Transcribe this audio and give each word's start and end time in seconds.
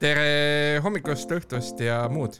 tere 0.00 0.80
hommikust, 0.80 1.28
õhtust 1.36 1.80
ja 1.84 2.02
muud. 2.08 2.38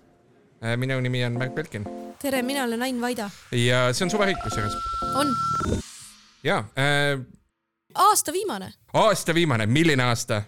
minu 0.80 1.00
nimi 1.00 1.24
on 1.24 1.36
Märt 1.40 1.54
Belkin. 1.54 1.84
tere, 2.22 2.42
mina 2.42 2.64
olen 2.64 2.82
Ain 2.82 3.00
Vaida. 3.00 3.30
ja 3.52 3.92
see 3.92 4.04
on 4.04 4.10
suveriik 4.10 4.40
kusjuures. 4.42 4.74
on. 5.14 5.34
ja 6.44 6.64
äh,. 6.78 7.20
aasta 7.94 8.32
viimane. 8.32 8.72
aasta 8.92 9.34
viimane, 9.34 9.66
milline 9.66 10.02
aasta 10.02 10.42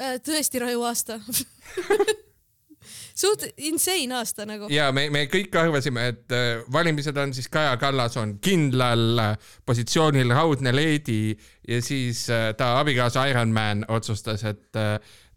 äh,? 0.00 0.20
tõesti 0.20 0.60
raju 0.60 0.82
aasta 0.82 1.20
suht 3.18 3.44
insane 3.56 4.14
aasta 4.14 4.46
nagu. 4.46 4.68
ja 4.70 4.90
me, 4.92 5.08
me 5.10 5.24
kõik 5.32 5.56
arvasime, 5.56 6.08
et 6.12 6.34
äh, 6.36 6.64
valimised 6.72 7.16
on 7.16 7.32
siis 7.34 7.48
Kaja 7.48 7.76
Kallas 7.80 8.16
on 8.20 8.36
kindlal 8.44 9.22
äh, 9.24 9.54
positsioonil, 9.66 10.36
raudne 10.36 10.74
leedi 10.76 11.36
ja 11.68 11.80
siis 11.82 12.26
äh, 12.30 12.50
ta 12.56 12.74
abikaasa 12.80 13.26
Ironman 13.32 13.86
otsustas, 13.88 14.44
et 14.44 14.76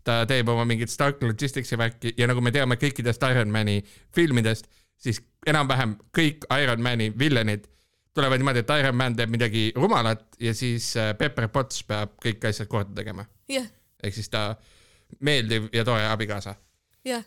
ta 0.04 0.22
teeb 0.30 0.50
oma 0.50 0.66
mingit 0.66 0.90
Stark 0.90 1.22
Logisticsi 1.24 1.78
värki 1.78 2.14
ja 2.18 2.28
nagu 2.30 2.42
me 2.42 2.52
teame 2.52 2.78
kõikidest 2.82 3.24
Ironmani 3.28 3.82
filmidest, 4.16 4.70
siis 4.98 5.22
enam-vähem 5.48 5.98
kõik 6.18 6.48
Ironmani 6.52 7.12
villanid 7.20 7.68
tulevad 8.16 8.42
niimoodi, 8.42 8.64
et 8.66 8.74
Ironman 8.82 9.16
teeb 9.16 9.32
midagi 9.32 9.70
rumalat 9.76 10.26
ja 10.40 10.54
siis 10.58 10.94
Pepper 11.18 11.48
Potts 11.48 11.84
peab 11.88 12.18
kõik 12.24 12.50
asjad 12.50 12.68
korda 12.72 12.96
tegema 12.98 13.26
yeah.. 13.52 13.70
ehk 14.04 14.18
siis 14.18 14.30
ta 14.30 14.50
meeldiv 15.20 15.70
ja 15.74 15.86
tore 15.88 16.08
abikaasa. 16.08 16.56
yeah 17.08 17.24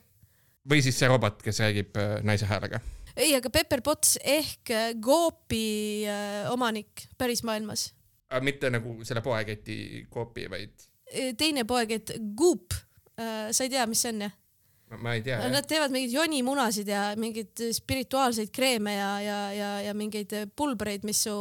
või 0.70 0.82
siis 0.84 0.98
see 0.98 1.09
robot, 1.10 1.43
kes 1.45 1.60
räägib 1.65 1.98
äh, 2.01 2.16
naise 2.27 2.48
häälega. 2.48 2.80
ei, 3.16 3.34
aga 3.37 3.51
Pepper 3.51 3.82
Potts 3.84 4.16
ehk 4.20 4.73
Coopi 5.04 6.06
äh, 6.06 6.45
äh, 6.45 6.51
omanik 6.52 7.06
pärismaailmas. 7.18 7.93
mitte 8.41 8.70
nagu 8.70 8.96
selle 9.04 9.23
poeketi 9.23 10.06
Coopi, 10.12 10.48
vaid? 10.51 10.88
Teine 11.38 11.64
poekett, 11.68 12.14
Goop. 12.36 12.74
sa 13.50 13.64
ei 13.64 13.70
tea, 13.70 13.86
mis 13.86 14.00
see 14.02 14.10
on 14.14 14.24
jah? 14.26 14.32
ma 15.00 15.14
ei 15.14 15.22
tea. 15.22 15.38
Nad 15.50 15.66
teevad 15.68 15.92
mingeid 15.95 16.12
jonimunasid 16.14 16.88
ja 16.88 17.02
mingeid 17.18 17.62
spirituaalseid 17.74 18.51
kreeme 18.54 18.95
ja, 18.95 19.10
ja, 19.23 19.38
ja, 19.54 19.70
ja 19.88 19.95
mingeid 19.96 20.34
pulbreid, 20.56 21.06
mis 21.06 21.24
su 21.26 21.34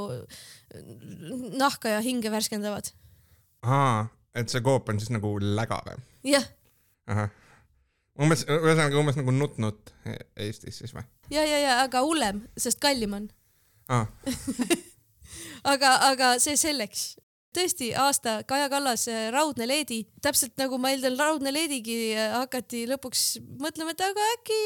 nahka 1.60 1.96
ja 1.96 2.02
hinge 2.02 2.32
värskendavad. 2.34 2.90
aa, 3.64 4.08
et 4.36 4.50
see 4.50 4.62
Coop 4.62 4.90
on 4.90 5.00
siis 5.00 5.14
nagu 5.14 5.36
läga 5.42 5.80
või? 5.86 6.00
jah. 6.34 6.48
umbes, 8.20 8.46
ühesõnaga 8.50 9.00
umbes 9.00 9.20
nagu 9.20 9.36
nutnud 9.36 9.94
Eestis 10.36 10.82
siis 10.82 10.96
või? 10.96 11.06
ja, 11.32 11.46
ja, 11.46 11.60
ja 11.62 11.78
aga 11.84 12.02
hullem, 12.06 12.44
sest 12.58 12.82
kallim 12.84 13.14
on 13.20 13.30
ah. 13.94 14.10
aga, 15.74 15.96
aga 16.10 16.34
see 16.44 16.58
selleks. 16.60 17.14
Tõesti, 17.54 17.92
aasta 17.98 18.42
Kaja 18.48 18.70
Kallas, 18.72 19.08
äh, 19.12 19.30
Raudne 19.34 19.68
leedi, 19.70 20.04
täpselt 20.24 20.58
nagu 20.60 20.80
ma 20.82 20.94
eeldan, 20.94 21.18
Raudne 21.20 21.54
leedigi 21.54 22.14
äh, 22.16 22.34
hakati 22.38 22.86
lõpuks 22.90 23.26
mõtlema, 23.62 23.94
et 23.94 24.04
aga 24.06 24.28
äkki. 24.38 24.60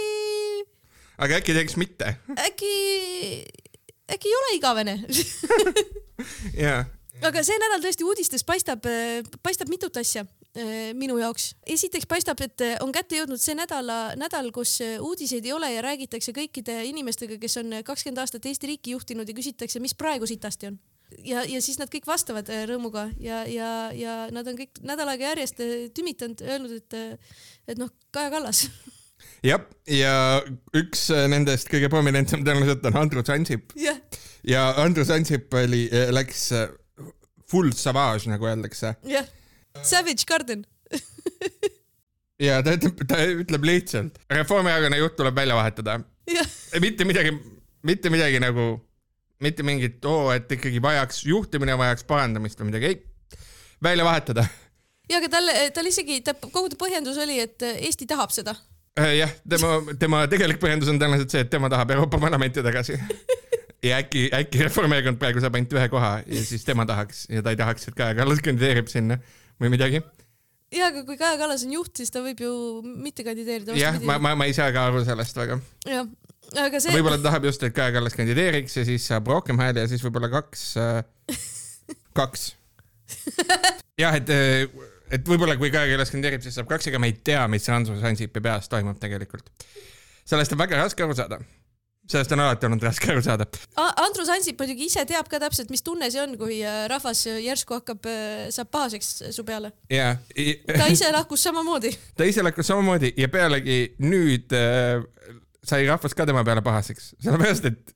aga 1.18 1.40
äkki 1.42 1.56
teeks 1.58 1.78
mitte? 1.80 2.16
äkki, 2.48 2.74
äkki 4.14 4.32
ei 4.32 4.38
ole 4.42 4.56
igavene 4.58 4.98
jaa. 6.66 6.86
aga 7.28 7.44
see 7.46 7.60
nädal 7.62 7.84
tõesti 7.84 8.08
uudistes 8.08 8.48
paistab, 8.48 8.88
äh, 8.90 9.22
paistab 9.44 9.72
mitut 9.74 9.98
asja 9.98 10.28
minu 10.98 11.20
jaoks. 11.22 11.52
esiteks 11.70 12.08
paistab, 12.10 12.40
et 12.42 12.64
on 12.82 12.90
kätte 12.90 13.20
jõudnud 13.20 13.38
see 13.38 13.54
nädala, 13.54 14.16
nädal, 14.18 14.48
kus 14.56 14.80
uudiseid 14.82 15.46
ei 15.46 15.54
ole 15.54 15.70
ja 15.70 15.84
räägitakse 15.86 16.34
kõikide 16.34 16.80
inimestega, 16.88 17.38
kes 17.38 17.60
on 17.62 17.76
kakskümmend 17.86 18.24
aastat 18.24 18.48
Eesti 18.50 18.72
riiki 18.72 18.96
juhtinud 18.96 19.30
ja 19.30 19.38
küsitakse, 19.38 19.78
mis 19.84 19.94
praegu 19.94 20.26
sitasti 20.26 20.72
on. 20.72 20.80
Ja, 21.24 21.44
ja 21.48 21.62
siis 21.64 21.80
nad 21.82 21.92
kõik 21.94 22.08
vastavad 22.10 22.50
rõõmuga 22.70 23.08
ja, 23.24 23.44
ja, 23.50 23.72
ja 23.96 24.18
nad 24.34 24.48
on 24.48 24.60
kõik 24.60 24.82
nädal 24.86 25.14
aega 25.14 25.32
järjest 25.32 25.64
tümitanud, 25.98 26.44
öelnud, 26.46 26.78
et, 26.82 26.98
et 27.68 27.80
noh, 27.80 27.92
Kaja 28.16 28.32
Kallas 28.34 28.66
jah, 29.50 29.64
ja 29.92 30.14
üks 30.78 31.08
nendest 31.32 31.72
kõige 31.72 31.92
prominentsem 31.94 32.44
tõenäoliselt 32.48 32.86
on 32.92 33.02
Andrus 33.04 33.34
Ansip 33.34 33.76
yeah.. 33.80 34.02
ja 34.48 34.70
Andrus 34.84 35.14
Ansip 35.14 35.54
oli, 35.58 35.88
läks 36.14 36.50
full 37.48 37.72
savage, 37.72 38.28
nagu 38.28 38.44
öeldakse. 38.44 38.98
Yeah 39.08 39.28
Savage 39.84 40.26
Garden 40.28 40.66
ja 42.48 42.60
ta 42.64 42.76
ütleb, 42.78 43.02
ta 43.10 43.20
ütleb 43.28 43.68
lihtsalt, 43.68 44.20
Reformierakonna 44.32 45.00
juht 45.00 45.18
tuleb 45.20 45.36
välja 45.36 45.58
vahetada. 45.58 46.00
mitte 46.82 47.06
midagi, 47.06 47.34
mitte 47.84 48.12
midagi 48.14 48.40
nagu, 48.40 48.78
mitte 49.44 49.66
mingit, 49.66 50.00
oo, 50.06 50.32
et 50.34 50.52
ikkagi 50.52 50.82
vajaks, 50.84 51.24
juhtimine 51.30 51.78
vajaks 51.78 52.08
parandamist 52.10 52.62
või 52.62 52.72
midagi, 52.72 52.94
ei, 52.94 53.38
välja 53.84 54.08
vahetada. 54.08 54.48
ja 55.12 55.22
aga 55.22 55.30
tal, 55.38 55.54
tal 55.76 55.92
isegi, 55.92 56.22
ta, 56.26 56.36
kogu 56.42 56.72
ta 56.74 56.80
põhjendus 56.80 57.20
oli, 57.22 57.40
et 57.44 57.68
Eesti 57.76 58.10
tahab 58.10 58.34
seda. 58.36 58.58
Äh, 58.98 59.14
jah, 59.20 59.34
tema, 59.50 59.76
tema 60.02 60.24
tegelik 60.32 60.62
põhjendus 60.62 60.90
on 60.90 60.98
tõenäoliselt 60.98 61.34
see, 61.34 61.46
et 61.46 61.52
tema 61.54 61.70
tahab 61.70 61.92
Euroopa 61.94 62.18
Parlamenti 62.22 62.64
tagasi 62.66 62.98
ja 63.86 64.00
äkki, 64.02 64.28
äkki 64.34 64.64
Reformierakond 64.66 65.20
praegu 65.22 65.42
saab 65.44 65.58
ainult 65.58 65.76
ühe 65.78 65.88
koha 65.92 66.14
ja 66.26 66.44
siis 66.46 66.66
tema 66.66 66.86
tahaks 66.90 67.28
ja 67.30 67.44
ta 67.46 67.54
ei 67.54 67.60
tahaks, 67.60 67.90
et 67.90 67.98
Kaja 67.98 68.18
Kallas 68.18 68.42
kandideerib 68.46 68.90
sinna 68.92 69.20
või 69.62 69.70
midagi. 69.74 70.02
ja, 70.74 70.90
aga 70.90 71.04
kui 71.06 71.20
Kaja 71.20 71.38
Kallas 71.38 71.66
on 71.68 71.76
juht, 71.78 71.94
siis 72.00 72.14
ta 72.14 72.24
võib 72.26 72.42
ju 72.42 72.54
mitte 72.88 73.26
kandideerida. 73.28 73.78
jah, 73.78 74.00
ma, 74.02 74.18
ma, 74.24 74.34
ma 74.40 74.50
ei 74.50 74.58
saa 74.58 74.72
ka 74.74 74.88
aru 74.90 75.04
sellest 75.06 75.38
väga. 75.38 75.60
jah, 75.86 76.10
aga 76.56 76.82
see. 76.82 76.94
võib-olla 76.96 77.20
ta 77.20 77.30
tahab 77.30 77.48
just, 77.50 77.64
et 77.68 77.76
Kaja 77.76 77.96
Kallas 77.96 78.16
kandideeriks 78.18 78.78
ja 78.80 78.86
siis 78.88 79.08
saab 79.10 79.28
rohkem 79.32 79.60
hääli 79.62 79.84
ja 79.84 79.90
siis 79.92 80.04
võib-olla 80.06 80.30
kaks 80.32 80.64
äh,, 80.82 81.02
kaks. 82.20 82.50
jah, 84.00 84.16
et, 84.16 84.32
äh, 84.32 84.88
et 85.12 85.28
võib-olla 85.28 85.58
kui 85.60 85.74
Kaja 85.74 85.92
Kallas 85.92 86.14
kandideerib, 86.14 86.46
siis 86.46 86.58
saab 86.60 86.72
kaks, 86.72 86.90
ega 86.92 87.02
me 87.04 87.12
ei 87.12 87.20
tea, 87.20 87.44
mis 87.52 87.68
Andrus 87.74 88.04
Ansipi 88.08 88.44
peas 88.44 88.72
toimub 88.72 89.00
tegelikult. 89.02 89.52
sellest 90.28 90.56
on 90.56 90.64
väga 90.64 90.84
raske 90.84 91.04
aru 91.04 91.18
saada 91.18 91.42
sellest 92.08 92.32
on 92.32 92.42
alati 92.44 92.68
olnud 92.68 92.84
raske 92.88 93.12
aru 93.12 93.22
saada. 93.24 93.48
Andrus 93.78 94.30
Ansip 94.32 94.60
muidugi 94.62 94.88
ise 94.88 95.04
teab 95.10 95.28
ka 95.32 95.40
täpselt, 95.44 95.72
mis 95.74 95.84
tunne 95.86 96.10
see 96.14 96.22
on, 96.24 96.38
kui 96.40 96.60
äh, 96.64 96.86
rahvas 96.92 97.26
järsku 97.28 97.80
hakkab, 97.80 98.08
äh, 98.08 98.48
saab 98.54 98.72
pahaseks 98.74 99.12
su 99.36 99.46
peale. 99.48 99.74
jaa. 99.92 100.16
ta 100.72 100.88
ise 100.92 101.12
lahkus 101.14 101.44
samamoodi. 101.48 101.92
ta 102.18 102.28
ise 102.28 102.46
lahkus 102.46 102.72
samamoodi 102.72 103.14
ja 103.20 103.30
pealegi 103.32 103.80
nüüd 104.04 104.56
äh, 104.56 105.04
sai 105.68 105.88
rahvas 105.88 106.16
ka 106.16 106.26
tema 106.26 106.44
peale 106.48 106.64
pahaseks, 106.66 107.14
sellepärast 107.24 107.70
et 107.70 107.94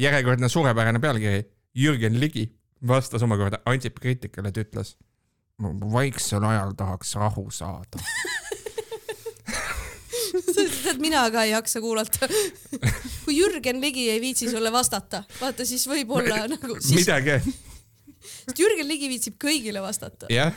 järjekordne 0.00 0.48
suurepärane 0.52 1.00
pealkiri. 1.02 1.44
Jürgen 1.74 2.20
Ligi 2.20 2.46
vastas 2.86 3.22
omakorda 3.26 3.58
Ansipi 3.66 4.00
kriitikale, 4.00 4.52
ta 4.54 4.62
ütles, 4.62 4.94
vaiksel 5.92 6.44
ajal 6.46 6.74
tahaks 6.78 7.14
rahu 7.18 7.48
saada 7.50 8.02
tead, 10.94 11.00
mina 11.02 11.24
ka 11.30 11.44
ei 11.44 11.52
jaksa 11.52 11.80
kuulata. 11.80 12.28
kui 13.24 13.36
Jürgen 13.38 13.80
Ligi 13.80 14.08
ei 14.10 14.20
viitsi 14.20 14.50
sulle 14.50 14.72
vastata, 14.72 15.24
vaata 15.40 15.66
siis 15.66 15.86
võib-olla 15.88 16.44
nagu 16.50 16.78
siis.... 16.80 16.96
midagi. 17.00 17.54
sest 18.44 18.58
Jürgen 18.60 18.88
Ligi 18.88 19.10
viitsib 19.12 19.38
kõigile 19.42 19.82
vastata. 19.84 20.30
jah, 20.32 20.54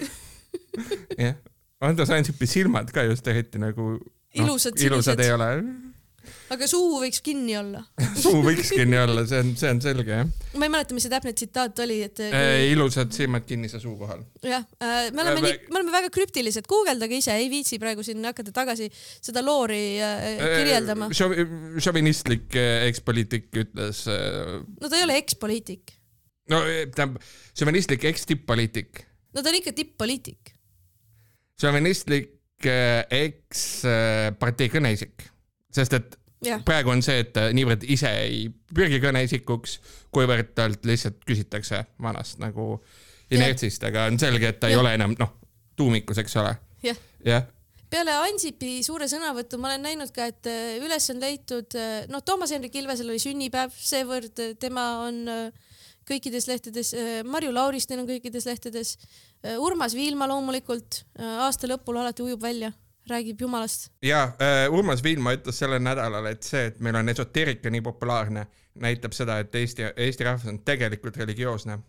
jah. 1.17 1.37
Andres 1.81 2.09
Ansipi 2.09 2.49
silmad 2.49 2.89
ka 2.93 3.03
just 3.05 3.27
eriti 3.29 3.61
nagu 3.61 3.91
no, 3.93 3.99
ilusad, 4.33 4.79
ilusad 4.81 5.21
ei 5.21 5.33
ole 5.35 5.49
aga 6.53 6.67
suu 6.69 6.99
võiks 7.01 7.21
kinni 7.23 7.55
olla 7.59 7.81
suu 8.17 8.41
võiks 8.45 8.71
kinni 8.73 8.97
olla, 8.99 9.23
see 9.29 9.39
on, 9.43 9.51
see 9.59 9.71
on 9.73 9.81
selge 9.83 10.13
jah. 10.13 10.29
ma 10.57 10.67
ei 10.67 10.73
mäleta, 10.73 10.95
mis 10.97 11.05
see 11.05 11.13
täpne 11.13 11.33
tsitaat 11.37 11.79
oli, 11.83 11.99
et 12.07 12.19
kui... 12.19 12.29
äh,. 12.31 12.71
ilusad 12.71 13.13
silmad 13.15 13.45
kinnise 13.47 13.81
suu 13.83 13.95
kohal. 13.99 14.23
jah 14.45 14.65
äh,, 14.83 15.09
me 15.15 15.23
oleme 15.23 15.41
äh, 15.41 15.45
nii, 15.45 15.55
me 15.71 15.81
oleme 15.81 15.95
väga 15.95 16.11
krüptilised, 16.13 16.65
guugeldage 16.69 17.15
ise, 17.21 17.35
ei 17.37 17.49
viitsi 17.51 17.79
praegu 17.81 18.05
siin 18.05 18.25
hakata 18.27 18.53
tagasi 18.55 18.89
seda 18.93 19.43
loori 19.45 19.83
äh, 19.99 20.27
äh 20.33 20.55
kirjeldama 20.57 21.05
äh,. 21.11 21.15
šovinistlik 21.83 22.57
ekspoliitik 22.89 23.45
ütles 23.65 24.05
äh.... 24.11 24.17
no 24.63 24.89
ta 24.89 24.99
ei 24.99 25.07
ole 25.07 25.19
ekspoliitik. 25.21 25.83
no 26.53 26.63
tähendab, 26.65 27.21
šovinistlik 27.57 28.01
eks-tipp-poliitik. 28.11 28.91
no 29.33 29.43
ta 29.43 29.51
on 29.51 29.61
ikka 29.61 29.75
tipp-poliitik. 29.77 30.41
šovinistlik 31.61 32.33
eks-partei 32.57 34.69
kõneisik 34.73 35.27
sest 35.77 35.93
et 35.97 36.17
yeah. 36.45 36.61
praegu 36.65 36.91
on 36.93 37.01
see, 37.05 37.19
et 37.23 37.33
ta 37.35 37.47
niivõrd 37.55 37.85
ise 37.89 38.11
ei 38.21 38.47
pürgi 38.73 38.99
kõneisikuks, 39.03 39.77
kuivõrd 40.13 40.53
talt 40.57 40.85
lihtsalt 40.87 41.19
küsitakse 41.27 41.83
vanast 42.03 42.41
nagu 42.43 42.77
inertsist 43.33 43.83
yeah., 43.83 43.91
aga 43.91 44.07
on 44.11 44.19
selge, 44.21 44.53
et 44.53 44.59
ta 44.61 44.71
yeah. 44.71 44.77
ei 44.77 44.81
ole 44.81 44.95
enam 44.97 45.15
noh, 45.19 45.35
tuumikus, 45.77 46.21
eks 46.21 46.37
ole. 46.41 46.55
jah 46.85 46.97
yeah. 47.25 47.47
peale 47.89 48.15
Ansipi 48.27 48.79
suure 48.85 49.09
sõnavõttu 49.11 49.59
ma 49.61 49.73
olen 49.73 49.87
näinud 49.89 50.13
ka, 50.15 50.29
et 50.33 50.49
äh, 50.51 50.77
üles 50.83 51.09
on 51.13 51.21
leitud, 51.23 51.77
äh, 51.79 52.03
noh, 52.11 52.23
Toomas 52.25 52.53
Hendrik 52.55 52.75
Ilvesel 52.75 53.09
oli 53.09 53.21
sünnipäev, 53.23 53.73
seevõrd 53.73 54.43
äh, 54.43 54.53
tema 54.59 54.87
on 55.07 55.23
kõikides 56.07 56.45
lehtedes, 56.47 56.93
Marju 57.27 57.49
Lauristin 57.51 57.99
on 57.99 58.05
kõikides 58.07 58.45
lehtedes, 58.47 58.93
Urmas 59.59 59.91
Viilma 59.91 60.23
loomulikult 60.31 61.01
aasta 61.19 61.67
lõpul 61.67 61.99
alati 61.99 62.23
ujub 62.23 62.39
välja 62.39 62.69
räägib 63.09 63.41
jumalast. 63.41 63.89
ja 64.05 64.23
äh, 64.41 64.73
Urmas 64.73 65.03
Viilma 65.03 65.33
ütles 65.37 65.63
sellel 65.63 65.81
nädalal, 65.83 66.25
et 66.31 66.43
see, 66.43 66.67
et 66.71 66.79
meil 66.83 66.95
on 66.99 67.09
esoteerika 67.09 67.71
nii 67.73 67.83
populaarne, 67.85 68.47
näitab 68.83 69.15
seda, 69.17 69.39
et 69.43 69.55
Eesti, 69.55 69.91
Eesti 69.95 70.27
rahvas 70.27 70.47
on 70.51 70.61
tegelikult 70.65 71.17
religioosne 71.17 71.79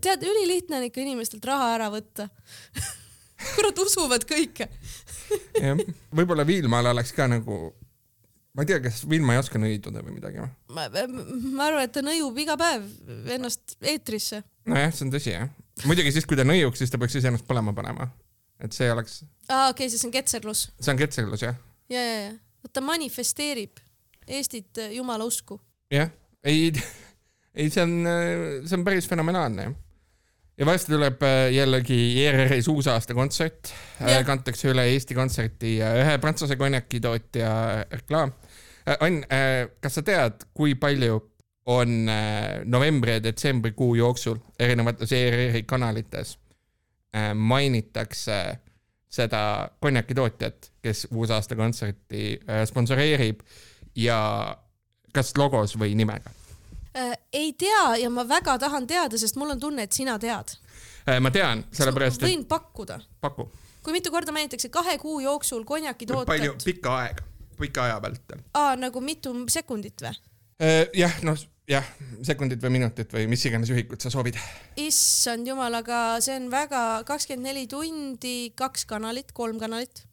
tead, 0.00 0.22
ülilihtne 0.22 0.80
on 0.80 0.88
ikka 0.88 1.02
inimestelt 1.02 1.44
raha 1.44 1.74
ära 1.74 1.90
võtta 1.92 2.28
kurat 3.54 3.84
usuvad 3.84 4.26
kõike. 4.28 4.68
jah, 5.64 5.78
võib-olla 6.16 6.46
Viilmaal 6.46 6.90
oleks 6.92 7.12
ka 7.16 7.28
nagu, 7.30 7.60
ma 8.54 8.64
ei 8.64 8.70
tea, 8.70 8.80
kas 8.84 9.02
Viilma 9.08 9.36
ei 9.36 9.42
oska 9.42 9.60
nõiduda 9.62 10.04
või 10.04 10.16
midagi 10.18 10.42
või? 10.42 10.50
ma, 10.76 10.88
ma 10.90 11.68
arvan, 11.68 11.86
et 11.86 11.94
ta 11.94 12.04
nõiub 12.04 12.38
iga 12.42 12.58
päev 12.60 12.86
ennast 13.36 13.76
eetrisse. 13.80 14.42
nojah, 14.68 14.92
see 14.94 15.06
on 15.06 15.14
tõsi 15.14 15.34
jah. 15.34 15.50
muidugi 15.88 16.12
siis, 16.14 16.26
kui 16.28 16.38
ta 16.38 16.46
nõiuks, 16.46 16.80
siis 16.80 16.92
ta 16.92 17.00
peaks 17.00 17.18
iseennast 17.20 17.46
põlema 17.48 17.74
panema. 17.76 18.08
et 18.60 18.76
see 18.76 18.90
oleks, 18.92 19.22
aa, 19.48 19.70
okei 19.70 19.86
okay,, 19.86 19.92
siis 19.92 20.04
on 20.08 20.14
ketserlus. 20.14 20.66
see 20.80 20.94
on 20.94 21.00
ketserlus 21.00 21.44
jah. 21.46 21.60
ja, 21.92 22.02
ja, 22.02 22.18
ja, 22.28 22.72
ta 22.72 22.84
manifesteerib 22.84 23.80
Eestit 24.30 24.78
äh, 24.78 24.92
jumala 24.94 25.26
usku. 25.26 25.60
jah, 25.92 26.10
ei, 26.44 26.72
ei, 27.58 27.70
see 27.70 27.84
on, 27.84 27.94
see 28.66 28.76
on 28.78 28.84
päris 28.86 29.08
fenomenaalne 29.10 29.68
jah. 29.68 29.78
ja 30.60 30.68
varsti 30.68 30.92
tuleb 30.92 31.24
äh, 31.26 31.46
jällegi 31.56 32.00
ERR-is 32.26 32.68
uusaastakontsert, 32.68 33.72
Jah. 34.00 34.24
kantakse 34.28 34.72
üle 34.74 34.84
Eesti 34.92 35.16
Kontserti 35.16 35.78
ja 35.78 35.94
ühe 35.98 36.18
prantsuse 36.20 36.58
konjakitootja 36.60 37.50
reklaam. 37.90 38.34
Ann, 39.00 39.20
kas 39.84 39.98
sa 39.98 40.02
tead, 40.02 40.40
kui 40.56 40.72
palju 40.74 41.20
on 41.70 42.08
äh, 42.08 42.60
novembri 42.64 43.12
ja 43.12 43.22
detsembrikuu 43.22 43.94
jooksul 43.94 44.36
erinevates 44.58 45.12
ERR-i 45.12 45.62
kanalites 45.62 46.38
äh, 47.14 47.34
mainitakse 47.34 48.58
seda 49.10 49.68
konjakitootjat, 49.80 50.72
kes 50.82 51.06
uusaastakontserti 51.14 52.40
äh, 52.40 52.64
sponsoreerib 52.66 53.40
ja 53.94 54.18
kas 55.14 55.32
logos 55.38 55.78
või 55.78 55.94
nimega? 55.94 56.34
ei 57.32 57.52
tea 57.54 57.96
ja 58.02 58.08
ma 58.10 58.24
väga 58.28 58.56
tahan 58.58 58.86
teada, 58.86 59.18
sest 59.18 59.36
mul 59.38 59.52
on 59.52 59.60
tunne, 59.62 59.84
et 59.86 59.94
sina 59.94 60.16
tead. 60.18 60.56
Ma 61.22 61.30
tean, 61.30 61.62
sellepärast 61.70 62.24
võin 62.24 62.42
pakkuda, 62.50 62.96
paku. 63.22 63.46
kui 63.86 63.94
mitu 63.94 64.10
korda 64.10 64.34
mainitakse 64.34 64.68
kahe 64.74 64.96
kuu 64.98 65.20
jooksul 65.22 65.62
palju, 65.62 65.68
konjakitootet. 65.68 66.64
pikka 66.64 66.96
aega, 66.96 67.22
pika 67.60 67.84
aja 67.84 68.00
vältel. 68.02 68.42
aa, 68.58 68.74
nagu 68.76 69.00
mitu 69.06 69.36
sekundit 69.54 70.02
või? 70.02 70.18
jah, 70.98 71.14
noh, 71.22 71.38
jah, 71.70 71.86
sekundit 72.26 72.60
või 72.64 72.74
minutit 72.78 73.12
või 73.14 73.28
mis 73.30 73.44
iganes 73.46 73.70
ühikut 73.72 74.02
sa 74.02 74.12
soovid. 74.12 74.38
issand 74.80 75.48
jumal, 75.48 75.74
aga 75.80 76.18
see 76.24 76.36
on 76.40 76.50
väga 76.52 77.02
kakskümmend 77.08 77.46
neli 77.50 77.66
tundi, 77.70 78.52
kaks 78.58 78.86
kanalit, 78.90 79.32
kolm 79.36 79.60
kanalit. 79.62 80.04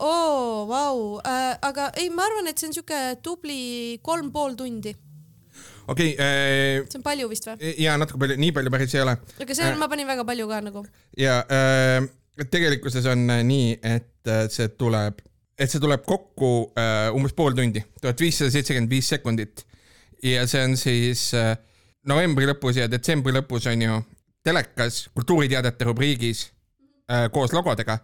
oo, 0.00 0.64
vau, 0.66 1.20
aga 1.22 1.92
ei, 2.00 2.08
ma 2.10 2.26
arvan, 2.26 2.50
et 2.50 2.58
see 2.58 2.70
on 2.70 2.78
siuke 2.80 3.02
tubli 3.22 4.00
kolm 4.02 4.32
pool 4.34 4.56
tundi, 4.58 4.94
okei 5.86 6.16
okay,, 6.16 6.80
see 6.88 6.98
on 6.98 7.04
palju 7.06 7.28
vist 7.30 7.46
või? 7.46 7.76
ja 7.84 7.94
natuke 8.00 8.18
palju, 8.24 8.40
nii 8.40 8.56
palju 8.56 8.74
päris 8.74 8.96
ei 8.96 9.04
ole. 9.04 9.14
aga 9.44 9.54
see 9.54 9.70
on, 9.70 9.78
ma 9.78 9.90
panin 9.92 10.10
väga 10.10 10.26
palju 10.26 10.48
ka 10.50 10.64
nagu. 10.66 10.82
ja 11.20 11.38
äh, 11.46 12.10
tegelikkuses 12.50 13.06
on 13.06 13.30
äh, 13.30 13.42
nii, 13.44 13.76
et 13.82 14.28
äh, 14.28 14.46
see 14.52 14.70
tuleb, 14.78 15.20
et 15.58 15.70
see 15.70 15.82
tuleb 15.82 16.04
kokku 16.06 16.52
äh, 16.78 17.10
umbes 17.14 17.34
pool 17.36 17.56
tundi, 17.56 17.82
tuhat 18.00 18.20
viissada 18.20 18.52
seitsekümmend 18.54 18.92
viis 18.92 19.10
sekundit. 19.12 19.66
Ja 20.22 20.46
see 20.46 20.64
on 20.64 20.76
siis 20.78 21.28
äh, 21.34 21.54
novembri 22.08 22.46
lõpus 22.48 22.78
ja 22.80 22.88
detsembri 22.90 23.34
lõpus 23.34 23.66
on 23.70 23.82
ju 23.82 23.98
telekas 24.44 25.06
kultuuriteadete 25.14 25.88
rubriigis 25.88 26.46
äh, 27.10 27.28
koos 27.34 27.54
logodega 27.54 27.98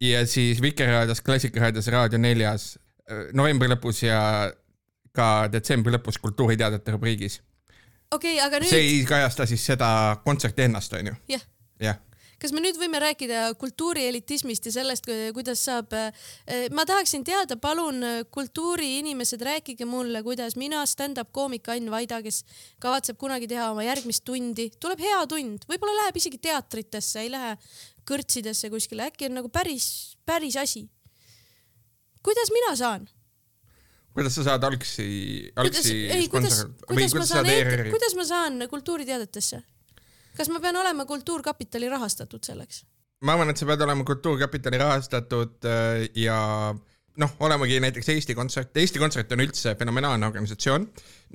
ja 0.00 0.24
siis 0.26 0.62
Vikerraadios, 0.62 1.20
Klassikaraadios, 1.20 1.88
Raadio 1.92 2.20
neljas 2.20 2.74
äh, 2.76 3.28
novembri 3.36 3.70
lõpus 3.72 4.04
ja 4.06 4.20
ka 5.16 5.48
detsembri 5.52 5.92
lõpus 5.96 6.20
kultuuriteadete 6.22 6.96
rubriigis. 6.96 7.40
okei 8.10 8.36
okay,, 8.36 8.46
aga 8.46 8.60
nüüd 8.60 8.72
see 8.72 8.86
ei 8.86 9.02
kajasta 9.08 9.48
siis 9.50 9.64
seda 9.72 9.90
kontserti 10.24 10.68
ennast, 10.68 10.94
onju. 10.96 11.16
jah, 11.28 11.44
jah 11.80 11.98
kas 12.40 12.54
me 12.56 12.62
nüüd 12.64 12.78
võime 12.80 13.00
rääkida 13.02 13.50
kultuurielitismist 13.60 14.68
ja 14.68 14.72
sellest, 14.78 15.06
kuidas 15.36 15.62
saab, 15.66 15.92
ma 16.74 16.86
tahaksin 16.88 17.24
teada, 17.26 17.58
palun 17.60 18.00
kultuuriinimesed, 18.32 19.44
rääkige 19.44 19.88
mulle, 19.88 20.22
kuidas 20.26 20.56
mina, 20.60 20.82
stand-up 20.88 21.32
koomik 21.36 21.68
Ain 21.72 21.90
Vaida, 21.92 22.22
kes 22.24 22.42
kavatseb 22.82 23.20
kunagi 23.20 23.50
teha 23.50 23.70
oma 23.74 23.84
järgmist 23.84 24.24
tundi, 24.24 24.70
tuleb 24.80 25.02
hea 25.04 25.20
tund, 25.30 25.68
võib-olla 25.70 26.04
läheb 26.04 26.20
isegi 26.20 26.40
teatritesse, 26.48 27.26
ei 27.26 27.32
lähe 27.34 27.54
kõrtsidesse 28.08 28.72
kuskile, 28.72 29.10
äkki 29.10 29.28
on 29.28 29.36
nagu 29.40 29.52
päris, 29.52 30.16
päris 30.26 30.56
asi. 30.60 30.86
kuidas 32.22 32.52
mina 32.52 32.76
saan? 32.76 33.08
kuidas 34.14 34.34
sa 34.34 34.46
saad 34.48 34.64
algsi, 34.66 35.04
kuidas, 35.54 35.76
algsi 35.76 35.98
ei, 36.10 36.28
kuidas, 36.28 36.64
või 36.88 36.96
kuidas 36.96 37.14
ma 37.14 37.20
kuidas 37.20 37.28
sa 37.28 37.42
saan 37.44 37.92
kuidas 37.92 38.16
ma 38.18 38.24
saan 38.26 38.66
kultuuriteadetesse? 38.72 39.62
Kas 40.40 40.52
ma 40.52 40.62
pean 40.64 40.78
olema 40.80 41.04
Kultuurkapitali 41.08 41.88
rahastatud 41.92 42.44
selleks? 42.46 42.84
ma 43.24 43.36
arvan, 43.36 43.52
et 43.52 43.60
sa 43.60 43.68
pead 43.68 43.82
olema 43.84 44.06
Kultuurkapitali 44.08 44.78
rahastatud 44.80 45.68
äh, 45.68 46.06
ja 46.16 46.38
noh, 47.20 47.34
olemagi 47.44 47.80
näiteks 47.84 48.08
Eesti 48.14 48.36
Kontsert, 48.38 48.76
Eesti 48.80 49.02
Kontsert 49.02 49.32
on 49.36 49.42
üldse 49.44 49.74
fenomenaalne 49.76 50.28
organisatsioon. 50.30 50.86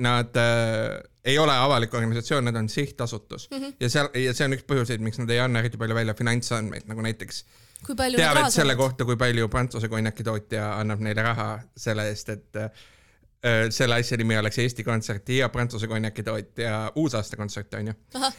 Nad 0.05 0.39
äh, 0.39 0.95
ei 1.25 1.37
ole 1.39 1.53
avalik 1.53 1.93
organisatsioon, 1.93 2.49
nad 2.49 2.57
on 2.59 2.69
sihtasutus 2.69 3.49
mm 3.51 3.57
-hmm. 3.57 3.75
ja 3.79 3.89
seal, 3.89 4.09
ja 4.23 4.33
see 4.33 4.47
on 4.47 4.57
üks 4.57 4.65
põhjuseid, 4.71 5.03
miks 5.05 5.21
nad 5.21 5.29
ei 5.29 5.39
anna 5.43 5.61
eriti 5.61 5.77
palju 5.77 5.95
välja 5.95 6.17
finantsandmeid, 6.17 6.89
nagu 6.89 7.05
näiteks 7.05 7.45
teavet 8.17 8.53
selle 8.53 8.75
kohta, 8.75 9.05
kui 9.05 9.17
palju 9.17 9.47
Prantsuse 9.49 9.89
konjakitootja 9.89 10.73
annab 10.79 10.99
neile 11.05 11.23
raha 11.23 11.49
selle 11.77 12.07
eest, 12.09 12.29
et 12.29 12.61
äh, 12.61 12.85
selle 13.69 13.95
asja 14.01 14.17
nimi 14.17 14.37
oleks 14.37 14.57
Eesti 14.63 14.83
Kontserti 14.83 15.37
ja 15.37 15.49
Prantsuse 15.53 15.87
konjakitootja 15.87 16.91
uusaastakontsert 16.95 17.73
onju. 17.77 17.93
ahah, 18.17 18.33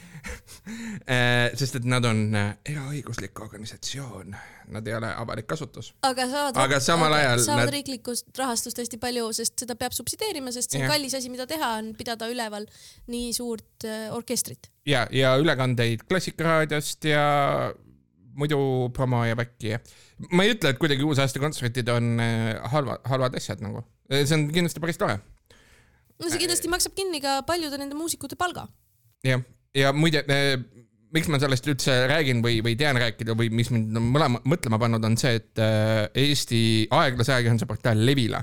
sest 1.59 1.77
et 1.79 1.85
nad 1.87 2.05
on 2.07 2.23
äh, 2.35 2.49
eraõiguslik 2.73 3.39
organisatsioon, 3.43 4.35
nad 4.75 4.87
ei 4.89 4.95
ole 4.97 5.11
avalik 5.23 5.47
kasutus. 5.47 5.93
aga 6.07 6.25
saavad, 6.31 6.59
Aga 6.65 6.79
samal 6.83 7.13
ajal 7.17 7.43
saavad 7.45 7.65
nad- 7.65 7.73
riiklikust 7.77 8.31
rahastust 8.37 8.81
hästi 8.83 8.99
palju, 9.01 9.29
sest 9.37 9.63
seda 9.63 9.75
peab 9.79 9.95
subsideerima, 9.95 10.51
sest 10.55 10.71
see 10.73 10.81
on 10.81 10.87
Jah. 10.87 10.95
kallis 10.95 11.15
asi, 11.17 11.31
mida 11.33 11.47
teha, 11.47 11.73
on 11.81 11.93
pidada 11.97 12.27
üleval 12.31 12.67
nii 13.07 13.31
suurt 13.37 13.87
äh, 13.87 14.07
orkestrit. 14.15 14.71
ja, 14.87 15.07
ja 15.11 15.35
ülekandeid 15.39 16.03
Klassikaraadiost 16.09 17.05
ja 17.07 17.23
muidu 18.37 18.89
promo 18.93 19.23
ja 19.25 19.35
värki 19.37 19.71
ja 19.75 19.79
ma 20.31 20.43
ei 20.45 20.53
ütle, 20.55 20.71
et 20.73 20.79
kuidagi 20.81 21.05
uusaastakontserdid 21.07 21.89
on 21.93 22.17
äh, 22.21 22.57
halva, 22.73 22.99
halvad 23.09 23.37
asjad 23.39 23.61
nagu, 23.65 23.83
see 24.09 24.37
on 24.37 24.47
kindlasti 24.53 24.83
päris 24.83 24.99
tore 25.01 25.19
no 25.19 26.31
see 26.31 26.41
kindlasti 26.41 26.71
maksab 26.71 26.95
kinni 26.97 27.21
ka 27.23 27.41
paljude 27.47 27.79
nende 27.79 27.97
muusikute 27.97 28.39
palga. 28.39 28.67
jah, 29.25 29.43
ja 29.77 29.93
muide, 29.93 30.23
miks 31.15 31.29
ma 31.31 31.39
sellest 31.41 31.67
üldse 31.69 31.95
räägin 32.11 32.41
või, 32.45 32.59
või 32.65 32.75
tean 32.79 32.99
rääkida 32.99 33.35
või 33.37 33.51
mis 33.53 33.71
mind 33.73 33.99
mõlema, 34.01 34.41
mõtlema 34.47 34.79
pannud, 34.81 35.05
on 35.07 35.17
see, 35.19 35.37
et 35.39 35.61
äh, 35.63 36.07
Eesti 36.27 36.61
aeglase 36.93 37.35
ajakirjanduse 37.35 37.69
portaal 37.69 38.03
Levila 38.05 38.41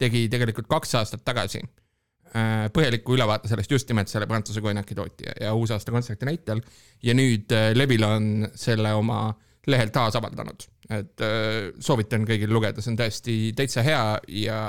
tegi 0.00 0.26
tegelikult 0.32 0.68
kaks 0.70 0.96
aastat 1.00 1.22
tagasi 1.26 1.60
äh, 1.60 2.66
põhjaliku 2.74 3.16
ülevaate 3.18 3.50
sellest 3.50 3.72
just 3.72 3.90
nimelt 3.92 4.10
selle 4.12 4.28
Prantsuse 4.30 4.62
konjakitootja 4.64 5.36
ja 5.44 5.54
uusaasta 5.54 5.94
kontserti 5.94 6.28
näitel. 6.28 6.62
Ja 7.04 7.14
nüüd 7.16 7.52
äh, 7.54 7.70
Levila 7.76 8.14
on 8.18 8.48
selle 8.58 8.94
oma 8.96 9.28
lehel 9.70 9.92
taas 9.92 10.16
avaldanud, 10.16 10.64
et 10.88 11.22
äh, 11.22 11.68
soovitan 11.84 12.24
kõigil 12.28 12.50
lugeda, 12.52 12.82
see 12.82 12.94
on 12.94 12.98
tõesti 12.98 13.36
täitsa 13.56 13.84
hea 13.86 14.02
ja 14.40 14.60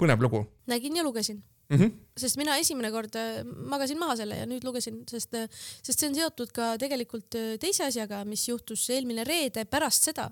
põnev 0.00 0.22
lugu 0.24 0.42
nägin 0.70 0.96
ja 0.96 1.04
lugesin, 1.06 1.42
mm. 1.68 1.76
-hmm. 1.76 1.94
sest 2.16 2.38
mina 2.40 2.56
esimene 2.58 2.90
kord 2.94 3.16
äh, 3.16 3.40
magasin 3.44 3.98
maha 3.98 4.16
selle 4.20 4.40
ja 4.42 4.48
nüüd 4.48 4.64
lugesin, 4.66 5.02
sest, 5.10 5.36
sest 5.82 5.98
see 5.98 6.08
on 6.08 6.18
seotud 6.18 6.52
ka 6.56 6.74
tegelikult 6.82 7.38
äh, 7.38 7.56
teise 7.62 7.86
asjaga, 7.88 8.24
mis 8.24 8.48
juhtus 8.48 8.88
eelmine 8.90 9.24
reede 9.24 9.64
pärast 9.64 10.10
seda, 10.10 10.30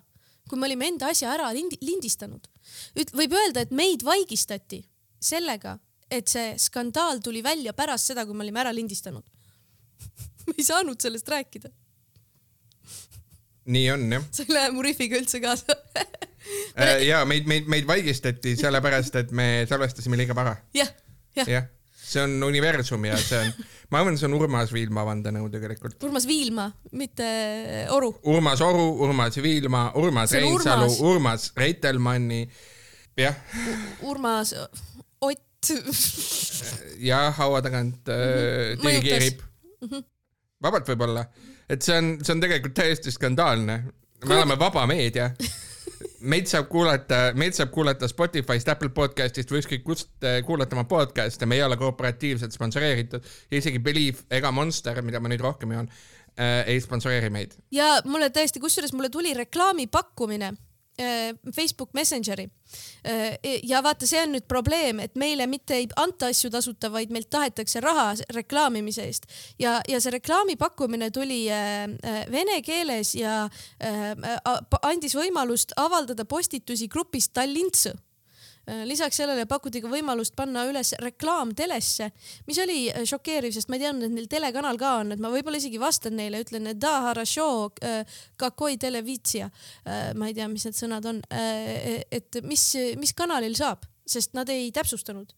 kui 0.48 0.58
me 0.58 0.68
olime 0.70 0.88
enda 0.92 1.10
asja 1.12 1.32
ära 1.34 1.50
lindi- 1.52 1.80
lindistanud. 1.84 2.48
võib 2.94 3.32
öelda, 3.32 3.60
et 3.64 3.70
meid 3.70 4.04
vaigistati 4.04 4.82
sellega, 5.20 5.78
et 6.10 6.28
see 6.28 6.54
skandaal 6.58 7.20
tuli 7.20 7.42
välja 7.42 7.72
pärast 7.72 8.12
seda, 8.12 8.25
kui 8.26 8.34
me 8.34 8.46
olime 8.46 8.60
ära 8.60 8.72
lindistanud. 8.72 9.25
me 10.46 10.54
ei 10.56 10.64
saanud 10.64 11.00
sellest 11.00 11.28
rääkida, 11.28 11.70
nii 13.68 13.90
on 13.92 14.12
jah 14.12 14.25
sa 14.32 14.44
ei 14.46 14.54
lähe 14.56 14.72
mu 14.72 14.82
rifiga 14.84 15.18
üldse 15.20 15.40
kaasa. 15.44 15.76
Äh, 16.78 17.02
ja 17.09 17.25
meid, 17.26 17.47
meid, 17.50 17.67
meid 17.71 17.87
vaigistati 17.88 18.52
sellepärast, 18.57 19.17
et 19.21 19.33
me 19.35 19.64
salvestasime 19.69 20.17
liiga 20.21 20.35
vara. 20.38 20.52
jah, 20.76 20.88
jah, 21.37 21.49
jah, 21.50 21.64
see 21.99 22.23
on 22.23 22.37
universum 22.47 23.05
ja 23.09 23.17
see 23.21 23.38
on, 23.43 23.50
ma 23.90 23.99
arvan, 24.02 24.17
see 24.21 24.28
on 24.28 24.37
Urmas 24.38 24.71
Viilma 24.73 25.02
vandenõu 25.09 25.49
tegelikult. 25.52 25.99
Urmas 26.07 26.26
Viilma, 26.28 26.69
mitte 26.93 27.26
Oru. 27.97 28.12
Urmas 28.31 28.62
Oru, 28.64 28.87
Urmas 29.05 29.37
Viilma, 29.43 29.88
Urmas 29.99 30.33
Reinsalu, 30.38 30.88
Urmas. 31.11 31.50
Reitelmanni, 31.59 32.45
jah, 33.19 33.35
Urmas 34.07 34.55
Ott. 35.21 35.73
ja 37.02 37.25
haua 37.38 37.61
tagant 37.67 38.09
äh, 38.09 38.76
Mhm. 38.78 38.85
Mõjutas. 38.85 39.02
dirigeerib. 39.02 39.40
vabalt 40.62 40.87
võib-olla, 40.90 41.25
et 41.71 41.83
see 41.83 41.97
on, 41.99 42.12
see 42.23 42.33
on 42.35 42.40
tegelikult 42.43 42.75
täiesti 42.78 43.11
skandaalne. 43.14 43.83
me 44.26 44.35
oleme 44.35 44.57
vaba 44.59 44.87
meedia. 44.90 45.28
Meid 46.20 46.48
saab 46.50 46.68
kuulata, 46.72 47.20
meid 47.38 47.56
saab 47.56 47.72
kuulata 47.75 48.08
Spotify'st, 48.10 48.68
Apple 48.72 48.90
podcast'ist 48.94 49.50
või 49.52 49.62
ükskõik 49.62 49.84
kust 49.87 50.26
äh, 50.26 50.40
kuulata 50.46 50.76
oma 50.76 50.87
podcast'e, 50.90 51.46
me 51.46 51.58
ei 51.58 51.64
ole 51.66 51.78
korporatiivselt 51.80 52.54
sponsoreeritud. 52.54 53.26
Isegi 53.54 53.82
Believe 53.82 54.25
ega 54.34 54.52
Monster, 54.54 55.02
mida 55.06 55.20
ma 55.20 55.30
nüüd 55.32 55.44
rohkem 55.44 55.75
joon, 55.76 55.90
äh, 56.37 56.62
ei 56.66 56.80
sponsoreeri 56.82 57.30
meid. 57.34 57.58
ja 57.75 57.98
mulle 58.04 58.30
tõesti, 58.34 58.62
kusjuures 58.62 58.94
mulle 58.96 59.12
tuli 59.14 59.34
reklaamipakkumine 59.38 60.54
Facebook 61.55 61.90
Messengeri. 61.95 62.49
ja 63.62 63.83
vaata, 63.83 64.07
see 64.07 64.21
on 64.21 64.33
nüüd 64.35 64.45
probleem, 64.49 64.99
et 65.00 65.14
meile 65.17 65.47
mitte 65.49 65.76
ei 65.78 65.87
anta 65.97 66.28
asju 66.33 66.50
tasuta, 66.52 66.90
vaid 66.93 67.12
meilt 67.14 67.31
tahetakse 67.31 67.81
raha 67.81 68.11
reklaamimise 68.35 69.07
eest 69.07 69.28
ja, 69.59 69.78
ja 69.88 70.00
see 70.00 70.12
reklaamipakkumine 70.17 71.11
tuli 71.14 71.45
äh, 71.50 71.85
äh, 71.85 72.21
vene 72.33 72.61
keeles 72.62 73.14
ja 73.19 73.45
äh, 73.81 74.12
andis 74.83 75.17
võimalust 75.19 75.75
avaldada 75.76 76.26
postitusi 76.28 76.88
grupis 76.88 77.31
Tallints 77.33 77.88
lisaks 78.88 79.17
sellele 79.19 79.45
pakuti 79.50 79.81
ka 79.83 79.89
võimalust 79.91 80.36
panna 80.38 80.63
üles 80.69 80.93
reklaam 81.03 81.51
telesse , 81.55 82.10
mis 82.48 82.60
oli 82.63 82.86
äh, 82.91 83.03
šokeeriv , 83.07 83.51
sest 83.55 83.69
ma 83.69 83.77
ei 83.77 83.83
teadnud , 83.83 84.07
et 84.07 84.15
neil 84.15 84.29
telekanal 84.31 84.79
ka 84.79 84.93
on , 85.01 85.12
et 85.15 85.24
ma 85.24 85.31
võib-olla 85.33 85.60
isegi 85.60 85.81
vastan 85.81 86.15
neile , 86.19 86.43
ütlen , 86.45 86.69
et 86.72 86.79
da 86.79 86.93
хорошо , 87.10 87.48
kakoi 88.39 88.77
televitsia . 88.79 89.50
ma 90.15 90.29
ei 90.29 90.38
tea , 90.38 90.48
mis 90.48 90.65
need 90.67 90.77
sõnad 90.77 91.05
on . 91.10 91.22
et 91.31 92.39
mis , 92.48 92.63
mis 93.00 93.13
kanalil 93.13 93.55
saab , 93.57 93.83
sest 94.07 94.33
nad 94.38 94.50
ei 94.50 94.72
täpsustanud . 94.72 95.33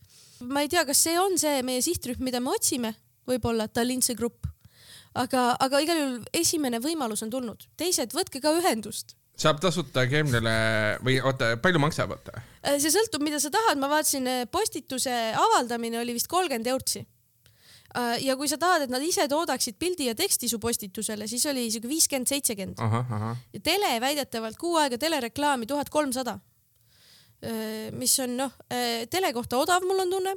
ma 0.45 0.62
ei 0.62 0.69
tea , 0.69 0.86
kas 0.86 1.01
see 1.07 1.17
on 1.19 1.38
see 1.41 1.63
meie 1.63 1.81
sihtrühm , 1.81 2.22
mida 2.22 2.39
me 2.39 2.53
otsime , 2.53 2.93
võib-olla 3.27 3.67
Tallinnse 3.67 4.13
grupp . 4.13 4.45
aga , 5.15 5.55
aga 5.60 5.81
igal 5.81 5.98
juhul 5.98 6.17
esimene 6.34 6.79
võimalus 6.84 7.24
on 7.25 7.34
tulnud , 7.34 7.69
teised , 7.77 8.13
võtke 8.13 8.41
ka 8.43 8.53
ühendust 8.60 9.15
saab 9.40 9.61
tasuta 9.62 10.04
Kremlile 10.09 10.52
või 11.04 11.16
oota, 11.25 11.54
palju 11.62 11.80
maksab, 11.82 12.12
oota? 12.16 12.42
Äh, 12.61 12.76
see 12.82 12.92
sõltub, 12.92 13.25
mida 13.25 13.40
sa 13.42 13.52
tahad, 13.52 13.80
ma 13.80 13.88
vaatasin, 13.90 14.28
postituse 14.52 15.14
avaldamine 15.38 16.00
oli 16.02 16.16
vist 16.16 16.30
kolmkümmend 16.30 16.68
eurtsi. 16.75 17.06
ja 18.23 18.37
kui 18.38 18.47
sa 18.47 18.54
tahad, 18.61 18.85
et 18.85 18.90
nad 18.92 19.02
ise 19.02 19.25
toodaksid 19.28 19.75
pildi 19.78 20.06
ja 20.06 20.14
teksti 20.14 20.49
su 20.49 20.61
postitusele, 20.62 21.26
siis 21.26 21.47
oli 21.50 21.64
siuke 21.70 21.88
viiskümmend, 21.88 22.28
seitsekümmend. 22.28 22.78
tele 23.64 23.97
väidetavalt 24.00 24.56
kuu 24.56 24.76
aega 24.76 24.99
telereklaami 24.99 25.66
tuhat 25.66 25.90
kolmsada. 25.90 26.38
mis 27.92 28.18
on 28.20 28.37
noh, 28.37 28.52
tele 29.11 29.32
kohta 29.32 29.59
odav, 29.59 29.82
mul 29.82 30.04
on 30.04 30.11
tunne. 30.11 30.37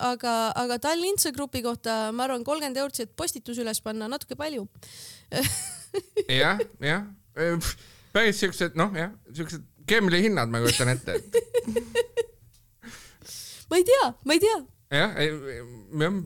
aga, 0.00 0.52
aga 0.56 0.78
Tallinnse 0.78 1.32
grupi 1.32 1.62
kohta 1.62 2.12
ma 2.12 2.24
arvan, 2.24 2.44
kolmkümmend 2.44 2.76
eurtsi, 2.76 3.02
et 3.02 3.16
postitus 3.16 3.58
üles 3.58 3.82
panna, 3.82 4.08
natuke 4.08 4.34
palju. 4.34 4.66
jah, 6.28 6.58
jah, 6.80 7.04
päris 8.14 8.40
siuksed, 8.42 8.76
noh 8.78 8.94
jah, 8.96 9.12
siuksed 9.34 9.64
Kremli 9.84 10.22
hinnad 10.24 10.48
ma 10.52 10.62
kujutan 10.64 10.94
ette, 10.94 11.18
et 11.18 11.34
ma 13.70 13.80
ei 13.80 13.84
tea, 13.88 14.06
ma 14.24 14.36
ei 14.36 14.42
tea 14.42 14.58
jah, 14.94 15.14
jah, 15.98 16.16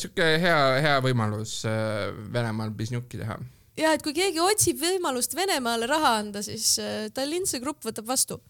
siuke 0.00 0.26
hea, 0.42 0.58
hea 0.84 0.98
võimalus 1.04 1.60
äh, 1.68 2.08
Venemaal 2.32 2.72
bisnukki 2.76 3.20
teha. 3.20 3.38
ja 3.80 3.94
et 3.96 4.04
kui 4.04 4.14
keegi 4.16 4.42
otsib 4.42 4.80
võimalust 4.82 5.36
Venemaale 5.38 5.88
raha 5.90 6.14
anda, 6.22 6.44
siis 6.46 6.76
äh, 6.82 7.08
Tallinnse 7.14 7.60
grupp 7.64 7.84
võtab 7.84 8.08
vastu. 8.08 8.40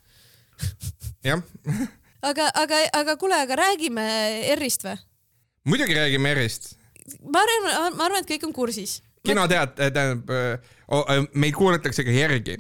jah, 1.27 1.43
aga, 2.23 2.51
aga, 2.55 2.83
aga 3.01 3.17
kuule, 3.21 3.41
aga 3.47 3.59
räägime 3.63 4.05
R-ist 4.57 4.87
või? 4.87 4.99
muidugi 5.69 5.97
räägime 5.99 6.35
ERR-ist. 6.35 6.75
ma 7.25 7.43
arvan, 7.45 7.95
ma 7.97 8.09
arvan, 8.09 8.23
et 8.23 8.33
kõik 8.35 8.49
on 8.49 8.57
kursis. 8.57 9.01
kinoteat-, 9.27 9.79
tähendab, 9.79 10.35
meid 11.35 11.57
kuulatakse 11.57 12.05
ka 12.05 12.11
järgi. 12.11 12.59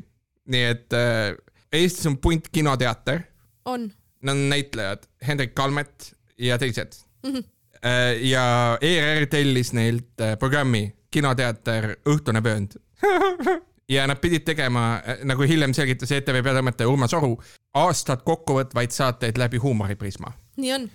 nii 0.49 0.65
et 0.65 0.93
äh, 0.97 1.37
Eestis 1.73 2.07
on 2.09 2.17
punt 2.19 2.49
kinoteater, 2.53 3.21
on. 3.65 3.91
nad 4.23 4.33
on 4.37 4.49
näitlejad 4.49 5.05
Hendrik 5.27 5.55
Kalmet 5.55 6.15
ja 6.39 6.59
teised 6.59 6.97
Mhm. 7.27 7.45
Äh, 7.85 8.17
ja 8.27 8.79
ERR 8.81 9.27
tellis 9.27 9.73
neilt 9.73 10.21
äh, 10.21 10.39
programmi 10.39 10.95
Kinoteater 11.11 11.97
Õhtune 12.11 12.43
pöönd. 12.43 12.75
ja 13.95 14.07
nad 14.07 14.19
pidid 14.21 14.45
tegema, 14.45 15.01
nagu 15.25 15.47
hiljem 15.47 15.75
selgitas 15.75 16.11
ETV 16.13 16.43
peatoimetaja 16.43 16.91
Urmas 16.91 17.15
Oru, 17.15 17.37
aastat 17.79 18.25
kokkuvõtvaid 18.27 18.95
saateid 18.95 19.39
läbi 19.39 19.63
huumoriprisma. 19.63 20.33
nii 20.57 20.73
on. 20.75 20.89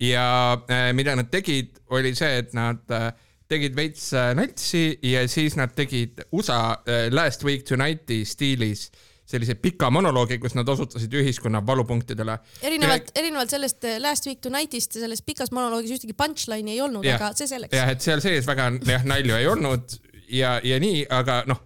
ja 0.00 0.26
äh, 0.70 0.90
mida 0.92 1.14
nad 1.16 1.30
tegid, 1.30 1.78
oli 1.90 2.14
see, 2.18 2.38
et 2.42 2.52
nad 2.54 2.82
äh, 2.90 3.12
tegid 3.54 3.74
veits 3.76 4.10
äh, 4.16 4.30
natsi 4.36 4.84
ja 5.06 5.24
siis 5.30 5.56
nad 5.58 5.74
tegid 5.76 6.24
USA 6.34 6.60
äh, 6.84 7.08
Last 7.14 7.44
Week 7.46 7.64
Tonight'i 7.66 8.22
stiilis 8.28 8.88
sellise 9.24 9.54
pika 9.56 9.88
monoloogi, 9.94 10.36
kus 10.38 10.52
nad 10.52 10.68
osutasid 10.68 11.14
ühiskonna 11.16 11.62
valupunktidele. 11.66 12.36
erinevalt, 12.62 13.12
erinevalt 13.16 13.54
sellest 13.54 13.86
äh, 13.88 14.00
Last 14.02 14.26
Week 14.28 14.40
Tonight'ist 14.44 14.98
ja 14.98 15.04
sellest 15.04 15.24
pikas 15.26 15.52
monoloogis 15.54 15.94
ühtegi 15.96 16.16
punchline'i 16.18 16.76
ei 16.76 16.82
olnud, 16.84 17.06
aga 17.14 17.32
see 17.38 17.48
selleks. 17.48 17.76
jah, 17.76 17.94
et 17.94 18.04
seal 18.04 18.24
sees 18.24 18.48
väga 18.48 18.68
jah 18.88 19.06
nalju 19.08 19.38
ei 19.38 19.48
olnud 19.48 19.96
ja, 20.28 20.58
ja 20.64 20.80
nii, 20.82 21.06
aga 21.14 21.42
noh, 21.48 21.62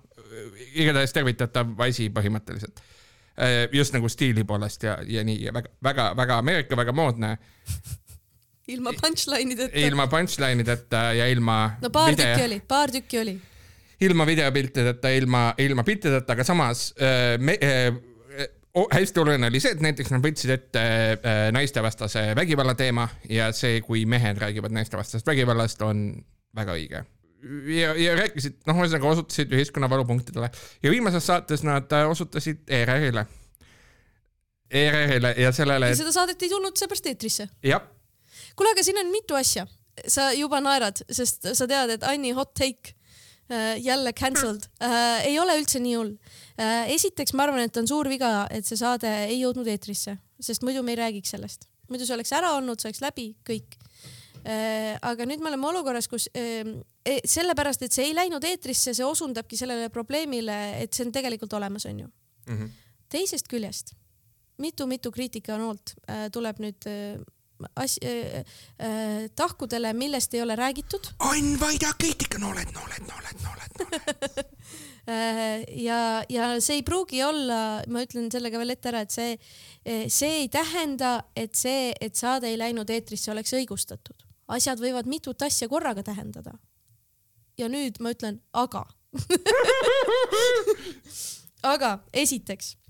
igatahes 0.79 1.15
tervitatav 1.17 1.73
asi 1.89 2.09
põhimõtteliselt. 2.15 2.83
just 3.73 3.95
nagu 3.95 4.09
stiili 4.11 4.43
poolest 4.45 4.83
ja, 4.83 4.97
ja 5.07 5.23
nii 5.27 5.45
ja 5.45 5.55
väga-väga-väga 5.55 6.39
Ameerika, 6.43 6.77
väga 6.79 6.95
moodne, 6.95 7.37
ilma 8.69 8.93
punchline 8.97 9.55
ideta. 9.57 9.79
ilma 9.87 10.07
punchline 10.13 10.65
ideta 10.65 11.03
ja 11.17 11.29
ilma 11.33 11.59
no 11.83 11.91
paar 11.95 12.13
video- 12.13 12.27
tükki 12.27 12.45
oli, 12.49 12.61
paar 12.69 12.93
tükki 12.93 13.21
oli. 13.21 13.39
ilma 14.01 14.27
videopiltideta, 14.27 15.11
ilma, 15.19 15.43
ilma 15.59 15.85
piltideta, 15.85 16.37
aga 16.37 16.45
samas 16.47 16.93
äh, 17.01 17.35
me, 17.41 17.59
äh, 17.63 17.97
oh, 18.75 18.89
hästi 18.93 19.21
oluline 19.21 19.51
oli 19.51 19.61
see, 19.63 19.75
et 19.75 19.85
näiteks 19.85 20.13
nad 20.15 20.25
võtsid 20.25 20.53
ette 20.55 20.83
äh, 20.83 21.45
naistevastase 21.55 22.29
vägivalla 22.39 22.75
teema 22.79 23.09
ja 23.31 23.51
see, 23.57 23.81
kui 23.85 24.05
mehed 24.07 24.41
räägivad 24.43 24.75
naistevastasest 24.77 25.27
vägivallast, 25.27 25.83
on 25.83 26.11
väga 26.57 26.77
õige. 26.79 27.03
ja, 27.75 27.93
ja 27.99 28.15
rääkisid, 28.19 28.61
noh, 28.67 28.79
ühesõnaga 28.83 29.13
osutasid 29.15 29.53
ühiskonna 29.55 29.91
valupunktidele 29.91 30.51
ja 30.83 30.91
viimases 30.95 31.27
saates 31.27 31.63
nad 31.67 31.93
äh, 31.95 32.09
osutasid 32.11 32.65
ERR-ile. 32.67 33.27
ERR-ile 34.69 35.35
ja 35.39 35.53
sellele, 35.55 35.95
seda 35.97 36.13
saadet 36.13 36.43
ei 36.43 36.51
tulnud 36.53 36.77
seepärast 36.77 37.07
eetrisse. 37.09 37.49
jah, 37.65 37.87
kuule, 38.59 38.75
aga 38.75 38.85
siin 38.85 39.01
on 39.01 39.13
mitu 39.15 39.39
asja. 39.39 39.67
sa 40.07 40.29
juba 40.31 40.61
naerad, 40.63 41.01
sest 41.11 41.49
sa 41.59 41.67
tead, 41.67 41.91
et 41.97 42.05
Anni 42.07 42.31
hot 42.37 42.53
take 42.55 42.93
äh, 43.51 43.81
jälle 43.83 44.13
cancelled 44.15 44.69
äh, 44.79 45.25
ei 45.27 45.39
ole 45.43 45.57
üldse 45.59 45.81
nii 45.83 45.97
hull 45.99 46.13
äh,. 46.55 46.93
esiteks 46.95 47.35
ma 47.35 47.49
arvan, 47.49 47.65
et 47.67 47.81
on 47.81 47.89
suur 47.91 48.07
viga, 48.11 48.47
et 48.55 48.67
see 48.67 48.79
saade 48.79 49.11
ei 49.25 49.41
jõudnud 49.41 49.67
eetrisse, 49.67 50.15
sest 50.39 50.63
muidu 50.63 50.85
me 50.87 50.95
ei 50.95 51.01
räägiks 51.03 51.35
sellest. 51.35 51.67
muidu 51.91 52.07
see 52.07 52.15
oleks 52.15 52.33
ära 52.39 52.55
olnud, 52.61 52.79
see 52.79 52.93
oleks 52.93 53.03
läbi, 53.03 53.27
kõik 53.49 53.75
äh,. 54.45 54.95
aga 55.03 55.27
nüüd 55.27 55.43
me 55.43 55.51
oleme 55.51 55.67
olukorras, 55.73 56.07
kus 56.07 56.29
äh, 56.31 56.63
sellepärast, 57.27 57.83
et 57.83 57.99
see 57.99 58.07
ei 58.07 58.15
läinud 58.15 58.47
eetrisse, 58.47 58.95
see 58.95 59.07
osundabki 59.07 59.59
sellele 59.59 59.91
probleemile, 59.91 60.61
et 60.79 60.95
see 60.95 61.09
on 61.09 61.15
tegelikult 61.17 61.59
olemas, 61.59 61.89
onju. 61.91 62.07
Mhm. 62.49 62.71
teisest 63.11 63.51
küljest 63.51 63.97
mitu-mitu 64.59 65.11
kriitikanoolt 65.15 65.95
äh, 66.07 66.27
tuleb 66.35 66.63
nüüd 66.63 66.87
äh, 66.91 67.19
as- 67.75 67.99
äh, 68.03 68.45
äh, 68.79 69.31
tahkudele, 69.37 69.93
millest 69.93 70.35
ei 70.35 70.43
ole 70.43 70.57
räägitud 70.57 71.11
Ain 71.19 71.61
Vaida 71.61 71.93
kriitikanooled, 71.99 72.73
nooled, 72.75 73.03
nooled, 73.09 73.37
nooled. 73.45 73.71
äh, 75.09 75.65
ja, 75.83 76.25
ja 76.29 76.61
see 76.61 76.75
ei 76.81 76.83
pruugi 76.83 77.23
olla, 77.25 77.83
ma 77.89 78.03
ütlen 78.07 78.31
selle 78.33 78.51
ka 78.51 78.59
veel 78.63 78.71
ette 78.77 78.89
ära, 78.93 79.01
et 79.07 79.13
see, 79.15 79.39
see 80.09 80.33
ei 80.45 80.49
tähenda, 80.53 81.23
et 81.37 81.55
see, 81.59 81.93
et 82.01 82.17
saade 82.17 82.47
ei 82.51 82.59
läinud 82.59 82.91
eetrisse, 82.91 83.31
oleks 83.33 83.53
õigustatud. 83.59 84.17
asjad 84.49 84.81
võivad 84.81 85.07
mitut 85.07 85.43
asja 85.43 85.69
korraga 85.69 86.03
tähendada. 86.03 86.53
ja 87.59 87.69
nüüd 87.69 87.99
ma 88.01 88.11
ütlen 88.15 88.41
aga. 88.53 88.87
aga 91.73 91.99
esiteks 92.13 92.77
äh, 92.77 92.88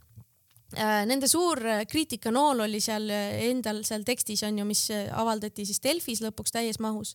Nende 0.76 1.24
suur 1.30 1.62
äh, 1.64 1.86
kriitikanool 1.88 2.60
oli 2.66 2.76
seal 2.84 3.06
äh, 3.08 3.38
endal 3.46 3.78
seal 3.88 4.02
tekstis 4.04 4.42
on 4.44 4.58
ju, 4.60 4.66
mis 4.68 4.82
äh, 4.92 5.06
avaldati 5.16 5.64
siis 5.64 5.80
Delfis 5.80 6.20
lõpuks 6.20 6.52
täies 6.52 6.76
mahus, 6.84 7.14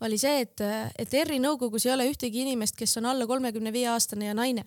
oli 0.00 0.16
see, 0.16 0.38
et, 0.46 0.62
et 0.96 1.12
ERR-i 1.12 1.36
nõukogus 1.42 1.84
ei 1.84 1.92
ole 1.92 2.06
ühtegi 2.08 2.40
inimest, 2.46 2.78
kes 2.80 2.96
on 3.02 3.10
alla 3.12 3.28
kolmekümne 3.28 3.74
viie 3.76 3.90
aastane 3.92 4.30
ja 4.30 4.34
naine. 4.34 4.64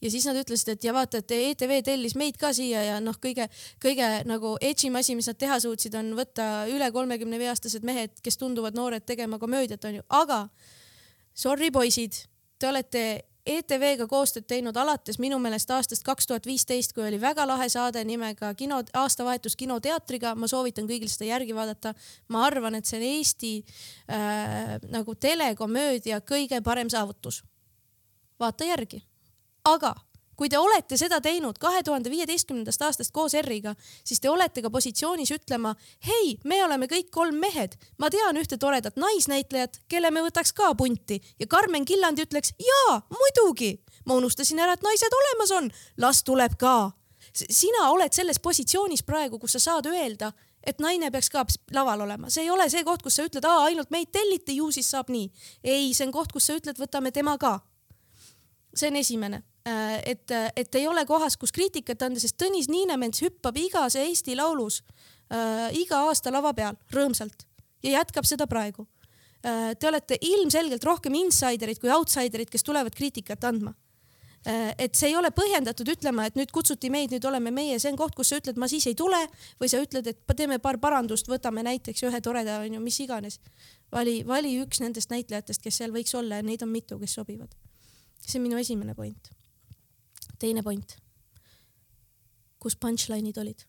ja 0.00 0.10
siis 0.10 0.24
nad 0.24 0.40
ütlesid, 0.40 0.72
et 0.72 0.88
ja 0.88 0.96
vaata, 0.96 1.20
et 1.20 1.36
ETV 1.36 1.82
tellis 1.84 2.16
meid 2.16 2.40
ka 2.40 2.54
siia 2.56 2.80
ja 2.86 2.96
noh, 3.04 3.20
kõige, 3.20 3.50
kõige 3.82 4.08
nagu 4.24 4.56
edgy 4.56 4.88
im 4.88 4.96
asi, 4.96 5.14
mis 5.14 5.28
nad 5.28 5.36
teha 5.36 5.60
suutsid, 5.60 5.94
on 6.00 6.14
võtta 6.16 6.64
üle 6.72 6.88
kolmekümne 6.96 7.36
viie 7.36 7.52
aastased 7.52 7.84
mehed, 7.84 8.22
kes 8.24 8.40
tunduvad 8.40 8.72
noored 8.72 9.04
tegema 9.04 9.38
komöödiat 9.38 9.84
onju, 9.84 10.08
aga 10.08 10.46
sorry 11.36 11.68
poisid, 11.68 12.24
te 12.56 12.72
olete 12.72 13.04
ETV-ga 13.50 14.06
koostööd 14.10 14.46
teinud 14.50 14.76
alates 14.76 15.18
minu 15.22 15.38
meelest 15.42 15.70
aastast 15.74 16.04
kaks 16.06 16.28
tuhat 16.30 16.46
viisteist, 16.46 16.94
kui 16.96 17.04
oli 17.06 17.20
väga 17.20 17.46
lahe 17.48 17.68
saade 17.72 18.02
nimega 18.04 18.52
Kino, 18.54 18.82
aastavahetus 19.02 19.56
kinoteatriga, 19.60 20.34
ma 20.34 20.48
soovitan 20.50 20.88
kõigil 20.90 21.10
seda 21.10 21.30
järgi 21.30 21.56
vaadata. 21.56 21.94
ma 22.28 22.44
arvan, 22.46 22.74
et 22.74 22.86
see 22.86 23.00
on 23.00 23.06
Eesti 23.10 23.54
äh, 24.10 24.76
nagu 24.90 25.14
telekomöödia 25.14 26.20
kõige 26.20 26.62
parem 26.62 26.90
saavutus. 26.90 27.42
vaata 28.40 28.64
järgi. 28.64 29.02
aga 29.64 29.94
kui 30.40 30.48
te 30.48 30.56
olete 30.56 30.96
seda 30.96 31.18
teinud 31.20 31.58
kahe 31.60 31.82
tuhande 31.84 32.08
viieteistkümnendast 32.08 32.80
aastast 32.86 33.12
koos 33.12 33.34
R-iga, 33.36 33.74
siis 34.08 34.22
te 34.24 34.30
olete 34.32 34.62
ka 34.64 34.70
positsioonis 34.72 35.34
ütlema, 35.36 35.74
hei, 36.06 36.38
me 36.48 36.62
oleme 36.64 36.88
kõik 36.88 37.10
kolm 37.12 37.36
mehed, 37.42 37.74
ma 38.00 38.08
tean 38.08 38.40
ühte 38.40 38.56
toredat 38.56 38.96
naisnäitlejat, 38.96 39.82
kelle 39.92 40.08
me 40.08 40.22
võtaks 40.24 40.54
ka 40.56 40.70
punti 40.80 41.18
ja 41.36 41.46
Karmen 41.46 41.84
Killandi 41.84 42.24
ütleks 42.24 42.54
jaa, 42.56 43.02
muidugi, 43.12 43.74
ma 44.08 44.16
unustasin 44.16 44.62
ära, 44.64 44.78
et 44.78 44.86
naised 44.86 45.18
olemas 45.18 45.52
on, 45.58 45.68
las 46.00 46.22
tuleb 46.24 46.56
ka. 46.56 46.92
sina 47.36 47.90
oled 47.90 48.16
selles 48.16 48.40
positsioonis 48.40 49.04
praegu, 49.04 49.38
kus 49.38 49.58
sa 49.58 49.60
saad 49.66 49.92
öelda 49.92 50.32
et 50.64 50.80
naine 50.80 51.10
peaks 51.10 51.28
ka 51.28 51.44
laval 51.76 52.00
olema, 52.00 52.30
see 52.30 52.46
ei 52.46 52.50
ole 52.50 52.68
see 52.72 52.84
koht, 52.84 53.02
kus 53.02 53.20
sa 53.20 53.28
ütled, 53.28 53.44
ainult 53.44 53.92
meid 53.92 54.08
telliti, 54.12 54.56
ju 54.56 54.70
siis 54.72 54.88
saab 54.88 55.12
nii. 55.12 55.28
ei, 55.64 55.92
see 55.92 56.08
on 56.08 56.16
koht, 56.16 56.32
kus 56.32 56.48
sa 56.48 56.56
ütled, 56.56 56.80
võtame 56.80 57.12
tema 57.12 57.36
ka. 57.36 57.58
see 58.74 58.88
on 58.88 58.96
esimene, 58.96 59.42
et, 59.64 60.32
et 60.56 60.74
ei 60.74 60.86
ole 60.88 61.04
kohas, 61.06 61.36
kus 61.36 61.52
kriitikat 61.52 62.02
anda, 62.02 62.20
sest 62.20 62.38
Tõnis 62.40 62.70
Niinemets 62.72 63.20
hüppab 63.20 63.58
igas 63.60 63.98
Eesti 64.00 64.36
Laulus 64.38 64.80
äh, 65.32 65.68
iga 65.76 66.04
aasta 66.08 66.32
lava 66.32 66.54
peal 66.56 66.78
rõõmsalt 66.94 67.44
ja 67.84 67.98
jätkab 67.98 68.28
seda 68.28 68.48
praegu 68.50 68.86
äh,. 69.44 69.76
Te 69.78 69.88
olete 69.88 70.18
ilmselgelt 70.20 70.84
rohkem 70.84 71.14
insiderid 71.20 71.80
kui 71.80 71.92
outsiderid, 71.92 72.50
kes 72.50 72.64
tulevad 72.64 72.96
kriitikat 72.96 73.44
andma 73.44 73.74
Äh, 74.46 74.74
et 74.78 74.96
see 74.96 75.10
ei 75.10 75.16
ole 75.20 75.28
põhjendatud 75.36 75.88
ütlema, 75.92 76.24
et 76.24 76.36
nüüd 76.38 76.48
kutsuti 76.54 76.88
meid, 76.88 77.12
nüüd 77.12 77.24
oleme 77.28 77.50
meie, 77.52 77.76
see 77.76 77.90
on 77.92 77.98
koht, 78.00 78.14
kus 78.16 78.30
sa 78.32 78.38
ütled, 78.40 78.56
ma 78.56 78.70
siis 78.72 78.86
ei 78.88 78.94
tule 78.96 79.18
või 79.60 79.68
sa 79.68 79.82
ütled, 79.84 80.06
et 80.08 80.22
teeme 80.36 80.56
paar 80.64 80.78
parandust, 80.80 81.28
võtame 81.28 81.60
näiteks 81.66 82.06
ühe 82.08 82.20
toreda, 82.24 82.56
onju, 82.64 82.80
mis 82.80 82.96
iganes. 83.04 83.36
vali, 83.92 84.22
vali 84.24 84.54
üks 84.62 84.80
nendest 84.80 85.12
näitlejatest, 85.12 85.60
kes 85.60 85.82
seal 85.82 85.92
võiks 85.92 86.16
olla 86.16 86.40
ja 86.40 86.46
neid 86.46 86.64
on 86.64 86.72
mitu, 86.72 86.96
kes 86.98 87.18
sobivad. 87.20 87.52
see 88.24 88.38
on 88.40 88.46
minu 88.46 88.56
esimene 88.56 88.94
point. 88.94 89.28
Teine 90.38 90.62
point. 90.62 90.96
kus 92.58 92.76
punchline'id 92.76 93.36
olid? 93.40 93.66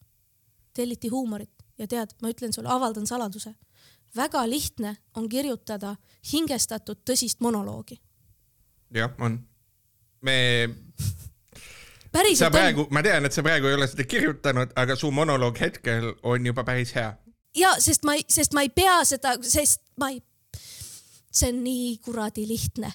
telliti 0.73 1.07
huumorit 1.07 1.51
ja 1.77 1.87
tead, 1.87 2.15
ma 2.21 2.29
ütlen 2.29 2.53
sulle, 2.53 2.69
avaldan 2.69 3.07
saladuse. 3.07 3.55
väga 4.15 4.49
lihtne 4.49 4.97
on 5.15 5.29
kirjutada 5.29 5.95
hingestatud 6.33 7.01
tõsist 7.09 7.39
monoloogi. 7.39 8.01
jah, 8.93 9.11
on 9.19 9.39
me 10.21 10.69
päriselt 12.13 12.47
sa 12.47 12.51
praegu, 12.51 12.87
ma 12.91 13.03
tean, 13.03 13.25
et 13.25 13.33
sa 13.33 13.43
praegu 13.45 13.69
ei 13.69 13.77
ole 13.77 13.87
seda 13.89 14.05
kirjutanud, 14.05 14.73
aga 14.75 14.95
su 14.95 15.11
monoloog 15.11 15.59
hetkel 15.59 16.13
on 16.23 16.45
juba 16.45 16.63
päris 16.67 16.95
hea. 16.95 17.13
ja 17.55 17.75
sest 17.79 18.05
ma 18.05 18.15
ei, 18.19 18.25
sest 18.29 18.53
ma 18.53 18.65
ei 18.65 18.69
pea 18.69 19.01
seda, 19.07 19.35
sest 19.41 19.81
ma 19.99 20.11
ei, 20.13 20.21
see 21.31 21.49
on 21.53 21.63
nii 21.63 21.97
kuradi 22.05 22.47
lihtne. 22.47 22.91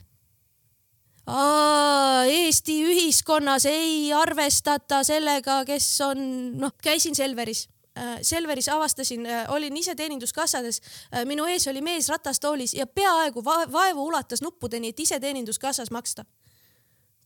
Eesti 1.26 2.76
ühiskonnas 2.86 3.64
ei 3.66 4.12
arvestata 4.14 5.02
sellega, 5.04 5.64
kes 5.66 5.88
on, 6.06 6.20
noh, 6.60 6.74
käisin 6.82 7.14
Selveris. 7.18 7.68
Äh, 7.98 8.18
Selveris 8.22 8.68
avastasin, 8.68 9.26
äh, 9.26 9.44
olin 9.48 9.76
ise 9.76 9.94
teeninduskassades, 9.94 10.82
äh, 11.14 11.24
minu 11.24 11.46
ees 11.50 11.66
oli 11.68 11.80
mees 11.82 12.08
ratastoolis 12.12 12.74
ja 12.74 12.86
peaaegu 12.86 13.44
vaevu 13.44 14.04
ulatas 14.06 14.42
nuppudeni, 14.42 14.92
et 14.92 15.00
ise 15.00 15.20
teeninduskassas 15.20 15.90
maksta 15.90 16.24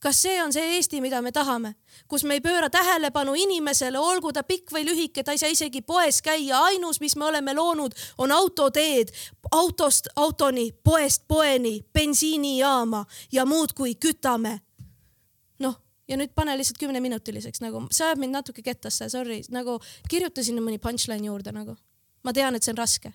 kas 0.00 0.22
see 0.22 0.42
on 0.42 0.52
see 0.52 0.76
Eesti, 0.76 1.00
mida 1.00 1.20
me 1.22 1.32
tahame, 1.32 1.74
kus 2.08 2.24
me 2.24 2.38
ei 2.38 2.42
pööra 2.44 2.70
tähelepanu 2.72 3.34
inimesele, 3.36 3.98
olgu 3.98 4.32
ta 4.32 4.42
pikk 4.46 4.72
või 4.72 4.86
lühike, 4.88 5.24
ta 5.24 5.34
ei 5.36 5.42
saa 5.42 5.52
isegi 5.52 5.82
poes 5.86 6.22
käia, 6.24 6.62
ainus, 6.70 7.00
mis 7.00 7.16
me 7.16 7.28
oleme 7.28 7.54
loonud, 7.54 7.94
on 8.18 8.32
autoteed, 8.32 9.12
autost 9.52 10.08
autoni, 10.16 10.70
poest 10.72 11.26
poeni, 11.28 11.80
bensiinijaama 11.92 13.04
ja 13.32 13.46
muudkui 13.46 13.94
kütame. 13.94 14.60
noh, 15.58 15.76
ja 16.08 16.16
nüüd 16.16 16.32
pane 16.34 16.56
lihtsalt 16.56 16.78
kümneminutiliseks, 16.80 17.60
nagu 17.60 17.84
see 17.90 18.06
ajab 18.06 18.24
mind 18.24 18.40
natuke 18.40 18.62
kettasse, 18.62 19.08
sorry, 19.08 19.42
nagu 19.50 19.78
kirjutasin 20.08 20.62
mõni 20.64 20.78
punchline 20.78 21.26
juurde 21.26 21.52
nagu. 21.52 21.76
ma 22.24 22.32
tean, 22.32 22.54
et 22.54 22.62
see 22.62 22.72
on 22.72 22.78
raske 22.78 23.12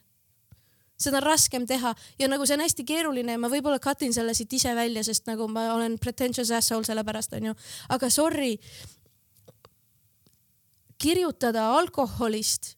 seda 0.98 1.20
on 1.20 1.28
raskem 1.28 1.66
teha 1.68 1.94
ja 2.20 2.28
nagu 2.32 2.46
see 2.46 2.56
on 2.56 2.64
hästi 2.64 2.86
keeruline 2.88 3.36
ja 3.36 3.42
ma 3.42 3.50
võib-olla 3.52 3.80
cut 3.84 4.06
in 4.08 4.14
selle 4.16 4.34
siit 4.34 4.54
ise 4.54 4.76
välja, 4.76 5.04
sest 5.04 5.28
nagu 5.28 5.48
ma 5.52 5.68
olen 5.74 5.98
pretentious 6.00 6.52
asshole 6.52 6.88
sellepärast 6.88 7.36
onju, 7.36 7.56
aga 7.90 8.10
sorry. 8.10 8.56
kirjutada 10.98 11.68
alkoholist 11.76 12.76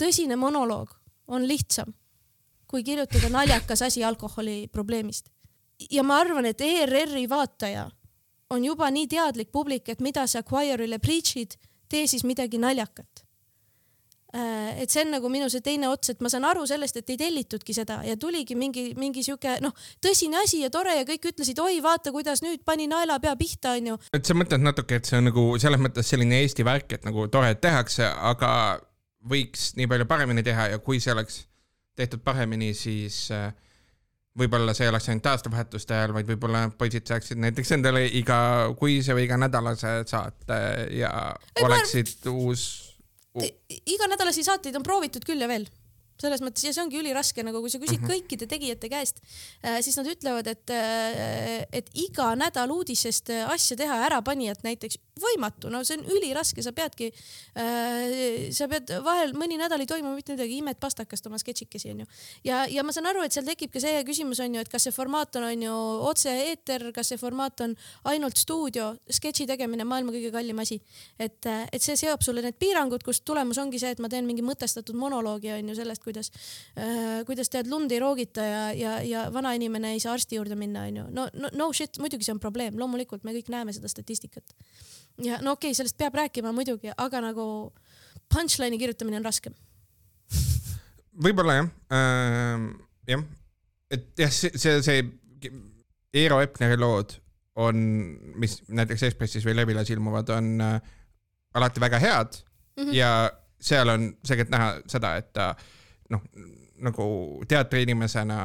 tõsine 0.00 0.36
monoloog 0.36 0.96
on 1.28 1.44
lihtsam 1.48 1.92
kui 2.66 2.82
kirjutada 2.84 3.28
naljakas 3.30 3.82
asi 3.82 4.04
alkoholi 4.04 4.68
probleemist. 4.72 5.28
ja 5.90 6.02
ma 6.02 6.16
arvan, 6.18 6.46
et 6.46 6.60
ERR-i 6.60 7.28
vaataja 7.28 7.90
on 8.50 8.64
juba 8.64 8.90
nii 8.90 9.06
teadlik 9.06 9.52
publik, 9.52 9.88
et 9.88 10.00
mida 10.00 10.26
sa 10.26 10.42
choir'ile 10.42 10.98
preach'id, 10.98 11.58
tee 11.88 12.06
siis 12.06 12.24
midagi 12.24 12.58
naljakat 12.58 13.25
et 14.34 14.90
see 14.90 15.04
on 15.04 15.12
nagu 15.14 15.28
minu 15.32 15.46
see 15.52 15.62
teine 15.64 15.88
ots, 15.88 16.10
et 16.12 16.22
ma 16.24 16.30
saan 16.32 16.44
aru 16.48 16.66
sellest, 16.68 16.98
et 17.00 17.12
ei 17.14 17.18
tellitudki 17.20 17.74
seda 17.76 18.00
ja 18.04 18.16
tuligi 18.20 18.56
mingi, 18.58 18.88
mingi 18.98 19.22
sihuke 19.24 19.56
noh, 19.64 19.74
tõsine 20.02 20.40
asi 20.42 20.60
ja 20.64 20.70
tore 20.74 20.96
ja 20.98 21.04
kõik 21.08 21.30
ütlesid, 21.30 21.60
oi, 21.62 21.78
vaata, 21.84 22.12
kuidas 22.14 22.42
nüüd 22.44 22.64
pani 22.66 22.88
naelapea 22.90 23.36
pihta, 23.38 23.76
onju. 23.78 23.98
et 24.16 24.26
sa 24.26 24.36
mõtled 24.36 24.64
natuke, 24.64 24.98
et 24.98 25.08
see 25.08 25.20
on 25.20 25.30
nagu 25.30 25.46
selles 25.62 25.80
mõttes 25.82 26.10
selline 26.10 26.40
Eesti 26.42 26.66
värk, 26.66 26.98
et 26.98 27.06
nagu 27.06 27.28
tore, 27.32 27.54
et 27.54 27.62
tehakse, 27.62 28.04
aga 28.04 28.50
võiks 29.26 29.70
nii 29.78 29.88
palju 29.90 30.08
paremini 30.10 30.44
teha 30.46 30.72
ja 30.74 30.82
kui 30.82 31.00
see 31.02 31.14
oleks 31.14 31.44
tehtud 31.96 32.20
paremini, 32.26 32.74
siis 32.76 33.28
äh, 33.32 33.48
võib-olla 34.36 34.74
see 34.76 34.86
ei 34.86 34.92
oleks 34.92 35.08
ainult 35.10 35.30
aastavahetuste 35.30 35.96
ajal, 35.96 36.14
vaid 36.16 36.28
võib-olla 36.28 36.66
poisid 36.78 37.06
saaksid 37.08 37.40
näiteks 37.40 37.72
endale 37.78 38.04
igakuise 38.20 39.16
või 39.16 39.24
iganädalase 39.28 40.02
saate 40.10 40.60
ja 40.98 41.12
ei, 41.54 41.64
oleksid 41.64 42.12
ma... 42.26 42.34
uus 42.34 42.66
iganädalasi 43.86 44.44
saateid 44.46 44.76
on 44.78 44.86
proovitud 44.86 45.26
küll 45.26 45.42
ja 45.42 45.48
veel 45.50 45.66
selles 46.20 46.42
mõttes 46.44 46.64
ja 46.64 46.72
see 46.74 46.84
ongi 46.84 47.00
üliraske, 47.00 47.44
nagu 47.46 47.60
kui 47.60 47.72
sa 47.72 47.80
küsid 47.82 48.00
mm 48.00 48.06
-hmm. 48.06 48.12
kõikide 48.12 48.48
tegijate 48.48 48.88
käest, 48.92 49.20
äh, 49.64 49.80
siis 49.80 49.96
nad 49.96 50.06
ütlevad, 50.06 50.46
et, 50.46 50.70
äh, 50.70 51.66
et 51.72 51.90
iga 51.94 52.34
nädal 52.36 52.70
uudisest 52.70 53.30
äh, 53.30 53.50
asja 53.50 53.76
teha 53.76 54.00
ärapanijat 54.06 54.64
näiteks 54.64 54.98
võimatu, 55.16 55.70
no 55.72 55.80
see 55.84 55.96
on 55.96 56.04
üliraske, 56.12 56.62
sa 56.62 56.72
peadki 56.76 57.08
äh,, 57.56 58.50
sa 58.52 58.68
pead 58.68 58.90
vahel 59.04 59.32
mõni 59.32 59.56
nädal 59.56 59.80
ei 59.80 59.88
toimu 59.88 60.12
mitte 60.12 60.34
midagi, 60.34 60.58
imed 60.60 60.76
pastakast 60.80 61.26
oma 61.26 61.38
sketšikesi 61.40 61.90
onju. 61.94 62.06
ja, 62.44 62.66
ja 62.68 62.84
ma 62.84 62.92
saan 62.92 63.08
aru, 63.08 63.22
et 63.24 63.32
seal 63.32 63.46
tekib 63.48 63.72
ka 63.72 63.80
see 63.80 64.02
küsimus 64.08 64.42
onju, 64.44 64.60
et 64.60 64.68
kas 64.68 64.84
see 64.84 64.92
formaat 64.92 65.38
on 65.40 65.48
onju 65.48 65.76
otse-eeter, 66.10 66.90
kas 66.96 67.12
see 67.12 67.20
formaat 67.20 67.64
on 67.64 67.76
ainult 68.12 68.36
stuudio, 68.36 68.90
sketši 69.08 69.48
tegemine 69.48 69.88
maailma 69.88 70.12
kõige 70.12 70.32
kallim 70.34 70.60
asi. 70.60 70.80
et, 71.18 71.48
et 71.72 71.82
see 71.82 71.96
seab 71.96 72.20
sulle 72.22 72.44
need 72.44 72.60
piirangud, 72.60 73.02
kus 73.06 73.22
tulemus 73.24 73.58
ongi 73.62 73.80
see, 73.80 73.94
et 73.96 74.02
ma 74.04 74.12
teen 74.12 74.28
mingi 74.28 74.44
mõtestatud 74.44 74.96
monoloogi 75.00 75.54
onju 75.56 75.78
sellest, 75.80 76.04
kuidas 76.06 76.30
äh,, 76.78 77.20
kuidas 77.28 77.50
tead 77.52 77.70
lund 77.70 77.92
ei 77.92 78.00
roogita 78.02 78.46
ja, 78.46 78.62
ja, 78.76 78.96
ja 79.06 79.26
vanainimene 79.34 79.94
ei 79.96 80.02
saa 80.02 80.14
arsti 80.16 80.38
juurde 80.38 80.58
minna, 80.58 80.86
onju. 80.90 81.08
no, 81.10 81.28
no 81.34 81.52
no 81.54 81.70
shit, 81.76 82.00
muidugi 82.02 82.26
see 82.26 82.36
on 82.36 82.42
probleem, 82.42 82.78
loomulikult 82.80 83.26
me 83.26 83.34
kõik 83.36 83.50
näeme 83.52 83.74
seda 83.76 83.90
statistikat. 83.92 84.56
ja 85.22 85.40
no 85.42 85.56
okei 85.56 85.72
okay,, 85.72 85.78
sellest 85.78 85.98
peab 86.00 86.16
rääkima 86.18 86.54
muidugi, 86.56 86.92
aga 86.96 87.22
nagu 87.28 87.46
punchline'i 88.32 88.80
kirjutamine 88.80 89.20
on 89.20 89.28
raskem 89.28 89.56
võib-olla 91.26 91.60
jah 91.60 91.70
äh,, 91.98 92.66
jah, 93.12 93.28
et 93.90 94.10
jah, 94.24 94.32
see, 94.32 94.52
see, 94.58 94.82
see 94.84 95.52
Eero 96.16 96.40
Epneri 96.40 96.78
lood 96.80 97.18
on, 97.60 97.80
mis 98.40 98.58
näiteks 98.68 99.06
Ekspressis 99.08 99.44
või 99.46 99.56
Levilas 99.56 99.90
ilmuvad, 99.92 100.30
on 100.32 100.60
äh, 100.60 100.76
alati 101.56 101.80
väga 101.80 102.00
head 102.00 102.38
mm 102.76 102.84
-hmm. 102.84 102.94
ja 102.94 103.10
seal 103.60 103.88
on 103.88 104.10
selgelt 104.24 104.52
näha 104.52 104.80
seda, 104.88 105.16
et 105.16 105.32
ta 105.32 105.48
äh, 105.50 105.66
noh, 106.10 106.22
nagu 106.84 107.06
teatriinimesena 107.48 108.38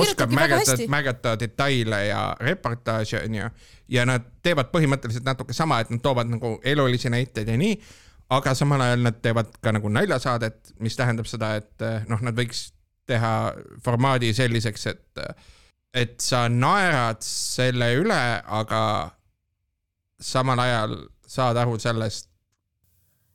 oskab 0.00 0.32
märgata, 0.32 0.76
märgata 0.88 1.34
detaile 1.40 2.00
ja 2.06 2.22
reportaaži 2.40 3.18
onju. 3.20 3.50
ja 3.88 4.04
nad 4.08 4.24
teevad 4.42 4.72
põhimõtteliselt 4.72 5.26
natuke 5.26 5.56
sama, 5.56 5.80
et 5.80 5.90
nad 5.92 6.02
toovad 6.04 6.30
nagu 6.32 6.56
elulisi 6.64 7.10
näiteid 7.12 7.48
ja 7.48 7.56
nii, 7.60 7.76
aga 8.34 8.54
samal 8.56 8.80
ajal 8.84 9.04
nad 9.08 9.20
teevad 9.24 9.52
ka 9.60 9.72
nagu 9.72 9.92
naljasaadet, 9.92 10.74
mis 10.84 10.96
tähendab 10.96 11.28
seda, 11.28 11.54
et 11.60 11.86
noh, 12.08 12.20
nad 12.24 12.36
võiks 12.36 12.70
teha 13.08 13.34
formaadi 13.84 14.32
selliseks, 14.36 14.86
et, 14.92 15.20
et 15.96 16.18
sa 16.20 16.46
naerad 16.52 17.22
selle 17.24 17.92
üle, 18.00 18.22
aga 18.44 18.82
samal 20.20 20.60
ajal 20.60 20.98
saad 21.28 21.60
aru 21.60 21.78
sellest, 21.80 22.28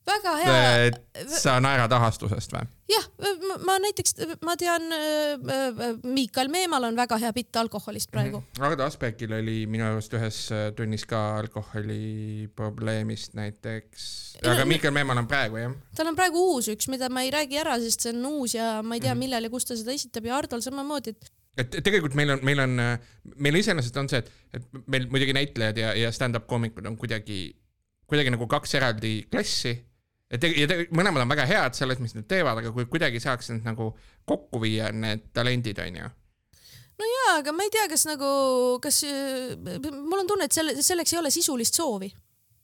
väga 0.07 0.33
hea. 0.39 1.27
sa 1.39 1.57
naerad 1.63 1.91
ahastusest 1.95 2.53
või? 2.55 2.65
jah, 2.91 3.05
ma 3.65 3.77
näiteks, 3.81 4.15
ma 4.45 4.55
tean, 4.59 4.89
äh, 4.95 5.33
äh, 5.37 5.83
Miikal 6.03 6.49
Meemal 6.51 6.89
on 6.89 6.97
väga 6.97 7.17
hea 7.21 7.31
bitt 7.35 7.55
alkoholist 7.59 8.11
praegu 8.11 8.39
mm. 8.39 8.45
-hmm. 8.57 8.65
Ardo 8.67 8.85
Aspergil 8.85 9.33
oli 9.39 9.57
minu 9.67 9.85
arust 9.87 10.13
ühes 10.13 10.39
äh, 10.51 10.71
tunnis 10.75 11.05
ka 11.09 11.21
alkoholi 11.37 12.49
probleemist 12.55 13.37
näiteks, 13.39 14.07
aga 14.43 14.65
Miikal 14.65 14.91
Meemal 14.91 15.23
on 15.23 15.27
praegu 15.27 15.61
jah? 15.61 15.77
tal 15.95 16.11
on 16.11 16.19
praegu 16.19 16.43
uus 16.53 16.67
üks, 16.73 16.89
mida 16.91 17.09
ma 17.09 17.23
ei 17.23 17.31
räägi 17.31 17.61
ära, 17.63 17.79
sest 17.79 18.07
see 18.07 18.13
on 18.15 18.25
uus 18.25 18.57
ja 18.57 18.81
ma 18.83 18.99
ei 18.99 19.05
tea, 19.05 19.13
mhm. 19.13 19.25
millal 19.25 19.43
ja 19.43 19.53
kus 19.53 19.65
ta 19.65 19.79
seda 19.79 19.95
esitab 19.95 20.25
ja 20.25 20.35
Hardol 20.35 20.61
samamoodi, 20.61 21.15
et 21.15 21.33
et 21.57 21.75
tegelikult 21.85 22.15
meil 22.17 22.33
on, 22.33 22.39
meil 22.41 22.59
on, 22.63 22.79
meil 23.37 23.59
iseenesest 23.59 23.97
on 24.01 24.09
see, 24.09 24.23
et, 24.23 24.29
et 24.57 24.79
meil 24.89 25.05
muidugi 25.11 25.35
näitlejad 25.37 25.77
ja, 25.77 25.91
ja 25.97 26.11
stand-up 26.11 26.47
koomikud 26.49 26.85
on 26.89 26.97
kuidagi, 26.97 27.53
kuidagi 28.09 28.33
nagu 28.33 28.47
kaks 28.49 28.73
eraldi 28.79 29.13
klassi. 29.31 29.75
Ja 30.33 30.41
te-, 30.41 30.51
ja 30.57 30.67
te, 30.69 30.79
mõlemad 30.95 31.23
on 31.23 31.31
väga 31.31 31.45
head 31.49 31.77
selles, 31.77 32.01
mis 32.03 32.15
nad 32.17 32.27
teevad, 32.29 32.59
aga 32.61 32.73
kui 32.75 32.87
kuidagi 32.89 33.21
saaks 33.23 33.53
need 33.53 33.67
nagu 33.67 33.91
kokku 34.29 34.61
viia, 34.63 34.89
need 34.95 35.29
talendid, 35.35 35.79
on 35.83 36.01
ju 36.01 36.09
no 36.99 37.09
jaa, 37.09 37.37
aga 37.41 37.53
ma 37.55 37.65
ei 37.65 37.73
tea, 37.73 37.85
kas 37.91 38.05
nagu, 38.09 38.33
kas 38.83 39.03
mul 39.05 40.19
on 40.21 40.29
tunne, 40.29 40.49
et 40.49 40.55
selle, 40.55 40.75
selleks 40.85 41.15
ei 41.15 41.21
ole 41.21 41.33
sisulist 41.33 41.79
soovi. 41.79 42.11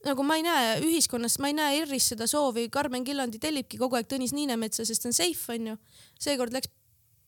nagu 0.07 0.23
ma 0.23 0.37
ei 0.39 0.43
näe 0.45 0.75
ühiskonnas, 0.87 1.39
ma 1.43 1.49
ei 1.51 1.57
näe 1.57 1.81
ERR-is 1.81 2.13
seda 2.13 2.27
soovi, 2.29 2.69
Karmen 2.71 3.03
Killandi 3.03 3.39
tellibki 3.41 3.77
kogu 3.81 3.99
aeg 3.99 4.07
Tõnis 4.07 4.31
Niinemetsa, 4.31 4.85
sest 4.87 5.05
on 5.09 5.15
safe 5.15 5.57
onju. 5.57 5.75
seekord 6.19 6.55
läks 6.55 6.71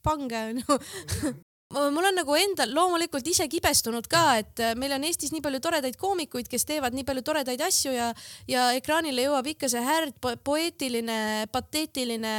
pange 0.06 0.46
onju 0.54 0.80
mul 1.72 2.08
on 2.10 2.18
nagu 2.20 2.36
endal 2.38 2.74
loomulikult 2.76 3.28
ise 3.32 3.48
kibestunud 3.52 4.08
ka, 4.12 4.24
et 4.42 4.62
äh, 4.64 4.74
meil 4.80 4.94
on 4.96 5.06
Eestis 5.08 5.34
nii 5.34 5.44
palju 5.44 5.62
toredaid 5.64 5.98
koomikuid, 6.00 6.50
kes 6.52 6.66
teevad 6.70 6.96
nii 6.98 7.06
palju 7.08 7.24
toredaid 7.28 7.62
asju 7.66 7.94
ja, 7.96 8.12
ja 8.52 8.70
ekraanile 8.78 9.26
jõuab 9.28 9.52
ikka 9.54 9.70
see 9.72 9.84
härd 9.86 10.16
po 10.22 10.34
poeetiline, 10.52 11.48
pateetiline 11.52 12.34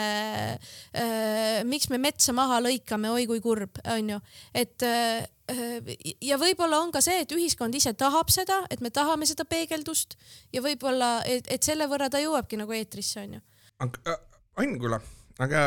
äh,. 0.95 1.62
miks 1.68 1.90
me 1.92 2.01
metsa 2.03 2.35
maha 2.37 2.61
lõikame, 2.64 3.12
oi 3.12 3.29
kui 3.31 3.42
kurb, 3.45 3.81
onju, 3.97 4.18
et 4.55 4.87
äh, 4.87 5.23
ja 6.23 6.38
võib-olla 6.40 6.81
on 6.81 6.92
ka 6.95 7.03
see, 7.05 7.23
et 7.25 7.33
ühiskond 7.35 7.75
ise 7.77 7.92
tahab 7.99 8.31
seda, 8.33 8.62
et 8.73 8.81
me 8.81 8.92
tahame 8.95 9.29
seda 9.29 9.45
peegeldust 9.49 10.16
ja 10.55 10.62
võib-olla, 10.64 11.18
et, 11.29 11.49
et 11.51 11.64
selle 11.64 11.88
võrra 11.90 12.09
ta 12.12 12.23
jõuabki 12.23 12.61
nagu 12.61 12.77
eetrisse, 12.77 13.25
onju. 13.27 13.42
aga 13.83 14.21
Ain, 14.61 14.75
kuule, 14.79 14.99
aga 15.40 15.61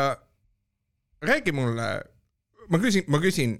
räägi 1.26 1.52
mulle 1.52 1.86
ma 2.68 2.80
küsin, 2.82 3.06
ma 3.08 3.20
küsin 3.22 3.56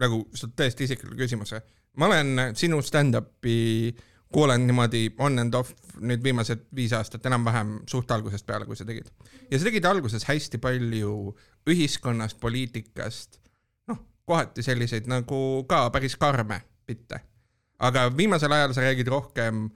nagu 0.00 0.22
sult 0.34 0.54
tõesti 0.58 0.86
isikliku 0.88 1.16
küsimuse. 1.18 1.62
ma 1.96 2.06
olen 2.06 2.54
sinu 2.54 2.82
stand-up'i 2.82 3.94
kuulen 4.32 4.66
niimoodi 4.66 5.14
on 5.18 5.38
and 5.38 5.54
off 5.54 5.72
nüüd 6.00 6.22
viimased 6.22 6.68
viis 6.76 6.92
aastat 6.94 7.26
enam-vähem 7.26 7.80
suht 7.90 8.10
algusest 8.14 8.46
peale, 8.46 8.66
kui 8.66 8.76
sa 8.78 8.86
tegid. 8.86 9.10
ja 9.50 9.58
sa 9.58 9.66
tegid 9.66 9.84
alguses 9.84 10.24
hästi 10.28 10.58
palju 10.62 11.34
ühiskonnast, 11.70 12.38
poliitikast, 12.40 13.40
noh, 13.90 13.98
kohati 14.24 14.62
selliseid 14.62 15.10
nagu 15.10 15.64
ka 15.68 15.88
päris 15.90 16.16
karme 16.16 16.62
bitte. 16.86 17.20
aga 17.78 18.08
viimasel 18.16 18.52
ajal 18.52 18.74
sa 18.74 18.86
räägid 18.86 19.08
rohkem 19.08 19.68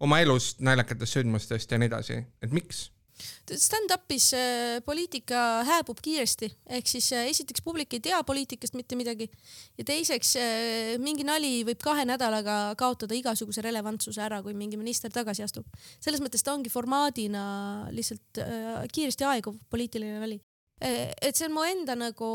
oma 0.00 0.20
elust, 0.20 0.60
naljakatest 0.60 1.20
sündmustest 1.20 1.70
ja 1.70 1.78
nii 1.78 1.88
edasi, 1.92 2.20
et 2.42 2.52
miks? 2.52 2.90
Stand-up'is 3.14 4.32
äh, 4.34 4.80
poliitika 4.84 5.62
hääbub 5.68 6.00
kiiresti, 6.02 6.48
ehk 6.78 6.88
siis 6.90 7.12
äh, 7.14 7.28
esiteks 7.30 7.62
publik 7.62 7.94
ei 7.94 8.02
tea 8.02 8.18
poliitikast 8.26 8.74
mitte 8.74 8.98
midagi 8.98 9.28
ja 9.78 9.86
teiseks 9.86 10.32
äh, 10.40 10.94
mingi 11.02 11.26
nali 11.26 11.62
võib 11.68 11.82
kahe 11.84 12.06
nädalaga 12.08 12.74
kaotada 12.80 13.14
igasuguse 13.14 13.62
relevantsuse 13.62 14.24
ära, 14.24 14.40
kui 14.42 14.56
mingi 14.58 14.80
minister 14.80 15.14
tagasi 15.14 15.46
astub. 15.46 15.68
selles 16.02 16.24
mõttes 16.24 16.42
ta 16.42 16.56
ongi 16.56 16.72
formaadina 16.72 17.44
lihtsalt 17.94 18.42
kiiresti 18.90 19.28
aeguv 19.30 19.62
poliitiline 19.70 20.18
nali. 20.18 20.40
et 20.82 21.36
see 21.36 21.46
on 21.46 21.54
mu 21.54 21.62
enda 21.68 21.94
nagu 21.94 22.34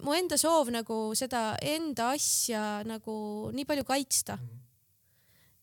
mu 0.00 0.16
enda 0.16 0.40
soov 0.40 0.72
nagu 0.72 1.02
seda 1.14 1.54
enda 1.60 2.14
asja 2.16 2.80
nagu 2.88 3.50
nii 3.52 3.68
palju 3.68 3.84
kaitsta. 3.92 4.40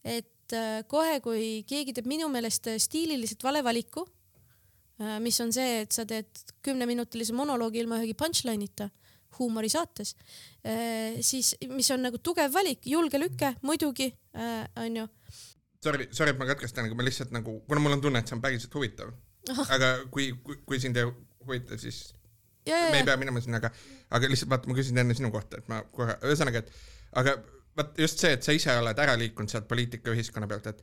et 0.05 0.36
et 0.47 0.55
äh, 0.55 0.83
kohe, 0.87 1.19
kui 1.23 1.63
keegi 1.67 1.95
teeb 1.97 2.07
minu 2.07 2.29
meelest 2.31 2.69
äh, 2.71 2.79
stiililiselt 2.79 3.43
vale 3.43 3.63
valiku, 3.65 4.05
äh, 5.01 5.17
mis 5.23 5.39
on 5.43 5.51
see, 5.55 5.81
et 5.83 5.91
sa 5.95 6.05
teed 6.07 6.29
kümneminutilise 6.63 7.35
monoloogi 7.35 7.81
ilma 7.83 7.99
ühegi 7.99 8.15
punchline'ita 8.17 8.89
huumorisaates, 9.37 10.15
siis 11.21 11.51
mis 11.69 11.89
on 11.93 11.99
nagu 12.01 12.17
tugev 12.25 12.49
valik, 12.49 12.79
julge 12.89 13.19
lüke, 13.19 13.51
muidugi 13.61 14.07
onju. 14.81 15.03
Sorry, 15.83 16.07
sorry, 16.09 16.31
et 16.31 16.39
ma 16.39 16.47
katkestan, 16.49 16.87
aga 16.87 16.97
ma 16.97 17.05
lihtsalt 17.05 17.35
nagu, 17.35 17.53
kuna 17.67 17.83
mul 17.83 17.93
on 17.99 18.01
tunne, 18.01 18.23
et 18.23 18.31
see 18.31 18.33
on 18.33 18.41
päriselt 18.41 18.73
huvitav, 18.73 19.11
aga 19.67 19.91
kui, 20.09 20.31
kui, 20.41 20.57
kui 20.65 20.79
sind 20.81 20.97
ei 20.97 21.05
huvita, 21.45 21.77
siis 21.77 21.99
ja, 22.65 22.79
ja, 22.87 22.89
me 22.95 23.03
ei 23.03 23.05
pea 23.11 23.19
minema 23.21 23.43
sinna, 23.43 23.61
aga, 23.61 23.69
aga 24.17 24.31
lihtsalt 24.31 24.49
vaata, 24.55 24.71
ma 24.71 24.79
küsin 24.79 25.03
enne 25.03 25.19
sinu 25.19 25.29
kohta, 25.35 25.61
et 25.61 25.69
ma 25.69 25.83
kohe, 25.93 26.17
ühesõnaga, 26.31 26.63
et 26.63 26.73
aga 27.21 27.37
vot 27.77 27.99
just 28.01 28.23
see, 28.23 28.33
et 28.37 28.45
sa 28.45 28.55
ise 28.55 28.73
oled 28.81 29.03
ära 29.03 29.17
liikunud 29.19 29.51
sealt 29.51 29.67
poliitika 29.69 30.13
ühiskonna 30.13 30.49
pealt, 30.49 30.71
et 30.71 30.81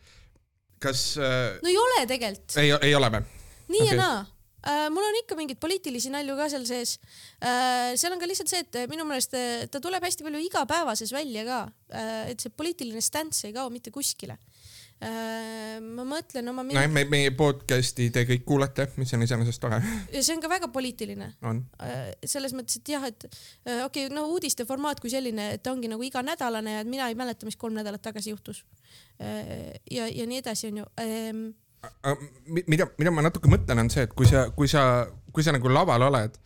kas 0.83 1.14
äh, 1.18 1.59
no 1.62 1.72
ei 1.72 1.80
ole 1.80 2.07
tegelikult. 2.11 2.57
ei, 2.62 2.72
ei 2.90 2.94
ole 2.94 3.11
või? 3.16 3.26
nii 3.74 3.85
okay. 3.85 3.90
ja 3.90 3.98
naa 4.00 4.16
äh,. 4.64 4.88
mul 4.94 5.07
on 5.07 5.20
ikka 5.22 5.38
mingeid 5.38 5.61
poliitilisi 5.62 6.12
nalju 6.14 6.37
ka 6.40 6.48
seal 6.52 6.66
sees 6.68 6.96
äh,. 7.40 7.94
seal 8.00 8.14
on 8.14 8.22
ka 8.22 8.28
lihtsalt 8.30 8.52
see, 8.52 8.64
et 8.66 8.83
minu 8.92 9.07
meelest 9.09 9.37
äh, 9.38 9.64
ta 9.70 9.83
tuleb 9.85 10.04
hästi 10.04 10.26
palju 10.26 10.42
igapäevases 10.46 11.14
välja 11.14 11.46
ka 11.48 11.62
äh,, 11.92 12.35
et 12.35 12.44
see 12.44 12.52
poliitiline 12.54 13.04
stance 13.04 13.48
ei 13.48 13.57
kao 13.57 13.70
mitte 13.72 13.94
kuskile 13.94 14.38
Äh, 14.38 14.54
ma 15.04 16.04
mõtlen 16.09 16.46
oma 16.48 16.62
no, 16.64 16.85
me, 16.92 17.02
meie 17.11 17.33
podcast'i 17.37 18.07
te 18.14 18.22
kõik 18.28 18.44
kuulete, 18.48 18.87
mis 19.00 19.12
on 19.16 19.24
iseenesest 19.26 19.61
tore. 19.61 19.80
ja 20.14 20.22
see 20.22 20.37
on 20.37 20.42
ka 20.44 20.50
väga 20.52 20.70
poliitiline. 20.72 21.33
Äh, 21.44 21.98
selles 22.24 22.54
mõttes, 22.57 22.78
et 22.80 22.92
jah, 22.94 23.04
et 23.09 23.26
äh, 23.26 23.83
okei 23.85 24.07
okay,, 24.07 24.14
no 24.14 24.28
uudiste 24.33 24.66
formaat 24.68 25.02
kui 25.02 25.12
selline, 25.12 25.50
et 25.59 25.72
ongi 25.72 25.90
nagu 25.92 26.07
iganädalane 26.07 26.78
ja 26.78 26.87
mina 26.88 27.11
ei 27.11 27.18
mäleta, 27.18 27.48
mis 27.48 27.59
kolm 27.61 27.76
nädalat 27.76 28.02
tagasi 28.04 28.33
juhtus. 28.33 28.64
ja, 29.18 30.09
ja 30.09 30.24
nii 30.26 30.40
edasi, 30.40 30.72
onju 30.72 30.87
ehm, 30.98 31.44
mida, 32.66 32.88
mida 32.98 33.12
ma 33.14 33.22
natuke 33.24 33.50
mõtlen, 33.50 33.85
on 33.85 33.90
see, 33.92 34.07
et 34.09 34.14
kui 34.16 34.26
sa, 34.28 34.48
kui 34.57 34.70
sa, 34.70 35.04
kui 35.35 35.44
sa 35.46 35.54
nagu 35.54 35.70
laval 35.70 36.09
oled 36.09 36.37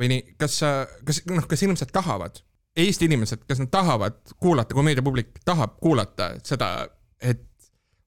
või 0.00 0.10
nii, 0.10 0.34
kas 0.40 0.58
sa, 0.62 0.72
kas 1.06 1.22
noh, 1.30 1.46
kas 1.50 1.64
inimesed 1.66 1.92
tahavad, 1.94 2.42
Eesti 2.74 3.06
inimesed, 3.06 3.44
kas 3.46 3.60
nad 3.62 3.70
tahavad 3.70 4.16
kuulata, 4.42 4.74
komöödiapublik 4.74 5.36
tahab 5.46 5.76
kuulata 5.78 6.32
seda, 6.42 6.88
et 7.22 7.44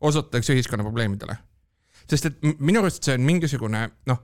osutatakse 0.01 0.55
ühiskonna 0.55 0.85
probleemidele. 0.85 1.37
sest 2.09 2.29
et 2.29 2.43
minu 2.59 2.79
arust 2.83 3.03
see 3.03 3.17
on 3.17 3.25
mingisugune 3.27 3.83
noh, 4.07 4.21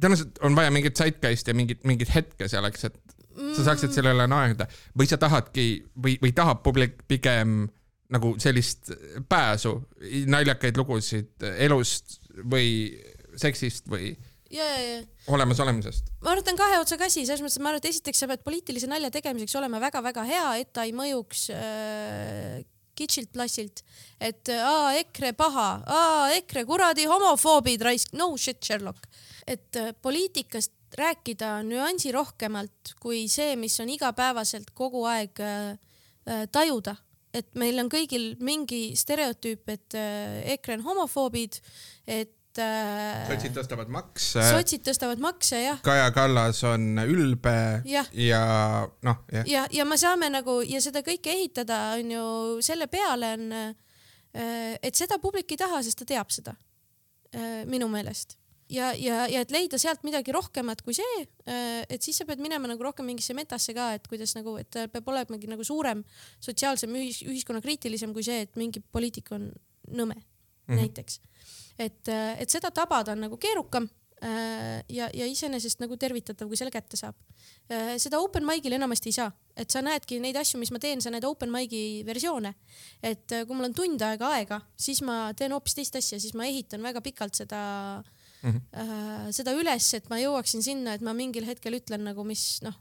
tõenäoliselt 0.00 0.40
on 0.46 0.56
vaja 0.56 0.70
mingit 0.72 0.96
zeitgeist 0.96 1.48
ja 1.48 1.54
mingit, 1.54 1.82
mingit 1.84 2.14
hetke 2.14 2.48
selleks, 2.48 2.88
et 2.88 3.16
sa 3.56 3.66
saaksid 3.66 3.94
sellele 3.94 4.26
naerda 4.28 4.66
või 4.98 5.08
sa 5.08 5.18
tahadki 5.20 5.66
või, 5.96 6.16
või 6.22 6.32
tahab 6.36 6.62
publik 6.64 7.02
pigem 7.08 7.66
nagu 8.12 8.34
sellist 8.40 8.92
pääsu, 9.28 9.78
naljakaid 10.28 10.76
lugusid 10.76 11.46
elust 11.56 12.18
või 12.44 12.92
seksist 13.40 13.88
või 13.88 14.10
ja, 14.52 14.64
ja, 14.64 14.80
ja. 14.80 15.00
olemasolemisest. 15.32 16.12
ma 16.20 16.34
arvan, 16.34 16.44
et 16.44 16.52
on 16.52 16.60
kahe 16.60 16.80
otsaga 16.82 17.08
asi, 17.08 17.24
selles 17.24 17.40
mõttes, 17.44 17.56
et 17.56 17.64
ma 17.64 17.72
arvan, 17.72 17.80
et 17.80 17.88
esiteks 17.88 18.20
sa 18.22 18.28
pead 18.28 18.44
poliitilise 18.44 18.90
nalja 18.90 19.12
tegemiseks 19.14 19.56
olema 19.60 19.80
väga-väga 19.80 20.26
hea, 20.28 20.44
et 20.60 20.72
ta 20.76 20.84
ei 20.88 20.92
mõjuks 20.96 21.46
äh, 21.56 22.60
kitschilt 23.02 23.32
plassilt, 23.34 23.82
et 24.22 24.48
aa, 24.56 24.94
EKRE 25.02 25.34
paha, 25.38 25.68
aa, 25.86 26.30
EKRE 26.38 26.64
kuradi 26.68 27.08
homofoobid 27.10 27.84
raisk, 27.88 28.14
no 28.18 28.32
shit 28.36 28.62
Sherlock. 28.64 29.10
et 29.46 29.76
äh, 29.76 29.90
poliitikast 30.02 30.72
rääkida 30.98 31.62
nüansirohkemalt 31.66 32.94
kui 33.00 33.24
see, 33.32 33.56
mis 33.56 33.78
on 33.80 33.90
igapäevaselt 33.92 34.70
kogu 34.76 35.04
aeg 35.08 35.40
äh, 35.40 35.72
äh, 36.28 36.44
tajuda, 36.52 36.96
et 37.34 37.48
meil 37.58 37.80
on 37.80 37.88
kõigil 37.92 38.34
mingi 38.44 38.92
stereotüüp, 38.98 39.72
et 39.72 39.96
äh, 39.98 40.38
EKRE 40.56 40.78
on 40.78 40.86
homofoobid, 40.90 41.58
et 42.06 42.36
äh,. 42.60 43.28
sotsid 43.28 43.54
tõstavad 43.56 43.92
makse. 43.92 44.42
sotsid 44.50 44.84
tõstavad 44.86 45.22
makse, 45.22 45.60
jah. 45.62 45.80
Kaja 45.84 46.10
Kallas 46.14 46.62
on 46.68 46.98
ülbe 47.04 47.54
ja, 47.88 48.04
ja 48.12 48.42
noh, 49.06 49.22
jah. 49.32 49.48
ja, 49.48 49.64
ja 49.72 49.86
me 49.88 49.98
saame 50.00 50.28
nagu 50.32 50.60
ja 50.66 50.82
seda 50.84 51.04
kõike 51.06 51.32
ehitada, 51.32 51.80
on 52.00 52.12
ju, 52.16 52.26
selle 52.64 52.90
peale 52.92 53.32
on 53.38 53.48
äh,, 53.56 53.72
et 54.82 54.94
seda 54.98 55.20
publik 55.22 55.52
ei 55.52 55.60
taha, 55.60 55.82
sest 55.84 56.02
ta 56.02 56.08
teab 56.14 56.32
seda 56.34 56.56
äh,. 57.32 57.64
minu 57.68 57.88
meelest 57.92 58.38
ja, 58.72 58.92
ja, 58.96 59.24
ja 59.30 59.42
et 59.44 59.52
leida 59.54 59.78
sealt 59.80 60.04
midagi 60.06 60.34
rohkemat 60.34 60.82
kui 60.84 60.96
see, 60.96 61.24
äh, 61.48 61.82
et 61.88 62.04
siis 62.04 62.20
sa 62.20 62.26
pead 62.28 62.42
minema 62.42 62.70
nagu 62.70 62.84
rohkem 62.84 63.06
mingisse 63.08 63.36
metasse 63.36 63.74
ka, 63.76 63.92
et 63.96 64.06
kuidas 64.10 64.36
nagu, 64.38 64.56
et 64.60 64.80
peab 64.92 65.10
olemagi 65.12 65.50
nagu 65.50 65.66
suurem 65.66 66.04
sotsiaalsem 66.42 66.94
ühis, 67.00 67.22
ühiskonnakriitilisem 67.26 68.14
kui 68.16 68.24
see, 68.26 68.44
et 68.46 68.60
mingi 68.60 68.82
poliitik 68.92 69.32
on 69.36 69.50
nõme 69.88 70.16
mm 70.16 70.22
-hmm. 70.22 70.80
näiteks 70.80 71.20
et, 71.82 72.06
äh, 72.10 72.36
et 72.42 72.52
seda 72.52 72.70
tabada 72.74 73.14
on 73.14 73.24
nagu 73.26 73.38
keerukam 73.40 73.88
äh, 74.22 74.80
ja, 74.92 75.08
ja 75.14 75.26
iseenesest 75.28 75.82
nagu 75.82 75.96
tervitatav, 76.00 76.48
kui 76.50 76.58
selle 76.58 76.72
kätte 76.74 76.98
saab. 77.00 77.18
Äh, 77.72 77.94
seda 78.02 78.20
open 78.22 78.46
mic'il 78.46 78.76
enamasti 78.76 79.12
ei 79.12 79.18
saa, 79.18 79.32
et 79.58 79.72
sa 79.72 79.82
näedki 79.84 80.20
neid 80.22 80.38
asju, 80.40 80.60
mis 80.62 80.72
ma 80.74 80.80
teen, 80.82 81.02
sa 81.04 81.12
näed 81.14 81.26
open 81.28 81.52
mic'i 81.52 82.02
versioone. 82.08 82.54
et 83.02 83.26
kui 83.32 83.56
mul 83.56 83.70
on 83.70 83.76
tund 83.76 84.02
aega 84.06 84.32
aega, 84.38 84.60
siis 84.76 85.02
ma 85.06 85.32
teen 85.36 85.54
hoopis 85.54 85.78
teist 85.78 85.98
asja, 85.98 86.20
siis 86.20 86.36
ma 86.38 86.46
ehitan 86.50 86.82
väga 86.82 87.02
pikalt 87.02 87.34
seda 87.34 87.60
mm, 88.42 88.50
-hmm. 88.50 89.32
seda 89.32 89.54
üles, 89.58 89.94
et 89.94 90.08
ma 90.10 90.20
jõuaksin 90.20 90.62
sinna, 90.62 90.94
et 90.94 91.02
ma 91.02 91.14
mingil 91.14 91.46
hetkel 91.46 91.80
ütlen 91.80 92.04
nagu, 92.06 92.24
mis 92.24 92.60
noh 92.62 92.78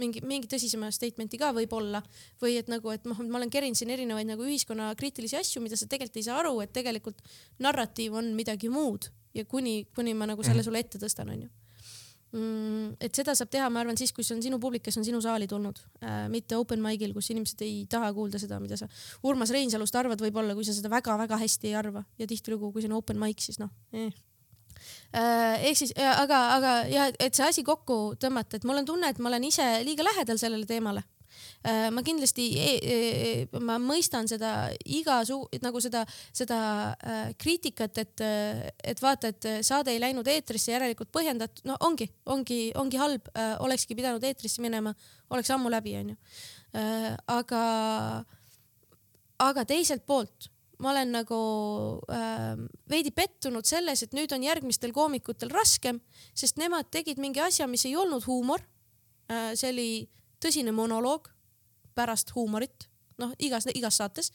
mingi, 0.00 0.22
mingi 0.24 0.48
tõsisema 0.50 0.90
statement'i 0.94 1.40
ka 1.40 1.52
võib-olla 1.56 2.02
või 2.42 2.56
et 2.60 2.70
nagu, 2.72 2.92
et 2.94 3.04
noh, 3.08 3.18
ma 3.28 3.40
olen 3.40 3.52
kerinud 3.52 3.78
siin 3.78 3.92
erinevaid 3.94 4.28
nagu 4.28 4.44
ühiskonna 4.46 4.92
kriitilisi 4.98 5.38
asju, 5.40 5.62
mida 5.64 5.78
sa 5.78 5.88
tegelikult 5.90 6.20
ei 6.20 6.28
saa 6.28 6.38
aru, 6.42 6.54
et 6.64 6.72
tegelikult 6.74 7.20
narratiiv 7.62 8.16
on 8.20 8.32
midagi 8.36 8.70
muud 8.72 9.10
ja 9.36 9.44
kuni, 9.48 9.82
kuni 9.96 10.14
ma 10.16 10.28
nagu 10.30 10.44
selle 10.44 10.60
mhm. 10.62 10.68
sulle 10.68 10.82
ette 10.84 11.00
tõstan, 11.02 11.32
onju. 11.34 11.50
mm,. 12.32 12.96
et 13.04 13.20
seda 13.20 13.36
saab 13.38 13.52
teha, 13.52 13.68
ma 13.72 13.82
arvan, 13.84 13.98
siis, 14.00 14.14
kui 14.16 14.24
see 14.24 14.36
on 14.36 14.42
sinu 14.44 14.60
publik, 14.62 14.86
kes 14.88 15.00
on 15.00 15.06
sinu 15.08 15.20
saali 15.24 15.48
tulnud 15.50 15.80
äh,, 16.00 16.26
mitte 16.32 16.56
open 16.60 16.82
mic'il, 16.84 17.14
kus 17.16 17.32
inimesed 17.34 17.64
ei 17.66 17.84
taha 17.90 18.12
kuulda 18.16 18.40
seda, 18.42 18.60
mida 18.64 18.80
sa 18.80 18.88
Urmas 19.28 19.52
Reinsalust 19.52 19.96
arvad, 20.00 20.24
võib-olla 20.24 20.56
kui 20.56 20.68
sa 20.68 20.76
seda 20.76 20.92
väga-väga 20.92 21.40
hästi 21.44 21.72
ei 21.72 21.78
arva 21.80 22.04
ja 22.20 22.28
tihtilugu, 22.28 22.72
kui 22.72 22.84
see 22.84 22.92
on 22.92 23.00
open 23.00 23.20
mic, 23.20 23.44
siis 23.44 23.60
noh 23.60 23.72
eh. 23.92 24.12
Äh,. 25.14 25.64
ehk 25.70 25.78
siis, 25.78 25.94
aga, 25.96 26.42
aga 26.58 26.76
ja 26.90 27.08
et 27.18 27.34
see 27.34 27.48
asi 27.48 27.64
kokku 27.66 28.14
tõmmata, 28.20 28.56
et 28.56 28.68
mul 28.68 28.82
on 28.82 28.88
tunne, 28.88 29.10
et 29.10 29.18
ma 29.18 29.32
olen 29.32 29.48
ise 29.48 29.66
liiga 29.86 30.06
lähedal 30.06 30.40
sellele 30.40 30.68
teemale 30.68 31.04
Äh, 31.62 31.90
ma 31.94 32.02
kindlasti, 32.02 32.44
e, 32.58 32.70
e, 32.82 33.60
ma 33.62 33.76
mõistan 33.78 34.26
seda 34.26 34.72
igasugu 34.82 35.60
nagu 35.62 35.78
seda, 35.82 36.02
seda 36.34 36.58
äh, 36.98 37.28
kriitikat, 37.38 38.00
et, 38.02 38.22
et 38.82 39.02
vaata, 39.02 39.30
et 39.30 39.46
saade 39.66 39.94
ei 39.94 40.00
läinud 40.02 40.26
eetrisse, 40.26 40.72
järelikult 40.74 41.12
põhjendatud, 41.14 41.62
no 41.70 41.76
ongi, 41.86 42.08
ongi, 42.34 42.58
ongi 42.78 42.98
halb, 42.98 43.30
äh, 43.38 43.54
olekski 43.62 43.94
pidanud 43.94 44.26
eetrisse 44.26 44.64
minema, 44.64 44.94
oleks 45.30 45.54
ammu 45.54 45.70
läbi, 45.70 45.94
onju. 46.00 46.18
aga, 47.28 47.62
aga 49.44 49.64
teiselt 49.68 50.06
poolt 50.08 50.48
ma 50.82 50.90
olen 50.90 51.12
nagu 51.14 51.38
äh, 52.10 52.56
veidi 52.90 53.12
pettunud 53.14 53.66
selles, 53.68 54.02
et 54.02 54.16
nüüd 54.16 54.32
on 54.34 54.42
järgmistel 54.42 54.94
koomikutel 54.94 55.52
raskem, 55.54 56.00
sest 56.34 56.58
nemad 56.60 56.90
tegid 56.90 57.20
mingi 57.22 57.42
asja, 57.42 57.68
mis 57.70 57.86
ei 57.86 57.94
olnud 57.96 58.26
huumor 58.26 58.64
äh,. 59.30 59.52
see 59.58 59.70
oli 59.70 59.90
tõsine 60.42 60.74
monoloog 60.74 61.30
pärast 61.94 62.32
huumorit, 62.34 62.88
noh, 63.20 63.34
igas, 63.38 63.68
igas 63.76 64.00
saates. 64.00 64.32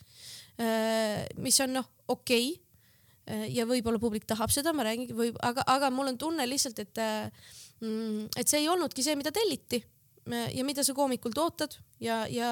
Äh, 0.61 1.25
mis 1.41 1.59
on 1.63 1.75
noh, 1.79 1.91
okei 2.07 2.53
okay. 2.53 2.63
Äh, 3.27 3.49
ja 3.51 3.65
võib-olla 3.67 3.99
publik 3.99 4.23
tahab 4.23 4.53
seda, 4.55 4.71
ma 4.71 4.85
räägin, 4.87 5.11
või 5.11 5.33
aga, 5.43 5.65
aga 5.67 5.89
mul 5.91 6.13
on 6.13 6.17
tunne 6.21 6.45
lihtsalt, 6.47 6.77
et, 6.79 7.01
äh, 7.03 7.49
mm, 7.83 8.29
et 8.39 8.47
see 8.47 8.61
ei 8.61 8.69
olnudki 8.71 9.03
see, 9.03 9.17
mida 9.19 9.33
telliti 9.35 9.81
ja 10.27 10.63
mida 10.67 10.83
sa 10.83 10.93
koomikult 10.97 11.37
ootad 11.37 11.77
ja, 11.99 12.25
ja, 12.29 12.49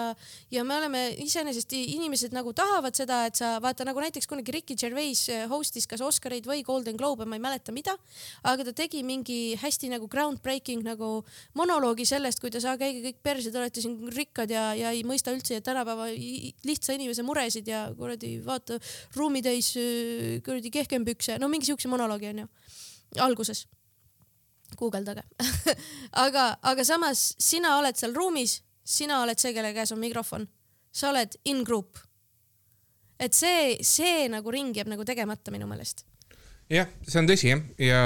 ja 0.52 0.64
me 0.66 0.78
oleme 0.78 1.02
iseenesest 1.22 1.74
inimesed 1.78 2.34
nagu 2.36 2.54
tahavad 2.56 2.96
seda, 2.98 3.22
et 3.30 3.38
sa 3.40 3.56
vaata 3.64 3.86
nagu 3.88 4.02
näiteks 4.02 4.28
kunagi 4.30 4.54
Ricky 4.56 4.78
Gervais 4.80 5.26
eh, 5.34 5.46
host'is 5.50 5.88
kas 5.90 6.04
Oscareid 6.06 6.48
või 6.50 6.64
Golden 6.66 6.98
Globe, 6.98 7.28
ma 7.30 7.38
ei 7.38 7.44
mäleta, 7.44 7.74
mida, 7.76 7.96
aga 8.48 8.66
ta 8.70 8.76
tegi 8.76 9.04
mingi 9.06 9.56
hästi 9.62 9.92
nagu 9.94 10.10
groundbreaking 10.12 10.86
nagu 10.86 11.20
monoloogi 11.58 12.08
sellest, 12.10 12.42
kuidas 12.44 12.66
käige 12.80 13.04
kõik 13.06 13.22
perse, 13.26 13.54
te 13.54 13.62
olete 13.62 13.84
siin 13.84 14.00
rikkad 14.16 14.52
ja, 14.52 14.68
ja 14.78 14.94
ei 14.96 15.06
mõista 15.08 15.34
üldse 15.36 15.62
tänapäeva 15.66 16.10
lihtsa 16.66 16.98
inimese 16.98 17.26
muresid 17.26 17.70
ja 17.70 17.86
kuradi 17.98 18.38
vaata 18.46 18.80
ruumitäis 19.16 19.76
eh, 19.82 20.42
kuradi 20.46 20.74
kehkempükse, 20.74 21.40
no 21.42 21.52
mingi 21.52 21.70
siukse 21.70 21.92
monoloogi 21.92 22.34
onju 22.34 22.50
alguses 23.22 23.66
guugeldage 24.80 25.24
aga, 26.26 26.48
aga 26.62 26.86
samas 26.88 27.34
sina 27.42 27.78
oled 27.80 27.98
seal 27.98 28.16
ruumis, 28.16 28.60
sina 28.84 29.22
oled 29.24 29.40
see, 29.42 29.54
kelle 29.56 29.74
käes 29.76 29.94
on 29.96 30.02
mikrofon, 30.02 30.48
sa 30.92 31.10
oled 31.12 31.38
in 31.46 31.64
group. 31.64 32.00
et 33.20 33.34
see, 33.34 33.78
see 33.82 34.28
nagu 34.32 34.52
ring 34.52 34.76
jääb 34.76 34.92
nagu 34.92 35.06
tegemata 35.08 35.52
minu 35.52 35.68
meelest. 35.70 36.06
jah, 36.70 36.90
see 37.08 37.22
on 37.22 37.30
tõsi 37.30 37.52
jah, 37.52 37.64
ja 37.80 38.04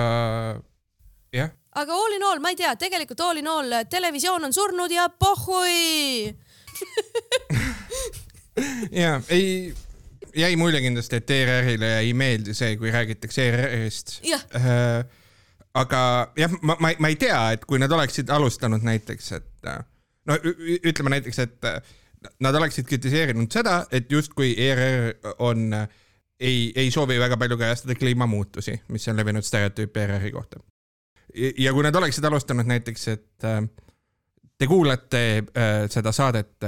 jah. 1.33 1.51
aga 1.81 1.93
all 1.93 2.17
in 2.17 2.25
all, 2.29 2.39
ma 2.43 2.53
ei 2.53 2.59
tea, 2.59 2.75
tegelikult 2.75 3.25
all 3.25 3.41
in 3.41 3.47
all 3.47 3.81
televisioon 3.89 4.49
on 4.49 4.55
surnud 4.55 4.91
ja 4.91 5.09
pohhui 5.09 6.33
ja 9.03 9.21
ei 9.29 9.73
jäi 10.35 10.55
mulje 10.55 10.81
kindlasti, 10.81 11.19
et 11.19 11.31
ERR-ile 11.33 11.93
ei 11.99 12.13
meeldi 12.13 12.53
see, 12.57 12.75
kui 12.77 12.91
räägitakse 12.93 13.47
ERR-ist. 13.49 14.19
jah 14.27 14.43
uh, 14.55 15.18
aga 15.77 16.01
jah, 16.37 16.51
ma, 16.61 16.75
ma, 16.79 16.91
ma 16.99 17.11
ei 17.11 17.17
tea, 17.19 17.39
et 17.55 17.65
kui 17.69 17.79
nad 17.81 17.91
oleksid 17.91 18.29
alustanud 18.33 18.83
näiteks, 18.85 19.31
et 19.37 19.69
no 20.29 20.37
ütleme 20.89 21.13
näiteks, 21.15 21.39
et 21.45 21.69
nad 22.43 22.55
oleksid 22.55 22.87
kritiseerinud 22.89 23.51
seda, 23.53 23.83
et 23.91 24.11
justkui 24.11 24.53
ERR 24.57 25.35
on, 25.45 25.69
ei, 26.39 26.71
ei 26.75 26.91
soovi 26.91 27.19
väga 27.21 27.37
palju 27.39 27.57
kajastada 27.59 27.95
kliimamuutusi, 27.99 28.79
mis 28.89 29.07
on 29.11 29.19
levinud 29.19 29.45
stereotüüp 29.45 29.97
ERR-i 29.97 30.31
kohta. 30.35 30.59
ja 31.57 31.73
kui 31.73 31.85
nad 31.85 31.95
oleksid 31.95 32.25
alustanud 32.25 32.67
näiteks, 32.67 33.07
et 33.07 33.49
te 34.59 34.67
kuulate 34.67 35.25
äh, 35.37 35.83
seda 35.89 36.11
saadet 36.11 36.65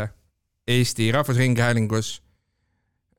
Eesti 0.67 1.11
Rahvusringhäälingus 1.11 2.21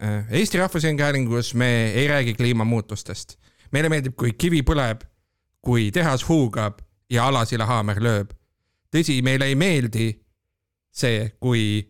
äh,. 0.03 0.25
Eesti 0.31 0.59
Rahvusringhäälingus 0.59 1.55
me 1.55 1.90
ei 1.90 2.09
räägi 2.09 2.35
kliimamuutustest. 2.35 3.38
meile 3.73 3.88
meeldib, 3.88 4.14
kui 4.16 4.33
kivi 4.33 4.62
põleb 4.62 5.03
kui 5.62 5.90
tehas 5.94 6.27
huugab 6.29 6.81
ja 7.11 7.27
Alasilla 7.27 7.66
haamer 7.66 8.01
lööb. 8.03 8.33
tõsi, 8.92 9.22
meile 9.25 9.48
ei 9.48 9.55
meeldi 9.57 10.11
see, 10.92 11.31
kui 11.40 11.81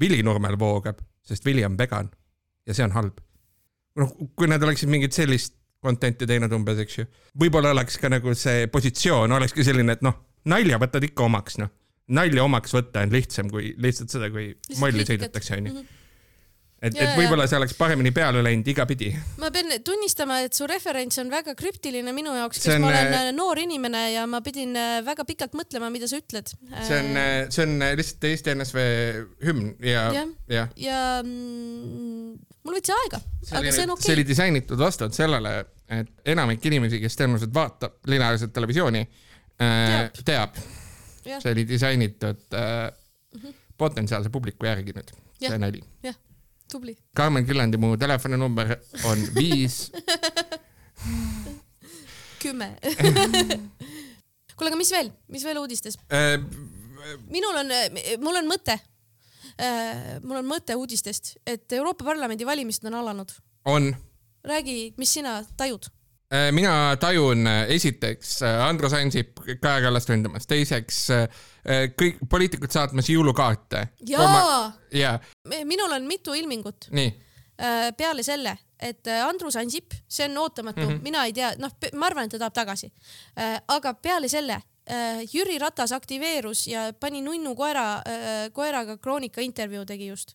vilinurmel 0.00 0.58
voogab, 0.58 0.98
sest 1.22 1.44
vili 1.44 1.64
on 1.64 1.76
vegan 1.78 2.10
ja 2.66 2.74
see 2.74 2.84
on 2.84 2.96
halb. 2.96 3.20
noh, 3.96 4.14
kui 4.36 4.48
nad 4.48 4.62
oleksid 4.62 4.88
mingit 4.88 5.12
sellist 5.12 5.54
content'i 5.82 6.26
teinud 6.26 6.52
umbes, 6.54 6.78
eks 6.78 6.98
ju, 6.98 7.06
võib-olla 7.38 7.72
oleks 7.74 7.98
ka 7.98 8.08
nagu 8.08 8.34
see 8.38 8.66
positsioon 8.72 9.32
olekski 9.32 9.64
selline, 9.66 9.98
et 9.98 10.04
noh, 10.06 10.14
nalja 10.48 10.78
võtad 10.78 11.04
ikka 11.04 11.26
omaks, 11.26 11.58
noh. 11.58 11.72
nalja 12.08 12.44
omaks 12.44 12.74
võtta 12.74 13.02
on 13.02 13.12
lihtsam 13.12 13.50
kui 13.50 13.74
lihtsalt 13.78 14.14
seda, 14.14 14.30
kui 14.30 14.52
molli 14.78 15.06
sõidetakse, 15.06 15.58
onju 15.58 15.74
mhm 15.74 15.98
et, 16.82 16.96
et 16.98 17.12
võib-olla 17.14 17.46
see 17.50 17.58
oleks 17.60 17.74
paremini 17.78 18.10
peale 18.14 18.42
läinud 18.44 18.66
igapidi. 18.72 19.10
ma 19.40 19.50
pean 19.54 19.70
tunnistama, 19.86 20.40
et 20.46 20.56
su 20.56 20.66
referents 20.70 21.20
on 21.22 21.30
väga 21.32 21.54
krüptiline 21.58 22.14
minu 22.16 22.34
jaoks, 22.36 22.58
kes 22.62 22.74
on, 22.74 22.84
ma 22.84 22.90
olen 22.90 23.16
äh, 23.18 23.28
noor 23.36 23.60
inimene 23.62 24.02
ja 24.16 24.24
ma 24.30 24.42
pidin 24.44 24.74
äh, 24.78 24.96
väga 25.06 25.26
pikalt 25.28 25.54
mõtlema, 25.58 25.92
mida 25.94 26.08
sa 26.10 26.18
ütled. 26.18 26.50
see 26.72 26.98
on, 26.98 27.12
äh, 27.20 27.34
see 27.54 27.66
on 27.66 27.76
lihtsalt 27.98 28.26
Eesti 28.32 28.56
NSV 28.56 28.86
hümn 29.46 29.74
ja, 29.86 30.06
ja, 30.16 30.24
ja, 30.50 30.64
ja 30.80 31.02
mm, 31.22 32.32
mul 32.66 32.78
võttis 32.78 32.94
aega, 32.96 33.22
aga 33.52 33.62
see 33.68 33.86
on 33.86 33.94
okei. 33.94 34.00
okay.. 34.00 34.08
see 34.08 34.16
oli 34.18 34.26
disainitud 34.26 34.82
vastavalt 34.82 35.18
sellele, 35.18 35.54
et 35.92 36.32
enamik 36.34 36.66
inimesi, 36.66 36.98
kes 37.02 37.18
tõenäoliselt 37.20 37.54
vaatab 37.54 38.00
lineaarset 38.10 38.54
televisiooni, 38.56 39.04
teab, 39.60 40.18
teab.. 40.26 40.60
see 41.28 41.54
oli 41.54 41.66
disainitud 41.68 42.58
äh, 42.58 42.90
mm 42.90 43.40
-hmm. 43.40 43.56
potentsiaalse 43.78 44.34
publiku 44.34 44.66
järgi 44.66 44.98
nüüd, 44.98 45.14
see 45.38 45.62
nali. 45.62 45.86
jah 46.02 46.18
tubli. 46.72 46.96
Karmen 47.16 47.46
Küllandi, 47.48 47.80
mu 47.80 47.94
telefoninumber 48.00 48.76
on 49.08 49.26
viis 49.38 49.84
kümme 52.42 52.72
kuule, 54.56 54.70
aga 54.70 54.78
mis 54.78 54.92
veel, 54.94 55.12
mis 55.32 55.44
veel 55.46 55.60
uudistes 55.62 55.98
äh,? 56.10 56.36
minul 57.30 57.58
on, 57.62 57.72
mul 58.22 58.40
on 58.42 58.50
mõte 58.50 58.76
äh,. 58.76 60.18
mul 60.24 60.40
on 60.42 60.48
mõte 60.50 60.76
uudistest, 60.78 61.36
et 61.46 61.78
Euroopa 61.78 62.06
Parlamendi 62.06 62.46
valimised 62.46 62.86
on 62.90 62.98
alanud. 63.02 63.34
on. 63.64 63.92
räägi, 64.44 64.94
mis 64.98 65.18
sina 65.20 65.40
tajud 65.56 65.86
Äh, 65.86 66.01
mina 66.52 66.96
tajun 67.00 67.46
äh, 67.46 67.70
esiteks 67.74 68.42
äh, 68.42 68.60
Andrus 68.64 68.92
Ansip 68.96 69.40
Kaja 69.60 69.80
Kallast 69.84 70.08
ründamas, 70.08 70.46
teiseks 70.48 71.04
kõik 71.98 72.22
poliitikud 72.30 72.72
saatmas 72.72 73.06
jõulukaarte. 73.12 73.84
jaa 74.08 74.72
ja. 74.96 75.12
minul 75.68 75.92
on 75.92 76.08
mitu 76.08 76.34
ilmingut. 76.34 76.88
peale 77.96 78.22
selle, 78.26 78.56
et 78.80 79.06
Andrus 79.22 79.56
Ansip, 79.60 79.94
see 80.08 80.26
on 80.26 80.38
ootamatu 80.42 80.80
mm, 80.80 80.88
-hmm. 80.88 81.02
mina 81.02 81.24
ei 81.28 81.32
tea, 81.32 81.52
noh, 81.58 81.70
ma 81.94 82.06
arvan, 82.06 82.24
et 82.24 82.30
ta 82.30 82.38
tahab 82.38 82.54
tagasi. 82.54 82.92
aga 83.68 83.94
peale 83.94 84.28
selle 84.28 84.62
Jüri 85.32 85.58
Ratas 85.58 85.92
aktiveerus 85.92 86.66
ja 86.66 86.92
pani 87.00 87.20
nunnu 87.22 87.54
koera, 87.54 88.02
koeraga 88.52 88.96
Kroonika 88.96 89.40
intervjuu 89.40 89.84
tegi 89.84 90.06
just. 90.06 90.34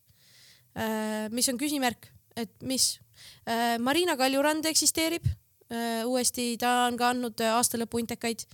mis 1.32 1.50
on 1.50 1.58
küsimärk, 1.58 2.08
et 2.36 2.54
mis. 2.62 3.00
Marina 3.80 4.18
Kaljurand 4.18 4.66
eksisteerib 4.66 5.26
Äh, 5.26 5.47
uuesti, 6.08 6.56
ta 6.60 6.88
on 6.88 6.98
ka 7.00 7.12
andnud 7.12 7.42
äh, 7.44 7.52
aastalõpu 7.58 8.00
intekaid. 8.00 8.46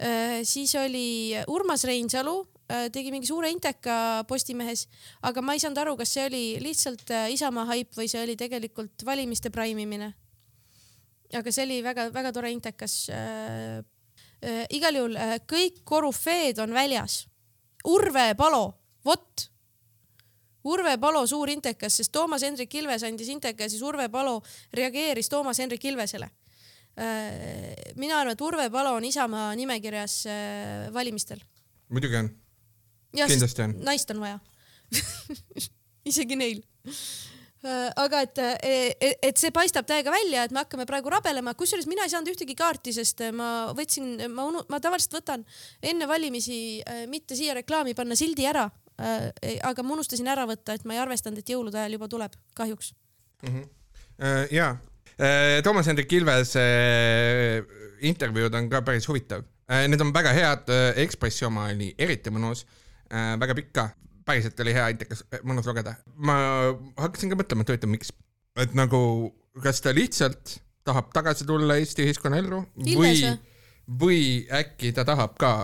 Äh, 0.00 0.40
siis 0.48 0.74
oli 0.80 1.36
Urmas 1.52 1.84
Reinsalu, 1.84 2.42
tegi 2.92 3.10
mingi 3.12 3.28
suure 3.28 3.50
inteka 3.52 4.24
Postimehes, 4.24 4.86
aga 5.28 5.42
ma 5.44 5.52
ei 5.52 5.60
saanud 5.60 5.82
aru, 5.82 5.98
kas 6.00 6.14
see 6.16 6.22
oli 6.24 6.44
lihtsalt 6.64 7.10
Isamaa 7.34 7.66
haip 7.68 7.90
või 7.92 8.08
see 8.08 8.22
oli 8.24 8.38
tegelikult 8.40 9.04
valimiste 9.04 9.50
praimimine. 9.52 10.14
aga 11.36 11.52
see 11.52 11.66
oli 11.66 11.82
väga-väga 11.84 12.32
tore 12.32 12.50
intekas. 12.50 13.10
igal 14.70 14.96
juhul 14.96 15.18
kõik 15.44 15.82
korüfeed 15.84 16.58
on 16.64 16.72
väljas. 16.72 17.26
Urve 17.84 18.34
Palo, 18.34 18.74
vot 19.04 19.50
Urve 20.64 20.96
Palo 20.98 21.26
suur 21.26 21.50
intekas, 21.50 22.00
sest 22.00 22.12
Toomas 22.12 22.42
Hendrik 22.42 22.74
Ilves 22.74 23.02
andis 23.02 23.28
inteka 23.28 23.64
ja 23.64 23.68
siis 23.68 23.82
Urve 23.82 24.08
Palo 24.08 24.40
reageeris 24.72 25.28
Toomas 25.28 25.58
Hendrik 25.60 25.84
Ilvesele 25.84 26.30
Äh, 26.30 26.43
mina 26.96 28.20
arvan, 28.20 28.36
et 28.36 28.42
Urve 28.46 28.68
Palo 28.70 28.94
on 28.94 29.04
Isamaa 29.04 29.50
nimekirjas 29.58 30.24
äh, 30.30 30.92
valimistel. 30.94 31.40
muidugi 31.88 32.16
on. 32.16 32.30
kindlasti 33.16 33.62
on. 33.62 33.76
naist 33.82 34.10
on 34.14 34.20
vaja 34.22 34.38
isegi 36.10 36.38
neil. 36.38 36.62
Äh, 37.64 37.88
aga 37.96 38.20
et, 38.26 38.38
et, 38.62 39.18
et 39.24 39.40
see 39.40 39.50
paistab 39.54 39.88
täiega 39.88 40.12
välja, 40.12 40.44
et 40.44 40.52
me 40.52 40.60
hakkame 40.60 40.84
praegu 40.88 41.10
rabelema, 41.12 41.54
kusjuures 41.58 41.88
mina 41.88 42.04
ei 42.04 42.12
saanud 42.12 42.30
ühtegi 42.34 42.56
kaarti, 42.58 42.92
sest 42.92 43.24
ma 43.34 43.50
võtsin, 43.76 44.26
ma 44.30 44.46
unu-, 44.50 44.66
ma 44.68 44.80
tavaliselt 44.84 45.16
võtan 45.18 45.46
enne 45.82 46.08
valimisi 46.10 46.58
äh, 46.82 47.04
mitte 47.10 47.38
siia 47.38 47.56
reklaami 47.56 47.96
panna 47.96 48.18
sildi 48.18 48.46
ära 48.50 48.68
äh,. 49.00 49.30
aga 49.64 49.82
ma 49.82 49.96
unustasin 49.96 50.28
ära 50.30 50.44
võtta, 50.50 50.76
et 50.76 50.84
ma 50.84 50.98
ei 50.98 51.04
arvestanud, 51.06 51.40
et 51.40 51.54
jõulude 51.56 51.80
ajal 51.80 51.96
juba 51.96 52.10
tuleb, 52.12 52.36
kahjuks 52.54 52.92
mm. 53.42 53.54
-hmm. 53.54 53.70
Ja 54.54 54.76
Toomas 55.64 55.86
Hendrik 55.86 56.12
Ilvese 56.12 56.62
uh, 56.64 57.74
intervjuud 58.04 58.54
on 58.58 58.70
ka 58.72 58.82
päris 58.86 59.06
huvitav 59.08 59.44
uh,. 59.44 59.84
Need 59.88 60.00
on 60.02 60.10
väga 60.12 60.32
head 60.36 60.72
Ekspressi 61.04 61.46
oma 61.46 61.68
oli 61.72 61.92
eriti 61.98 62.32
mõnus 62.34 62.64
väga 63.10 63.54
pikk 63.54 63.70
ka 63.76 63.84
päriselt 64.24 64.60
oli 64.64 64.74
hea 64.74 64.88
antikas, 64.90 65.22
mõnus 65.44 65.68
lugeda. 65.68 65.94
ma 66.16 66.36
hakkasin 67.00 67.32
ka 67.32 67.38
mõtlema, 67.38 67.64
et 67.64 67.72
huvitav, 67.72 67.92
miks, 67.92 68.12
et 68.60 68.74
nagu, 68.76 69.00
kas 69.62 69.82
ta 69.84 69.94
lihtsalt 69.94 70.58
tahab 70.84 71.12
tagasi 71.16 71.46
tulla 71.48 71.78
Eesti 71.80 72.04
ühiskonnaellu 72.06 72.60
või, 72.90 73.14
või 74.00 74.20
äkki 74.52 74.92
ta 74.96 75.06
tahab 75.08 75.38
ka 75.40 75.54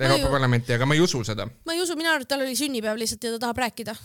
Euroopa. 0.00 0.30
Parlamenti, 0.32 0.72
aga 0.72 0.86
ma 0.88 0.96
ei 0.96 1.02
usu 1.04 1.22
seda. 1.26 1.46
ma 1.66 1.76
ei 1.76 1.82
usu, 1.82 1.96
mina 1.98 2.14
arvan, 2.14 2.24
et 2.24 2.32
tal 2.32 2.44
oli 2.44 2.56
sünnipäev 2.56 3.00
lihtsalt 3.00 3.24
ja 3.24 3.34
ta 3.36 3.46
tahab 3.46 3.64
rääkida 3.66 3.96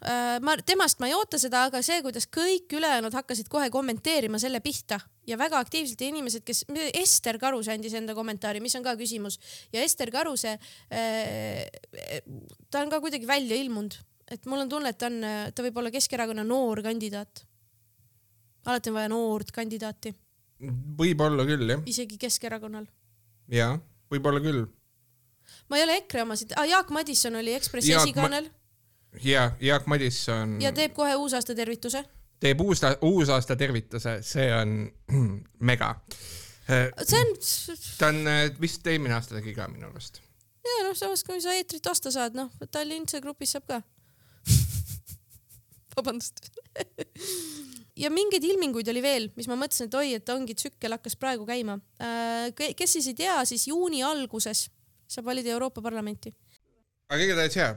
ma, 0.00 0.54
temast 0.64 1.00
ma 1.00 1.10
ei 1.10 1.14
oota 1.14 1.38
seda, 1.40 1.66
aga 1.68 1.82
see, 1.84 2.00
kuidas 2.04 2.24
kõik 2.32 2.72
ülejäänud 2.78 3.14
hakkasid 3.14 3.50
kohe 3.52 3.68
kommenteerima 3.72 4.38
selle 4.40 4.62
pihta 4.64 4.96
ja 5.28 5.36
väga 5.38 5.60
aktiivselt 5.60 6.00
ja 6.00 6.08
inimesed, 6.08 6.44
kes, 6.46 6.64
Ester 6.96 7.38
Karuse 7.40 7.74
andis 7.74 7.94
enda 7.98 8.14
kommentaari, 8.16 8.62
mis 8.64 8.76
on 8.78 8.86
ka 8.86 8.94
küsimus 8.98 9.36
ja 9.74 9.84
Ester 9.84 10.10
Karuse 10.14 10.54
äh,, 10.56 11.66
ta 12.70 12.80
on 12.80 12.92
ka 12.92 13.00
kuidagi 13.04 13.28
välja 13.28 13.58
ilmunud, 13.60 13.98
et 14.32 14.48
mul 14.48 14.64
on 14.64 14.72
tunne, 14.72 14.94
et 14.94 14.98
ta 15.00 15.10
on, 15.10 15.20
ta 15.54 15.66
võib 15.66 15.80
olla 15.82 15.92
Keskerakonna 15.92 16.46
noor 16.48 16.80
kandidaat. 16.86 17.44
alati 18.64 18.90
on 18.90 18.96
vaja 18.96 19.10
noort 19.12 19.52
kandidaati. 19.52 20.14
võib-olla 20.96 21.44
küll, 21.48 21.74
jah. 21.74 21.82
isegi 21.84 22.16
Keskerakonnal. 22.20 22.88
jaa, 23.52 23.76
võib-olla 24.08 24.40
küll. 24.40 24.64
ma 25.68 25.76
ei 25.76 25.84
ole 25.84 25.98
EKRE 26.00 26.24
omasid 26.24 26.56
ah,, 26.56 26.64
Jaak 26.64 26.88
Madisson 26.88 27.36
oli 27.36 27.52
Ekspressi 27.58 27.92
esikaanel 27.92 28.48
ma 28.48 28.59
ja 29.22 29.50
Jaak 29.60 29.86
Madisson. 29.86 30.58
ja 30.62 30.72
teeb 30.72 30.94
kohe 30.94 31.14
uusaasta 31.14 31.54
tervituse. 31.54 32.04
teeb 32.40 32.60
uus, 32.60 32.80
uusaasta 33.02 33.56
tervituse, 33.56 34.18
see 34.22 34.48
on 34.54 34.92
mega. 35.70 35.94
see 36.66 37.20
on. 37.20 37.36
ta 37.98 38.06
on 38.06 38.24
vist 38.60 38.86
eelmine 38.86 39.14
aasta 39.14 39.38
tegi 39.38 39.54
ka 39.54 39.68
minu 39.68 39.90
arust. 39.90 40.20
ja 40.64 40.82
noh, 40.86 40.96
samas 40.96 41.24
kui 41.24 41.40
sa 41.42 41.54
eetrit 41.56 41.86
osta 41.86 42.12
saad, 42.14 42.38
noh, 42.38 42.50
Tallinna 42.70 43.22
grupis 43.22 43.56
saab 43.56 43.66
ka 43.66 43.82
vabandust 45.96 46.46
ja 48.00 48.10
mingeid 48.12 48.44
ilminguid 48.46 48.88
oli 48.88 49.02
veel, 49.04 49.30
mis 49.36 49.48
ma 49.50 49.58
mõtlesin, 49.58 49.90
et 49.90 49.96
oi, 49.98 50.12
et 50.20 50.32
ongi 50.32 50.54
tsükkel 50.56 50.94
hakkas 50.94 51.18
praegu 51.20 51.44
käima. 51.48 51.76
Äh, 52.00 52.54
kes 52.56 52.96
siis 52.96 53.10
ei 53.10 53.18
tea, 53.18 53.34
siis 53.48 53.66
juuni 53.68 54.04
alguses 54.06 54.68
saab 55.10 55.26
valida 55.26 55.50
Euroopa 55.52 55.82
Parlamenti 55.82 56.32
aga 57.10 57.26
igatahes 57.26 57.56
jaa, 57.58 57.74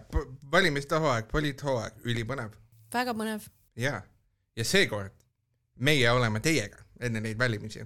valimiste 0.53 0.99
hooaeg, 1.01 1.27
poliithooaeg, 1.31 2.01
ülipõnev. 2.09 2.53
väga 2.93 3.15
põnev. 3.17 3.47
jaa, 3.79 4.01
ja 4.57 4.65
seekord 4.67 5.15
meie 5.79 6.09
oleme 6.11 6.41
teiega 6.43 6.83
enne 7.01 7.23
neid 7.23 7.39
valimisi. 7.39 7.85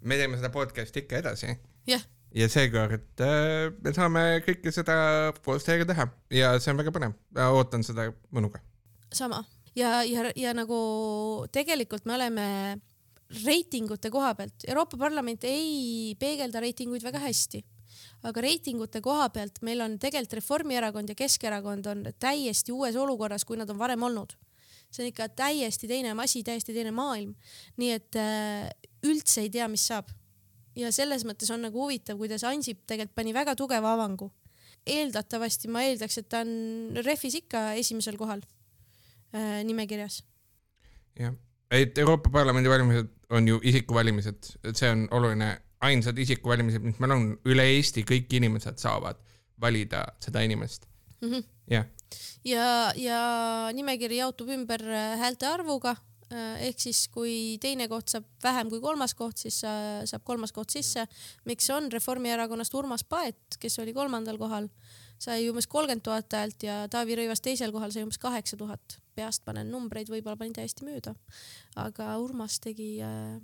me 0.00 0.20
teeme 0.20 0.38
seda 0.38 0.52
podcast'i 0.54 1.02
ikka 1.02 1.18
edasi. 1.24 1.56
jah. 1.90 2.06
ja 2.34 2.48
seekord 2.52 3.24
äh, 3.26 3.74
me 3.82 3.94
saame 3.96 4.24
kõike 4.46 4.72
seda 4.74 4.96
koos 5.42 5.66
teiega 5.66 5.88
teha 5.90 6.08
ja 6.30 6.54
see 6.60 6.72
on 6.72 6.82
väga 6.82 6.94
põnev, 6.94 7.18
ootan 7.50 7.84
seda 7.86 8.12
mõnuga. 8.30 8.62
sama 9.12 9.42
ja, 9.74 10.02
ja, 10.06 10.30
ja 10.36 10.54
nagu 10.54 10.78
tegelikult 11.52 12.06
me 12.06 12.14
oleme 12.14 12.46
reitingute 13.42 14.10
koha 14.14 14.36
pealt, 14.38 14.62
Euroopa 14.68 14.98
Parlament 15.00 15.42
ei 15.50 16.14
peegelda 16.20 16.62
reitinguid 16.62 17.02
väga 17.02 17.18
hästi 17.26 17.64
aga 18.26 18.42
reitingute 18.42 19.00
koha 19.04 19.28
pealt 19.34 19.60
meil 19.66 19.82
on 19.84 19.96
tegelikult 20.02 20.38
Reformierakond 20.40 21.12
ja 21.12 21.16
Keskerakond 21.18 21.86
on 21.90 22.04
täiesti 22.18 22.74
uues 22.74 22.96
olukorras, 22.98 23.44
kui 23.46 23.58
nad 23.58 23.70
on 23.70 23.78
varem 23.78 24.02
olnud. 24.02 24.34
see 24.90 25.02
on 25.02 25.10
ikka 25.10 25.28
täiesti 25.36 25.88
teine 25.90 26.14
asi, 26.22 26.42
täiesti 26.46 26.74
teine 26.74 26.90
maailm. 26.94 27.34
nii 27.76 27.90
et 27.92 28.16
äh, 28.16 28.70
üldse 29.06 29.42
ei 29.44 29.50
tea, 29.50 29.68
mis 29.68 29.86
saab. 29.86 30.10
ja 30.76 30.92
selles 30.92 31.24
mõttes 31.24 31.50
on 31.52 31.62
nagu 31.62 31.84
huvitav, 31.84 32.18
kuidas 32.18 32.44
Ansip 32.44 32.84
tegelikult 32.86 33.14
pani 33.14 33.34
väga 33.34 33.56
tugeva 33.56 33.94
avangu. 33.94 34.32
eeldatavasti 34.86 35.68
ma 35.68 35.82
eeldaks, 35.86 36.18
et 36.18 36.28
ta 36.28 36.42
on 36.44 37.02
Refis 37.04 37.34
ikka 37.42 37.72
esimesel 37.74 38.16
kohal 38.16 38.42
äh, 39.34 39.62
nimekirjas. 39.64 40.22
jah, 41.18 41.34
et 41.70 41.98
Euroopa 41.98 42.30
Parlamendi 42.30 42.68
valimised 42.68 43.12
on 43.30 43.48
ju 43.48 43.60
isikuvalimised, 43.62 44.56
et 44.64 44.76
see 44.76 44.90
on 44.90 45.08
oluline 45.10 45.56
ainsad 45.84 46.18
isikuvalimised, 46.18 46.84
mis 46.84 46.98
meil 47.02 47.14
on, 47.16 47.28
üle 47.48 47.66
Eesti 47.76 48.04
kõik 48.08 48.32
inimesed 48.38 48.80
saavad 48.80 49.20
valida 49.60 50.04
seda 50.22 50.42
inimest 50.44 50.86
mm. 51.20 51.30
-hmm. 51.30 51.44
jah. 51.70 51.86
ja, 52.44 52.92
ja 52.96 53.20
nimekiri 53.72 54.20
jaotub 54.20 54.48
ümber 54.48 54.82
äh, 54.82 55.18
häälte 55.20 55.46
arvuga 55.46 55.96
äh, 56.32 56.68
ehk 56.68 56.80
siis, 56.80 57.06
kui 57.08 57.58
teine 57.60 57.88
koht 57.88 58.08
saab 58.08 58.24
vähem 58.42 58.70
kui 58.70 58.80
kolmas 58.80 59.14
koht, 59.14 59.36
siis 59.36 59.60
saab 59.60 60.24
kolmas 60.24 60.52
koht 60.52 60.70
sisse. 60.70 61.06
miks 61.44 61.70
on 61.70 61.92
Reformierakonnast 61.92 62.74
Urmas 62.74 63.04
Paet, 63.04 63.58
kes 63.60 63.78
oli 63.78 63.92
kolmandal 63.92 64.38
kohal, 64.38 64.68
sai 65.18 65.48
umbes 65.50 65.66
kolmkümmend 65.66 66.02
tuhat 66.02 66.32
häält 66.32 66.62
ja 66.62 66.88
Taavi 66.88 67.16
Rõivas 67.16 67.40
teisel 67.40 67.72
kohal 67.72 67.90
sai 67.90 68.02
umbes 68.02 68.18
kaheksa 68.18 68.56
tuhat. 68.56 69.00
peast 69.16 69.44
panen 69.44 69.70
numbreid, 69.70 70.08
võib-olla 70.08 70.36
panin 70.36 70.52
täiesti 70.52 70.84
mööda. 70.84 71.14
aga 71.76 72.16
Urmas 72.18 72.60
tegi 72.60 73.00
äh, 73.02 73.40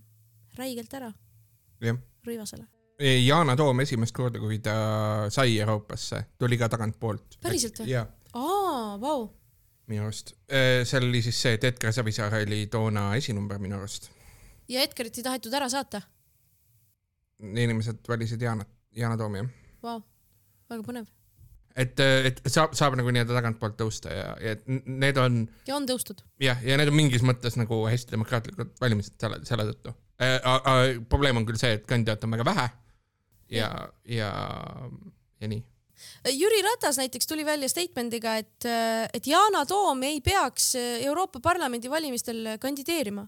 räigelt 0.57 0.95
ära. 0.95 1.13
jah 1.81 2.12
Rõivasele? 2.27 2.67
Yana 3.03 3.57
Toom 3.59 3.83
esimest 3.83 4.15
korda, 4.15 4.39
kui 4.39 4.61
ta 4.63 4.75
sai 5.33 5.57
Euroopasse, 5.61 6.21
tuli 6.39 6.59
ka 6.61 6.69
tagantpoolt. 6.71 7.39
päriselt 7.43 7.81
või? 7.83 7.97
aa, 7.99 8.99
vau. 9.01 9.27
minu 9.91 10.07
arust. 10.07 10.35
Äh, 10.47 10.83
seal 10.87 11.09
oli 11.09 11.23
siis 11.25 11.41
see, 11.43 11.57
et 11.59 11.65
Edgar 11.73 11.93
Savisaar 11.93 12.37
oli 12.43 12.67
toona 12.71 13.15
esinumber 13.19 13.59
minu 13.63 13.81
arust. 13.81 14.11
ja 14.69 14.85
Edgarit 14.87 15.19
ei 15.19 15.27
tahetud 15.27 15.55
ära 15.59 15.69
saata? 15.73 16.03
inimesed 17.43 18.07
valisid 18.09 18.43
Yana, 18.43 18.65
Yana 18.97 19.17
Toomi, 19.19 19.43
jah. 19.43 19.51
Vau, 19.83 19.99
väga 20.71 20.87
põnev. 20.87 21.11
et, 21.75 21.99
et 21.99 22.41
saab, 22.47 22.77
saab 22.79 22.95
nagu 23.01 23.11
nii-öelda 23.11 23.35
tagantpoolt 23.35 23.75
tõusta 23.81 24.13
ja, 24.15 24.31
ja 24.45 24.55
need 24.69 25.19
on. 25.19 25.43
ja 25.67 25.75
on 25.75 25.89
tõustud. 25.91 26.23
jah, 26.45 26.61
ja 26.63 26.79
need 26.79 26.93
on 26.93 26.99
mingis 27.01 27.25
mõttes 27.27 27.59
nagu 27.59 27.83
hästi 27.89 28.15
demokraatlikud 28.15 28.77
valimised 28.81 29.19
selle, 29.19 29.43
selle 29.49 29.67
tõttu 29.73 29.91
äh,. 29.91 29.99
Probleem 31.11 31.41
on 31.41 31.47
küll 31.49 31.61
see, 31.61 31.77
et 31.79 31.85
kandidaate 31.89 32.29
on 32.29 32.37
väga 32.37 32.47
vähe 32.47 32.69
ja, 33.53 33.69
ja, 34.09 34.31
ja 35.41 35.51
nii. 35.51 35.63
Jüri 36.35 36.63
Ratas 36.67 36.99
näiteks 36.99 37.29
tuli 37.31 37.45
välja 37.47 37.69
statement'iga, 37.71 38.37
et, 38.41 38.67
et 39.15 39.27
Yana 39.27 39.65
Toom 39.67 40.03
ei 40.07 40.21
peaks 40.25 40.73
Euroopa 40.79 41.41
Parlamendi 41.43 41.91
valimistel 41.91 42.57
kandideerima. 42.61 43.27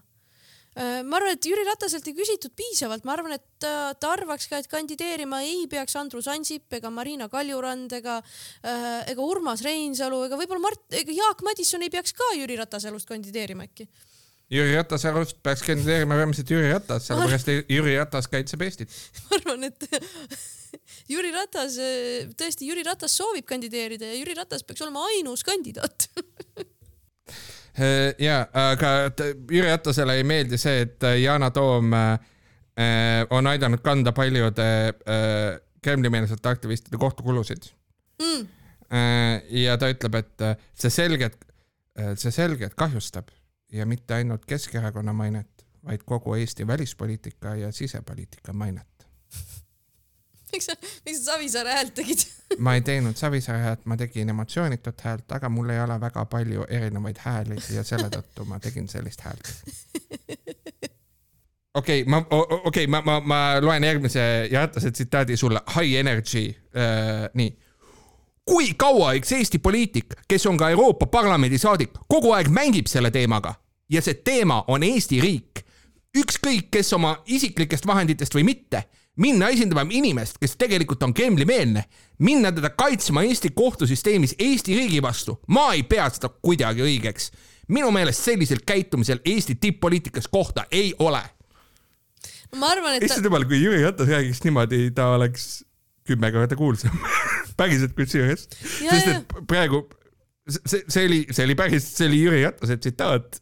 Ma 0.75 1.15
arvan, 1.15 1.37
et 1.37 1.45
Jüri 1.47 1.63
Rataselt 1.63 2.07
ei 2.09 2.15
küsitud 2.17 2.51
piisavalt, 2.51 3.05
ma 3.07 3.13
arvan, 3.13 3.37
et 3.37 3.45
ta, 3.63 3.93
ta 3.95 4.09
arvaks 4.11 4.49
ka, 4.51 4.59
et 4.59 4.67
kandideerima 4.67 5.39
ei 5.47 5.69
peaks 5.71 5.95
Andrus 5.95 6.27
Ansip 6.27 6.75
ega 6.75 6.91
Marina 6.91 7.29
Kaljurand 7.31 7.95
ega 7.95 8.17
äh, 8.19 9.05
ega 9.13 9.23
Urmas 9.23 9.63
Reinsalu 9.63 10.25
ega 10.25 10.35
võib-olla 10.41 10.65
Mart, 10.67 10.83
ega 10.91 11.15
Jaak 11.15 11.45
Madisson 11.47 11.87
ei 11.87 11.93
peaks 11.93 12.11
ka 12.17 12.27
Jüri 12.35 12.59
Ratase 12.59 12.91
elust 12.91 13.07
kandideerima 13.07 13.69
äkki 13.69 13.87
Jüri 14.51 14.75
Ratase 14.77 15.09
arust 15.09 15.39
peaks 15.43 15.63
kandideerima 15.65 16.17
peamiselt 16.19 16.51
Jüri 16.53 16.69
Ratas, 16.69 17.07
sellepärast 17.09 17.49
et 17.49 17.71
Jüri 17.73 17.95
Ratas 17.97 18.27
kaitseb 18.29 18.61
Eestit. 18.61 18.93
ma 19.25 19.39
arvan, 19.39 19.65
et 19.71 19.87
Jüri 21.13 21.31
Ratas, 21.33 21.79
tõesti 22.37 22.69
Jüri 22.69 22.85
Ratas 22.85 23.15
soovib 23.17 23.47
kandideerida 23.49 24.11
ja 24.11 24.19
Jüri 24.19 24.35
Ratas 24.37 24.65
peaks 24.65 24.85
olema 24.85 25.07
ainus 25.13 25.45
kandidaat. 25.47 26.09
Ja, 27.75 28.45
aga 28.55 28.89
Jüri 29.51 29.65
Ratasele 29.65 30.13
ei 30.15 30.23
meeldi 30.23 30.55
see, 30.55 30.85
et 30.85 31.03
Yana 31.19 31.49
Toom 31.51 31.89
äh, 31.91 33.25
on 33.35 33.49
aidanud 33.51 33.81
kanda 33.83 34.13
paljude 34.15 34.63
äh, 34.63 35.57
Kremli-meelsete 35.83 36.47
aktivistide 36.47 36.95
kohtukulusid. 37.01 37.67
Mm.. 38.23 38.45
ja 39.59 39.75
ta 39.75 39.89
ütleb, 39.91 40.15
et 40.21 40.45
see 40.79 40.93
selgelt, 40.93 41.35
see 42.15 42.31
selgelt 42.31 42.77
kahjustab 42.79 43.27
ja 43.75 43.85
mitte 43.85 44.13
ainult 44.13 44.45
Keskerakonna 44.45 45.13
mainet, 45.13 45.65
vaid 45.85 46.01
kogu 46.05 46.33
Eesti 46.33 46.67
välispoliitika 46.67 47.55
ja 47.55 47.71
sisepoliitika 47.71 48.53
mainet. 48.53 48.87
miks 50.51 50.65
sa, 50.65 50.73
miks 51.05 51.17
sa 51.25 51.31
Savisaare 51.31 51.73
häält 51.73 51.93
tegid 51.93 52.19
ma 52.65 52.73
ei 52.73 52.81
teinud 52.81 53.15
Savisaare 53.15 53.59
häält, 53.59 53.85
ma 53.85 53.97
tegin 53.97 54.29
emotsioonitut 54.29 55.01
häält, 55.01 55.31
aga 55.31 55.49
mul 55.49 55.69
ei 55.69 55.79
ole 55.79 55.99
väga 56.01 56.25
palju 56.25 56.65
erinevaid 56.69 57.19
hääli 57.19 57.57
ja 57.75 57.83
selle 57.83 58.07
tõttu 58.13 58.45
ma 58.47 58.59
tegin 58.59 58.87
sellist 58.87 59.21
häält. 59.21 59.51
okei 61.73 62.01
okay,, 62.01 62.09
ma, 62.09 62.23
okei 62.29 62.59
okay,, 62.63 62.87
ma, 62.87 63.01
ma, 63.01 63.19
ma 63.19 63.41
loen 63.61 63.83
järgmise 63.83 64.47
Jatase 64.51 64.91
tsitaadi 64.91 65.37
sulle, 65.37 65.61
high 65.75 65.99
energy 65.99 66.47
äh,, 66.77 67.27
nii 67.33 67.57
kui 68.45 68.73
kaua 68.77 69.15
üks 69.17 69.31
Eesti 69.33 69.59
poliitik, 69.59 70.13
kes 70.29 70.45
on 70.45 70.57
ka 70.57 70.69
Euroopa 70.69 71.07
Parlamendi 71.09 71.57
saadik, 71.57 71.97
kogu 72.07 72.31
aeg 72.37 72.51
mängib 72.53 72.87
selle 72.87 73.11
teemaga 73.11 73.55
ja 73.89 74.01
see 74.01 74.13
teema 74.13 74.63
on 74.67 74.83
Eesti 74.83 75.21
riik. 75.21 75.63
ükskõik, 76.15 76.69
kes 76.71 76.93
oma 76.95 77.17
isiklikest 77.27 77.83
vahenditest 77.87 78.35
või 78.35 78.45
mitte, 78.47 78.85
minna 79.19 79.49
esindama 79.51 79.83
inimest, 79.91 80.37
kes 80.39 80.53
tegelikult 80.55 81.03
on 81.03 81.13
Kremli-meelne, 81.13 81.83
minna 82.23 82.51
teda 82.55 82.69
kaitsma 82.71 83.25
Eesti 83.27 83.51
kohtusüsteemis 83.55 84.37
Eesti 84.39 84.77
riigi 84.77 85.01
vastu, 85.03 85.35
ma 85.47 85.73
ei 85.73 85.83
pea 85.83 86.07
seda 86.09 86.29
kuidagi 86.29 86.85
õigeks. 86.85 87.31
minu 87.67 87.91
meelest 87.91 88.23
sellisel 88.23 88.61
käitumisel 88.65 89.19
Eesti 89.25 89.55
tipp-poliitikas 89.55 90.27
kohta 90.31 90.65
ei 90.71 90.93
ole. 90.99 91.21
ma 92.55 92.71
arvan, 92.71 92.95
et 92.95 93.03
issand 93.03 93.25
jumal, 93.25 93.43
kui 93.43 93.59
Jüri 93.59 93.83
Ratas 93.83 94.07
räägiks 94.07 94.43
niimoodi, 94.43 94.91
ta 94.95 95.07
oleks 95.17 95.65
kümme 96.07 96.31
korda 96.31 96.55
kuulsam 96.55 96.95
päriselt 97.59 97.91
kusjuures, 97.95 98.47
sest 98.63 99.07
et 99.07 99.37
praegu 99.47 99.83
see, 100.47 100.83
see 100.87 101.05
oli, 101.05 101.21
see 101.31 101.45
oli 101.47 101.55
päris, 101.57 101.87
see 101.97 102.07
oli 102.09 102.21
Jüri 102.23 102.43
Ratase 102.45 102.77
tsitaat, 102.77 103.39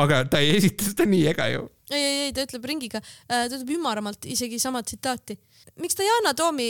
aga 0.00 0.22
ta 0.30 0.40
ei 0.40 0.56
esita 0.56 0.86
seda 0.88 1.06
nii 1.08 1.26
ega 1.32 1.48
ju. 1.52 1.66
ei, 1.92 2.00
ei, 2.02 2.16
ei, 2.26 2.32
ta 2.36 2.46
ütleb 2.46 2.64
ringiga, 2.70 3.02
ta 3.28 3.44
ütleb 3.48 3.74
ümaramalt 3.76 4.26
isegi 4.30 4.60
sama 4.62 4.82
tsitaati. 4.82 5.36
miks 5.82 5.98
ta 5.98 6.06
Yana 6.06 6.34
Toomi, 6.38 6.68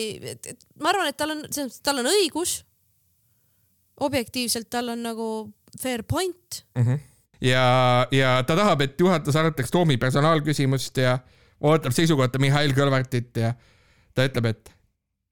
ma 0.82 0.92
arvan, 0.92 1.10
et 1.12 1.18
tal 1.18 1.36
on, 1.36 1.46
tal 1.82 2.02
on 2.02 2.10
õigus. 2.10 2.62
objektiivselt 4.02 4.70
tal 4.70 4.88
on 4.94 5.02
nagu 5.04 5.28
fair 5.78 6.02
point 6.02 6.64
mm. 6.74 6.82
-hmm. 6.82 6.98
ja, 7.40 8.06
ja 8.10 8.42
ta 8.42 8.56
tahab, 8.56 8.80
et 8.80 9.00
juhatus 9.00 9.36
arutaks 9.36 9.70
Toomi 9.70 9.96
personaalküsimust 9.96 10.96
ja 10.96 11.18
ootab 11.60 11.92
seisukohta 11.92 12.38
Mihhail 12.38 12.74
Kõlvartit 12.74 13.36
ja 13.38 13.54
ta 14.14 14.26
ütleb, 14.26 14.50
et 14.50 14.72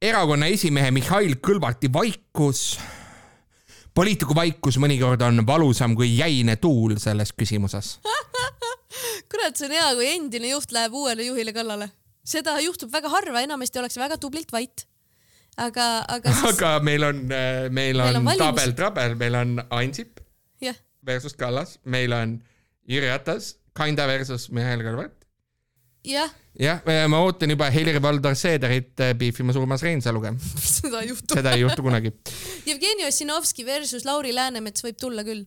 erakonna 0.03 0.47
esimehe 0.47 0.91
Mihhail 0.91 1.37
Kõlvarti 1.47 1.91
vaikus, 1.93 2.79
poliitiku 3.95 4.35
vaikus 4.37 4.79
mõnikord 4.83 5.23
on 5.27 5.45
valusam 5.47 5.97
kui 5.99 6.13
jäine 6.17 6.57
tuul 6.57 6.97
selles 7.03 7.33
küsimuses 7.37 7.97
kurat, 9.31 9.57
see 9.57 9.69
on 9.69 9.75
hea, 9.77 9.89
kui 9.99 10.09
endine 10.15 10.53
juht 10.53 10.73
läheb 10.75 10.95
uuele 10.97 11.27
juhile 11.27 11.55
kallale. 11.57 11.91
seda 12.27 12.57
juhtub 12.63 12.93
väga 12.93 13.11
harva, 13.13 13.43
enamasti 13.47 13.81
ollakse 13.81 14.01
väga 14.03 14.19
tublilt 14.23 14.53
vait. 14.53 14.87
aga, 15.57 15.89
aga 16.09 16.35
siis... 16.35 16.55
aga 16.55 16.75
meil 16.87 17.07
on, 17.07 17.25
äh, 17.35 17.69
meil 17.71 18.01
on, 18.01 18.21
on 18.23 18.37
tabel-trabel, 18.41 19.17
meil 19.21 19.39
on 19.39 19.57
Ansip 19.71 20.21
yeah. 20.63 20.77
versus 21.07 21.37
Kallas, 21.39 21.79
meil 21.85 22.13
on 22.17 22.39
Jüri 22.91 23.11
Ratas, 23.11 23.57
Kinda 23.77 24.07
versus 24.11 24.51
Mihhail 24.51 24.83
Kõlvart 24.87 25.20
jah. 26.05 26.31
jah, 26.59 26.83
ma 27.09 27.21
ootan 27.25 27.53
juba 27.53 27.69
Helir-Valdor 27.73 28.37
Seederit 28.39 29.01
piifimas 29.19 29.57
äh, 29.57 29.63
Urmas 29.63 29.83
Reinsaluga 29.85 30.33
seda 30.81 31.03
ei 31.03 31.11
juhtu. 31.13 31.35
seda 31.37 31.55
ei 31.57 31.65
juhtu 31.65 31.85
kunagi 31.85 32.13
Jevgeni 32.67 33.07
Ossinovski 33.09 33.67
versus 33.67 34.07
Lauri 34.09 34.35
Läänemets 34.35 34.85
võib 34.87 35.01
tulla 35.01 35.25
küll. 35.27 35.45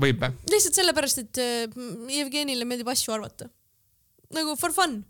võib 0.00 0.22
või? 0.22 0.32
lihtsalt 0.52 0.80
sellepärast, 0.80 1.22
et 1.24 1.42
äh, 1.42 1.78
Jevgenile 2.18 2.68
meeldib 2.68 2.90
asju 2.92 3.14
arvata. 3.16 3.50
nagu 4.34 4.56
for 4.60 4.74
fun 4.76 5.00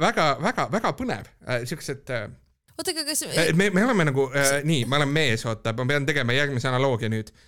väga, 0.00 0.34
väga, 0.42 0.68
väga 0.72 0.94
põnev 0.98 1.30
äh,, 1.48 1.64
siuksed 1.68 2.14
äh, 2.14 2.28
oota, 2.76 2.92
aga 2.92 3.06
kas 3.08 3.24
me, 3.56 3.70
me 3.70 3.86
oleme 3.86 4.10
nagu 4.12 4.28
äh,, 4.32 4.58
nii, 4.68 4.84
ma 4.90 5.00
olen 5.00 5.14
mees, 5.14 5.46
oota, 5.48 5.72
ma 5.72 5.88
pean 5.88 6.08
tegema 6.08 6.36
järgmise 6.36 6.68
analoogia 6.70 7.10
nüüd 7.12 7.32
äh, 7.32 7.46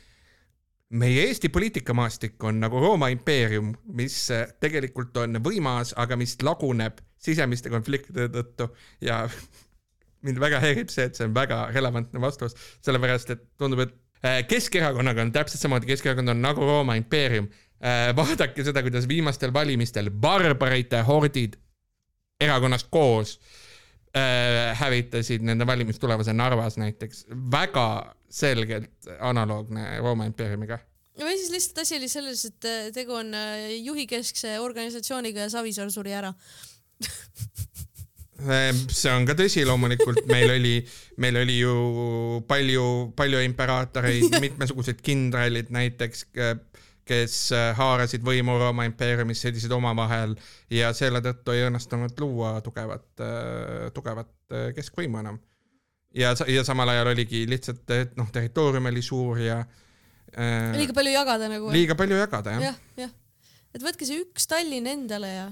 meie 0.91 1.23
Eesti 1.29 1.49
poliitikamaastik 1.49 2.45
on 2.45 2.61
nagu 2.61 2.81
Rooma 2.81 3.09
impeerium, 3.13 3.73
mis 3.95 4.17
äh, 4.35 4.49
tegelikult 4.61 5.17
on 5.23 5.39
võimas, 5.45 5.95
aga 5.97 6.19
mis 6.19 6.37
laguneb 6.43 6.99
sisemiste 7.21 7.71
konfliktide 7.71 8.29
tõttu 8.33 8.71
ja 9.05 9.23
mind 10.27 10.41
väga 10.43 10.61
häirib 10.63 10.91
see, 10.93 11.07
et 11.07 11.19
see 11.19 11.29
on 11.29 11.35
väga 11.37 11.67
relevantne 11.75 12.23
vastus, 12.23 12.57
sellepärast 12.85 13.35
et 13.37 13.47
tundub, 13.61 13.85
et 13.87 13.95
äh, 14.27 14.43
Keskerakonnaga 14.49 15.23
on 15.23 15.33
täpselt 15.35 15.63
samamoodi, 15.63 15.93
Keskerakond 15.93 16.35
on 16.35 16.43
nagu 16.43 16.67
Rooma 16.67 16.99
impeerium. 16.99 17.49
Äh, 17.81 18.11
vaadake 18.17 18.67
seda, 18.67 18.83
kuidas 18.85 19.09
viimastel 19.09 19.55
valimistel 19.55 20.11
barbarite 20.11 21.01
hordid 21.07 21.57
erakonnast 22.41 22.89
koos 22.93 23.39
hävitasid 24.75 25.45
nende 25.47 25.67
valimistulemuse 25.67 26.33
Narvas 26.35 26.75
näiteks, 26.81 27.27
väga 27.31 28.15
selgelt 28.31 29.11
analoogne 29.21 29.99
Rooma 29.99 30.27
impeeriumiga. 30.27 30.79
või 31.21 31.37
siis 31.37 31.51
lihtsalt 31.53 31.83
asi 31.83 31.97
oli 31.99 32.09
selles, 32.09 32.45
et 32.49 32.65
äh, 32.65 32.91
tegu 32.95 33.13
on 33.13 33.35
äh, 33.35 33.69
juhikeskse 33.85 34.59
organisatsiooniga 34.61 35.47
ja 35.47 35.51
Savisaar 35.53 35.91
suri 35.91 36.17
ära. 36.17 36.33
Ehm, 38.41 38.79
see 38.89 39.11
on 39.13 39.27
ka 39.29 39.35
tõsi, 39.37 39.67
loomulikult. 39.69 40.23
Meil 40.31 40.53
oli, 40.57 40.79
meil 41.21 41.37
oli 41.43 41.59
ju 41.59 41.75
palju, 42.49 42.85
palju 43.17 43.43
imperaatoreid, 43.45 44.39
mitmesugused 44.41 45.03
kindralid 45.05 45.69
näiteks, 45.75 46.25
kes 47.11 47.37
äh, 47.57 47.69
haarasid 47.79 48.25
võimu 48.27 48.55
Rooma 48.63 48.87
impeeriumis, 48.87 49.43
sõdisid 49.43 49.75
omavahel 49.75 50.37
ja 50.71 50.95
selle 50.97 51.23
tõttu 51.25 51.57
ei 51.57 51.67
õnnestunud 51.67 52.19
luua 52.23 52.57
tugevat, 52.65 53.09
tugevat 53.95 54.31
keskvõimu 54.77 55.21
enam 55.21 55.41
ja, 56.15 56.35
ja 56.49 56.65
samal 56.67 56.91
ajal 56.93 57.13
oligi 57.13 57.45
lihtsalt, 57.51 57.87
et 57.95 58.19
noh, 58.19 58.29
territoorium 58.33 58.91
oli 58.91 59.03
suur 59.05 59.39
ja 59.43 59.61
äh,. 60.35 60.75
liiga 60.79 60.95
palju 60.97 61.15
jagada 61.15 61.49
nagu. 61.53 61.71
liiga 61.75 61.97
palju 61.99 62.19
jagada 62.19 62.57
jah. 62.57 62.67
jah, 62.71 63.07
jah, 63.07 63.15
et 63.75 63.85
võtke 63.85 64.09
see 64.09 64.21
üks 64.25 64.49
Tallinn 64.51 64.91
endale 64.91 65.33
ja 65.33 65.49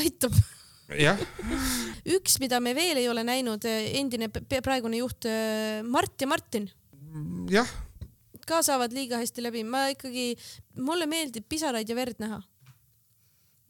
aitab 0.00 0.34
jah 0.98 1.20
üks, 2.16 2.38
mida 2.42 2.60
me 2.62 2.74
veel 2.78 3.02
ei 3.02 3.08
ole 3.10 3.24
näinud, 3.26 3.66
endine 3.66 4.30
praegune 4.30 5.02
juht 5.02 5.28
äh, 5.30 5.80
Mart 5.86 6.18
ja 6.20 6.30
Martin. 6.30 6.70
jah. 7.50 7.78
Ka 8.50 8.60
saavad 8.66 8.94
liiga 8.96 9.20
hästi 9.22 9.46
läbi, 9.46 9.64
ma 9.64 9.86
ikkagi, 9.94 10.34
mulle 10.82 11.08
meeldib 11.10 11.46
pisaraid 11.50 11.88
ja 11.88 11.96
verd 11.98 12.20
näha. 12.22 12.42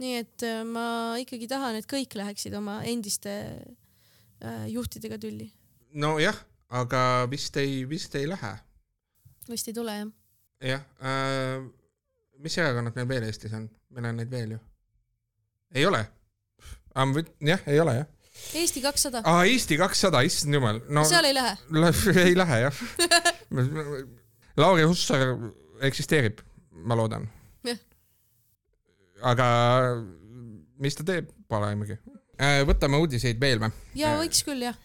nii 0.00 0.16
et 0.16 0.48
äh, 0.48 0.64
ma 0.64 0.88
ikkagi 1.20 1.48
tahan, 1.48 1.76
et 1.76 1.88
kõik 1.88 2.16
läheksid 2.16 2.54
oma 2.56 2.80
endiste 2.88 3.32
äh, 4.40 4.66
juhtidega 4.72 5.20
tülli 5.20 5.50
nojah, 5.92 6.36
aga 6.70 7.26
vist 7.30 7.56
ei, 7.56 7.82
vist 7.88 8.14
ei 8.14 8.28
lähe. 8.28 8.52
vist 9.48 9.68
ei 9.68 9.74
tule 9.74 9.96
jah. 9.96 10.12
jah 10.60 10.84
äh,, 11.02 11.66
mis 12.38 12.58
erakonnad 12.58 12.96
meil 12.96 13.08
veel 13.08 13.26
Eestis 13.28 13.54
on, 13.56 13.68
meil 13.90 14.10
on 14.12 14.22
neid 14.22 14.30
veel 14.30 14.56
ju. 14.56 14.62
ei 15.74 15.86
ole? 15.86 16.04
jah, 17.40 17.66
ei 17.66 17.80
ole 17.80 17.96
jah. 18.00 18.08
Eesti 18.56 18.80
kakssada. 18.80 19.20
aa, 19.24 19.44
Eesti 19.44 19.76
kakssada, 19.76 20.22
issand 20.24 20.54
jumal 20.54 20.80
no,. 20.88 21.04
seal 21.04 21.28
ei 21.28 21.34
lähe? 21.36 21.56
ei 22.28 22.36
lähe 22.38 22.60
jah 22.66 22.82
Lauri 24.56 24.82
Hussar 24.82 25.36
eksisteerib, 25.86 26.40
ma 26.72 26.96
loodan. 26.96 27.28
aga 29.22 29.46
mis 30.80 30.96
ta 30.96 31.04
teeb, 31.04 31.28
pole 31.48 31.70
aimugi. 31.70 31.98
Äh, 32.40 32.62
võtame 32.68 32.96
uudiseid 32.96 33.40
veel 33.40 33.60
või? 33.60 33.72
jaa, 34.00 34.16
võiks 34.16 34.44
küll 34.46 34.64
jah 34.64 34.78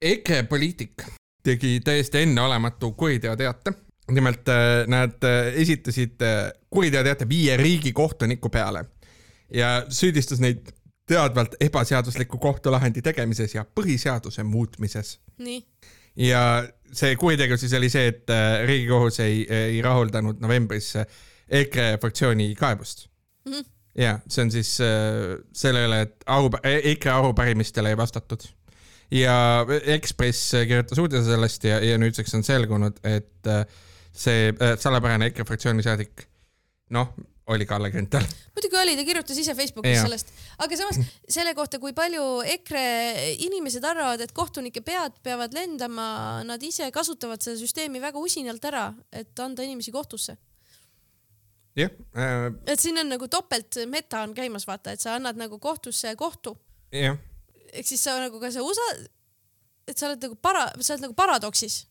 EKRE 0.00 0.42
poliitik 0.48 1.04
tegi 1.44 1.80
täiesti 1.84 2.22
enneolematu 2.24 2.92
kuriteoteate. 2.92 3.72
nimelt 4.10 4.48
äh, 4.48 4.86
nad 4.86 5.24
äh, 5.24 5.52
esitasid 5.60 6.24
kuriteoteate 6.70 7.28
viie 7.28 7.56
riigikohtuniku 7.56 8.48
peale 8.48 8.84
ja 9.52 9.84
süüdistas 9.88 10.40
neid 10.40 10.72
teadvalt 11.06 11.54
ebaseadusliku 11.60 12.38
kohtulahendi 12.38 13.02
tegemises 13.02 13.54
ja 13.54 13.64
põhiseaduse 13.80 14.42
muutmises. 14.42 15.20
nii. 15.38 15.64
Ja 16.16 16.42
see 16.92 17.16
kuritegu 17.20 17.58
siis 17.60 17.74
oli 17.76 17.90
see, 17.92 18.10
et 18.12 18.30
riigikohus 18.66 19.20
ei, 19.20 19.42
ei 19.52 19.80
rahuldanud 19.84 20.40
novembris 20.40 20.94
EKRE 21.48 21.96
fraktsiooni 22.00 22.54
kaebust 22.58 23.08
mm. 23.44 23.52
-hmm. 23.52 23.64
ja 24.02 24.18
see 24.28 24.44
on 24.44 24.50
siis 24.54 24.76
selle 24.76 25.86
üle, 25.88 26.00
et 26.06 26.24
aru, 26.26 26.50
EKRE 26.62 27.12
arupärimistele 27.12 27.92
ei 27.92 27.96
vastatud 27.96 28.46
ja 29.10 29.66
Ekspress 29.82 30.52
kirjutas 30.66 30.98
uudise 30.98 31.24
sellest 31.24 31.64
ja, 31.64 31.78
ja 31.84 31.98
nüüdseks 31.98 32.34
on 32.38 32.44
selgunud, 32.46 32.98
et 33.06 33.50
äh, 33.50 33.64
see 34.16 34.50
äh, 34.50 34.74
salapärane 34.80 35.30
EKRE 35.30 35.46
fraktsiooni 35.48 35.84
saadik, 35.86 36.26
noh, 36.94 37.12
oli 37.46 37.66
Kalle 37.66 37.90
Grünthal. 37.90 38.24
muidugi 38.56 38.78
oli, 38.80 38.96
ta 38.98 39.04
kirjutas 39.06 39.38
ise 39.38 39.54
Facebookis 39.54 39.96
ja. 39.96 40.02
sellest, 40.02 40.32
aga 40.58 40.78
samas 40.80 40.98
selle 41.28 41.54
kohta, 41.54 41.78
kui 41.82 41.94
palju 41.94 42.24
EKRE 42.56 42.82
inimesed 43.46 43.84
arvavad, 43.86 44.24
et 44.24 44.34
kohtunike 44.34 44.82
pead 44.86 45.20
peavad 45.22 45.54
lendama, 45.54 46.08
nad 46.46 46.62
ise 46.66 46.90
kasutavad 46.94 47.44
seda 47.44 47.58
süsteemi 47.60 48.02
väga 48.02 48.18
usinalt 48.18 48.64
ära, 48.66 48.88
et 49.14 49.46
anda 49.46 49.66
inimesi 49.66 49.94
kohtusse 49.94 50.36
jah 51.76 51.90
äh.... 52.16 52.50
et 52.66 52.80
siin 52.80 52.98
on 52.98 53.10
nagu 53.12 53.28
topelt 53.28 53.78
meta 53.90 54.22
on 54.24 54.34
käimas, 54.34 54.66
vaata, 54.68 54.94
et 54.96 55.02
sa 55.02 55.16
annad 55.16 55.38
nagu 55.38 55.58
kohtusse 55.62 56.14
kohtu. 56.16 56.56
ehk 56.92 57.86
siis 57.86 58.04
sa 58.04 58.18
nagu 58.20 58.40
ka 58.40 58.50
sa 58.50 58.64
usa-, 58.64 58.94
et 59.86 59.98
sa 59.98 60.08
oled 60.10 60.22
nagu 60.22 60.38
para-, 60.40 60.72
sa 60.80 60.94
oled 60.94 61.08
nagu 61.08 61.16
paradoksis. 61.18 61.84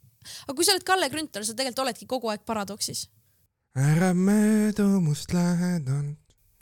aga 0.47 0.55
kui 0.57 0.65
sa 0.65 0.73
oled 0.73 0.87
Kalle 0.87 1.09
Grünthal, 1.09 1.45
sa 1.45 1.53
tegelikult 1.53 1.85
oledki 1.85 2.09
kogu 2.09 2.31
aeg 2.33 2.45
paradoksis. 2.45 3.07
Ära 3.75 4.13
möödu 4.13 4.87
must 5.01 5.33
lähedalt. 5.33 6.15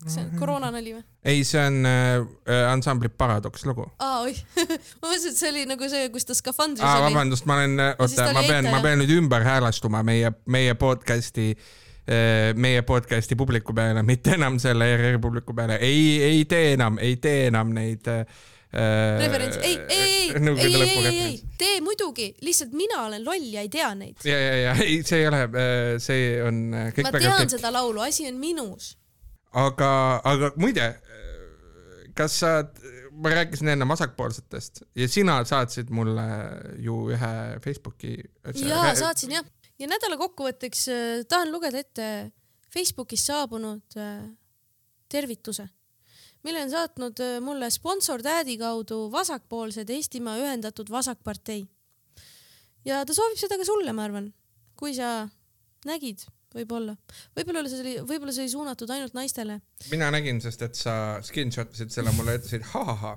see 0.04 0.20
on 0.20 0.32
koroonanali 0.36 0.96
või? 0.98 1.04
ei, 1.24 1.44
see 1.48 1.62
on 1.64 1.86
äh, 1.88 2.24
ansambli 2.72 3.08
Paradoks 3.10 3.64
lugu. 3.66 3.86
aa, 4.04 4.24
oih 4.26 4.40
ma 5.00 5.12
mõtlesin, 5.12 5.30
et 5.32 5.40
see 5.40 5.52
oli 5.54 5.64
nagu 5.70 5.90
see, 5.90 6.10
kus 6.12 6.28
ta 6.28 6.36
skafandris 6.36 6.84
aa, 6.84 6.98
oli. 7.00 7.14
vabandust, 7.14 7.48
ma 7.48 7.60
olen, 7.62 7.78
oota, 7.94 8.28
ma 8.36 8.44
pean, 8.48 8.68
ma 8.68 8.82
pean 8.84 9.00
nüüd 9.04 9.14
ümber 9.16 9.46
häälestuma 9.48 10.04
meie, 10.04 10.34
meie 10.46 10.76
podcast'i 10.80 11.54
meie 12.60 12.82
podcast'i 12.84 13.38
publiku 13.40 13.72
peale, 13.72 14.02
mitte 14.04 14.34
enam 14.36 14.58
selle 14.60 14.90
ERR-i 14.92 15.22
publiku 15.24 15.54
peale, 15.56 15.78
ei, 15.80 16.18
ei 16.20 16.42
tee 16.52 16.74
enam, 16.74 16.98
ei 17.00 17.16
tee 17.24 17.46
enam 17.48 17.72
neid 17.72 18.10
äh, 18.12 18.26
referents, 18.74 19.58
ei, 19.62 19.78
ei, 19.78 19.98
ei, 19.98 20.32
ei, 20.34 20.76
ei, 20.76 20.84
ei, 20.84 21.18
ei 21.22 21.34
tee 21.58 21.82
muidugi, 21.84 22.28
lihtsalt 22.42 22.74
mina 22.78 23.04
olen 23.06 23.26
loll 23.26 23.46
ja 23.54 23.62
ei 23.62 23.70
tea 23.72 23.92
neid. 23.98 24.18
ja, 24.26 24.38
ja, 24.40 24.54
ja 24.62 24.76
ei, 24.82 25.00
see 25.06 25.22
ei 25.22 25.30
ole, 25.30 25.44
see 26.04 26.28
on 26.44 26.60
äh, 26.74 26.90
kõik 26.96 27.10
ma 27.10 27.14
tean 27.20 27.40
kõik, 27.44 27.54
seda 27.56 27.72
laulu, 27.74 28.04
asi 28.06 28.28
on 28.30 28.40
minus. 28.42 28.94
aga, 29.64 29.90
aga 30.30 30.52
muide, 30.62 30.90
kas 32.18 32.40
sa, 32.44 32.54
ma 33.14 33.34
rääkisin 33.34 33.74
enne 33.76 33.88
vasakpoolsetest 33.90 34.84
ja 34.98 35.10
sina 35.12 35.40
saatsid 35.48 35.92
mulle 35.94 36.28
ju 36.82 37.04
ühe 37.14 37.34
Facebooki. 37.64 38.18
jaa, 38.64 38.94
saatsin 38.98 39.38
jah. 39.38 39.46
ja 39.80 39.90
nädala 39.92 40.18
kokkuvõtteks 40.22 40.88
äh, 40.90 41.20
tahan 41.30 41.54
lugeda 41.54 41.84
ette 41.84 42.10
Facebookist 42.74 43.30
saabunud 43.30 44.02
äh, 44.02 44.26
tervituse, 45.14 45.68
mille 46.44 46.64
on 46.64 46.72
saatnud 46.72 47.20
äh, 47.24 47.40
mulle 47.42 47.70
sponsor 47.74 48.22
tädi 48.24 48.58
kaudu 48.58 49.08
vasakpoolsed 49.12 49.90
Eestimaa 49.90 50.38
Ühendatud 50.38 50.92
Vasakpartei. 50.92 51.66
ja 52.86 53.06
ta 53.06 53.14
soovib 53.14 53.40
seda 53.40 53.58
ka 53.58 53.66
sulle, 53.66 53.94
ma 53.94 54.08
arvan, 54.08 54.34
kui 54.80 54.96
sa 54.96 55.28
nägid, 55.88 56.26
võib-olla, 56.54 56.96
võib-olla 57.38 57.64
see 57.70 57.82
oli, 57.82 57.94
võib-olla 58.08 58.34
see 58.36 58.46
oli 58.46 58.54
suunatud 58.54 58.92
ainult 58.94 59.16
naistele. 59.18 59.60
mina 59.92 60.10
nägin, 60.14 60.42
sest 60.44 60.62
et 60.66 60.80
sa 60.80 60.96
screenshot 61.26 61.72
isid 61.76 61.94
selle 61.94 62.14
mulle, 62.16 62.38
ütlesid 62.40 62.66
ha-ha-ha. 62.74 63.16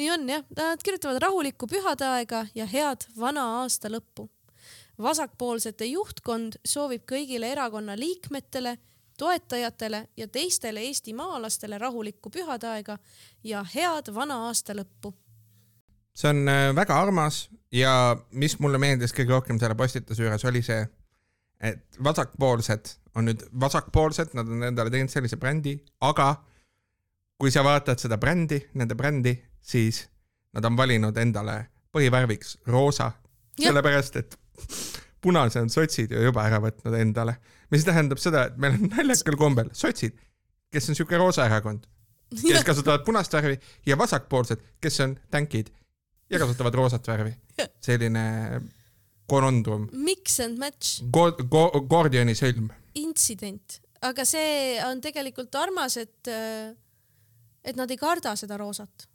nii 0.00 0.10
on 0.14 0.28
jah, 0.30 0.46
nad 0.56 0.82
kirjutavad 0.84 1.20
rahulikku 1.22 1.68
pühade 1.70 2.08
aega 2.16 2.44
ja 2.54 2.66
head 2.70 3.06
vana 3.18 3.44
aasta 3.60 3.92
lõppu. 3.92 4.28
vasakpoolsete 4.98 5.88
juhtkond 5.90 6.58
soovib 6.64 7.06
kõigile 7.10 7.50
erakonna 7.52 7.96
liikmetele, 7.98 8.76
toetajatele 9.18 10.08
ja 10.16 10.28
teistele 10.28 10.80
eestimaalastele 10.80 11.78
rahulikku 11.78 12.30
pühade 12.30 12.68
aega 12.68 12.98
ja 13.44 13.64
head 13.74 14.14
vana 14.14 14.40
aasta 14.48 14.74
lõppu. 14.74 15.14
see 16.14 16.30
on 16.30 16.48
äh, 16.48 16.74
väga 16.74 17.00
armas 17.00 17.48
ja 17.72 18.16
mis 18.30 18.58
mulle 18.58 18.78
meeldis 18.78 19.14
kõige 19.14 19.34
rohkem 19.34 19.58
selle 19.58 19.74
postituse 19.74 20.22
juures 20.22 20.44
oli 20.44 20.62
see, 20.62 20.86
et 21.60 21.98
vasakpoolsed 22.04 22.94
on 23.14 23.28
nüüd 23.28 23.44
vasakpoolsed, 23.60 24.34
nad 24.34 24.48
on 24.50 24.62
endale 24.70 24.90
teinud 24.90 25.12
sellise 25.12 25.38
brändi, 25.40 25.76
aga 26.02 26.34
kui 27.38 27.52
sa 27.54 27.64
vaatad 27.66 28.00
seda 28.00 28.18
brändi, 28.18 28.60
nende 28.78 28.96
brändi, 28.98 29.34
siis 29.62 30.04
nad 30.54 30.66
on 30.66 30.76
valinud 30.78 31.16
endale 31.18 31.58
põhivärviks 31.94 32.58
roosa, 32.70 33.12
sellepärast 33.58 34.20
et 34.22 34.38
punase 35.24 35.62
on 35.62 35.72
sotsid 35.72 36.12
ju 36.12 36.20
juba 36.26 36.44
ära 36.48 36.60
võtnud 36.62 36.96
endale, 36.98 37.38
mis 37.72 37.86
tähendab 37.86 38.20
seda, 38.22 38.48
et 38.50 38.60
meil 38.60 38.76
on 38.76 38.90
naljakal 38.92 39.38
kombel 39.40 39.70
sotsid, 39.76 40.16
kes 40.72 40.90
on 40.90 40.98
siuke 40.98 41.18
roosa 41.20 41.46
erakond, 41.48 41.86
kes 42.34 42.66
kasutavad 42.68 43.04
punast 43.06 43.34
värvi 43.34 43.56
ja 43.88 43.98
vasakpoolsed, 44.00 44.62
kes 44.82 45.00
on 45.06 45.16
tänkid 45.32 45.72
ja 46.30 46.40
kasutavad 46.42 46.74
roosat 46.74 47.08
värvi. 47.08 47.34
selline 47.80 48.24
konondrum, 49.30 49.88
Mix 49.92 50.40
and 50.40 50.58
match, 50.58 51.02
Go-, 51.12 51.32
Go-, 51.48 51.80
Gordioni 51.88 52.34
sõlm. 52.36 52.68
intsident, 53.00 53.80
aga 54.04 54.26
see 54.28 54.78
on 54.84 55.00
tegelikult 55.04 55.54
armas, 55.56 55.96
et, 55.96 56.32
et 57.64 57.76
nad 57.76 57.90
ei 57.90 58.00
karda 58.00 58.34
seda 58.36 58.58
roosat, 58.60 59.08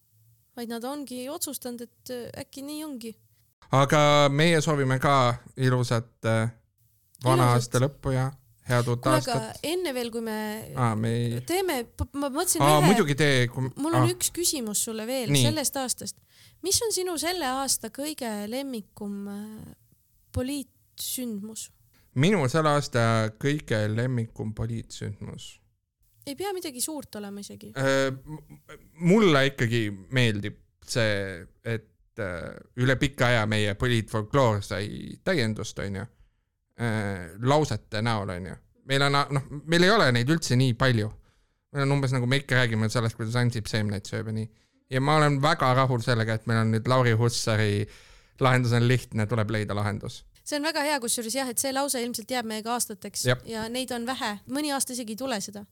vaid 0.57 0.71
nad 0.71 0.83
ongi 0.83 1.27
otsustanud, 1.29 1.85
et 1.85 2.13
äkki 2.41 2.65
nii 2.65 2.83
ongi 2.87 3.13
aga 3.75 4.01
meie 4.33 4.61
soovime 4.61 4.99
ka 5.01 5.15
ilusat 5.57 6.27
äh, 6.29 6.51
vana 7.23 7.53
aasta 7.53 7.81
lõppu 7.83 8.13
ja 8.15 8.29
head 8.69 8.89
uut 8.89 9.01
kuule, 9.03 9.19
aga 9.21 9.35
aastat. 9.35 9.61
enne 9.65 9.93
veel, 9.93 10.11
kui 10.13 10.23
me 10.25 10.37
aa, 10.75 10.93
me 10.99 11.13
ei, 11.15 11.41
teeme, 11.47 11.81
ma 12.13 12.29
mõtlesin 12.29 12.63
aa 12.65 12.77
ühe, 12.77 12.87
muidugi 12.89 13.17
tee, 13.19 13.47
kui, 13.53 13.71
mul 13.81 13.97
on 13.99 14.09
üks 14.13 14.31
küsimus 14.35 14.83
sulle 14.87 15.07
veel 15.09 15.33
Nii. 15.33 15.45
sellest 15.49 15.79
aastast. 15.81 16.17
mis 16.65 16.81
on 16.85 16.93
sinu 16.95 17.17
selle 17.21 17.49
aasta 17.61 17.91
kõige 17.93 18.31
lemmikum 18.51 19.29
äh, 19.33 19.71
poliitsündmus? 20.35 21.69
minu 22.19 22.43
selle 22.51 22.75
aasta 22.77 23.01
kõige 23.41 23.83
lemmikum 23.93 24.53
poliitsündmus 24.57 25.55
ei 26.29 26.35
pea 26.37 26.51
midagi 26.53 26.81
suurt 26.83 27.15
olema 27.17 27.41
isegi. 27.41 27.71
Äh, 27.79 28.11
mulle 29.01 29.47
ikkagi 29.49 29.87
meeldib 30.13 30.59
see, 30.85 31.39
et 31.65 31.88
äh, 32.23 32.57
üle 32.81 32.95
pika 32.99 33.27
aja 33.27 33.45
meie 33.49 33.75
poliitfolkloor 33.75 34.63
sai 34.65 34.87
täiendust, 35.23 35.79
onju. 35.79 36.05
lausete 37.43 37.99
näol, 38.01 38.29
onju. 38.37 38.53
meil 38.87 39.03
on, 39.03 39.17
noh, 39.35 39.47
meil 39.67 39.83
ei 39.83 39.89
ole 39.91 40.05
neid 40.15 40.29
üldse 40.31 40.55
nii 40.55 40.77
palju. 40.79 41.09
meil 41.73 41.83
on 41.83 41.97
umbes 41.97 42.13
nagu 42.15 42.27
me 42.27 42.39
ikka 42.39 42.55
räägime 42.55 42.89
sellest, 42.89 43.17
kuidas 43.19 43.35
Ansip 43.35 43.67
seemneid 43.67 44.07
sööb 44.07 44.31
ja 44.31 44.35
nii. 44.37 44.47
ja 44.89 45.01
ma 45.01 45.17
olen 45.19 45.41
väga 45.41 45.73
rahul 45.75 45.99
sellega, 46.05 46.39
et 46.39 46.47
meil 46.47 46.61
on 46.61 46.71
nüüd 46.71 46.87
Lauri 46.87 47.11
Hussari 47.19 47.83
lahendus 48.39 48.71
on 48.73 48.87
lihtne, 48.87 49.27
tuleb 49.27 49.51
leida 49.51 49.75
lahendus. 49.75 50.23
see 50.43 50.57
on 50.57 50.63
väga 50.65 50.81
hea, 50.81 50.99
kusjuures 50.99 51.35
jah, 51.35 51.49
et 51.51 51.61
see 51.61 51.73
lause 51.73 51.99
ilmselt 52.01 52.31
jääb 52.31 52.47
meiega 52.49 52.71
aastateks 52.73 53.25
Jep. 53.25 53.43
ja 53.45 53.67
neid 53.69 53.91
on 53.91 54.07
vähe, 54.07 54.37
mõni 54.49 54.71
aasta 54.73 54.95
isegi 54.95 55.13
ei 55.13 55.19
tule 55.19 55.41
seda. 55.43 55.65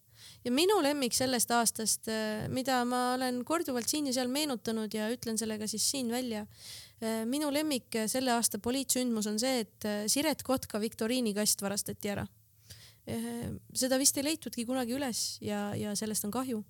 Ja 0.46 0.52
minu 0.52 0.78
lemmik 0.84 1.16
sellest 1.16 1.52
aastast, 1.52 2.10
mida 2.54 2.80
ma 2.88 3.14
olen 3.16 3.44
korduvalt 3.46 3.90
siin 3.90 4.10
ja 4.10 4.16
seal 4.16 4.32
meenutanud 4.32 4.94
ja 4.94 5.10
ütlen 5.14 5.40
selle 5.40 5.58
ka 5.60 5.68
siis 5.68 5.86
siin 5.92 6.12
välja. 6.12 6.46
minu 7.30 7.52
lemmik 7.54 7.96
äh, 7.96 8.08
selle 8.10 8.32
aasta 8.34 8.58
poliitsündmus 8.60 9.28
on 9.30 9.40
see, 9.40 9.60
et 9.62 9.86
äh, 9.86 10.06
Siret 10.10 10.44
Kotka 10.44 10.80
viktoriinikast 10.82 11.62
varastati 11.62 12.10
ära. 12.10 12.28
seda 13.74 13.98
vist 13.98 14.18
ei 14.18 14.24
leitudki 14.26 14.66
kunagi 14.66 14.92
üles 14.98 15.38
ja, 15.42 15.76
ja 15.76 15.94
sellest 15.96 16.26
on 16.26 16.32
kahju. 16.32 16.64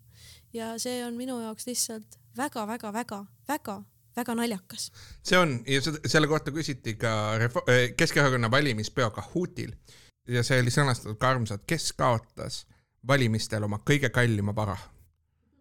ja 0.53 0.75
see 0.77 0.99
on 1.05 1.15
minu 1.17 1.39
jaoks 1.41 1.65
lihtsalt 1.65 2.19
väga-väga-väga-väga, 2.37 3.77
väga 4.15 4.35
naljakas. 4.35 4.91
see 5.23 5.39
on 5.39 5.63
ja 5.67 5.81
selle 5.81 6.27
kohta 6.27 6.51
küsiti 6.51 6.97
ka 6.99 7.13
äh, 7.39 7.95
Keskerakonna 7.97 8.51
valimispeo 8.51 9.09
Kahutil 9.11 9.73
ja 10.27 10.43
see 10.43 10.59
oli 10.61 10.73
sõnastatud 10.73 11.17
ka 11.17 11.29
armsalt, 11.29 11.63
kes 11.67 11.93
kaotas 11.93 12.65
valimistel 13.07 13.63
oma 13.63 13.79
kõige 13.85 14.09
kallima 14.13 14.55
vara. 14.55 14.77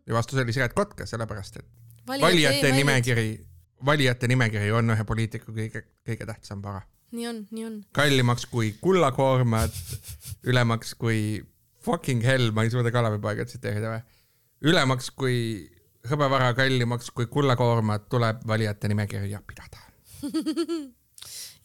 ja 0.06 0.14
vastus 0.14 0.38
oli 0.38 0.52
Siret 0.52 0.74
Kotka, 0.74 1.06
sellepärast 1.06 1.56
et 1.56 1.66
valijate 2.06 2.72
nimekiri, 2.72 3.46
valijate 3.84 4.28
nimekiri 4.28 4.72
on 4.72 4.94
ühe 4.94 5.04
poliitiku 5.04 5.52
kõige, 5.52 5.82
kõige 6.06 6.26
tähtsam 6.26 6.62
vara. 6.62 6.82
nii 7.12 7.28
on, 7.28 7.46
nii 7.50 7.64
on. 7.64 7.78
kallimaks 7.92 8.46
kui 8.50 8.74
kullakoormad, 8.80 9.74
ülemaks 10.46 10.94
kui 10.94 11.42
fucking 11.86 12.24
hell, 12.24 12.50
ma 12.50 12.66
ei 12.66 12.70
suuda 12.70 12.90
Kalevipoega 12.94 13.46
tsiteerida 13.46 13.94
või, 13.94 14.04
ülemaks 14.72 15.10
kui 15.14 15.38
hõbevara, 16.06 16.52
kallimaks 16.58 17.10
kui 17.14 17.28
kullakoormad 17.30 18.08
tuleb 18.10 18.42
valijate 18.46 18.90
nimekirja 18.90 19.42
pidada. 19.46 19.82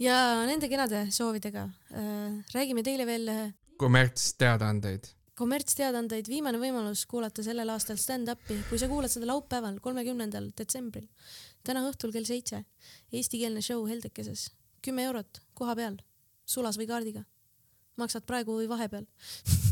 ja 0.07 0.17
nende 0.45 0.69
kenade 0.69 1.05
soovidega 1.13 1.67
äh, 1.93 2.37
räägime 2.53 2.83
teile 2.85 3.05
veel 3.09 3.27
äh, 3.31 3.49
kommertsteadaandeid. 3.81 5.09
kommertsteadandeid, 5.41 6.29
viimane 6.29 6.59
võimalus 6.61 7.05
kuulata 7.09 7.43
sellel 7.45 7.69
aastal 7.73 7.97
stand-up'i, 7.99 8.59
kui 8.69 8.77
sa 8.79 8.89
kuulad 8.91 9.11
seda 9.11 9.27
laupäeval, 9.29 9.79
kolmekümnendal 9.81 10.51
detsembril, 10.57 11.07
täna 11.65 11.83
õhtul 11.89 12.13
kell 12.13 12.27
seitse, 12.27 12.61
eestikeelne 13.13 13.63
show 13.65 13.87
Heldekeses, 13.89 14.49
kümme 14.85 15.05
eurot 15.09 15.41
koha 15.57 15.75
peal, 15.79 15.97
sulas 16.45 16.77
või 16.77 16.89
kaardiga, 16.89 17.23
maksad 18.01 18.25
praegu 18.29 18.59
või 18.59 18.67
vahepeal. 18.69 19.07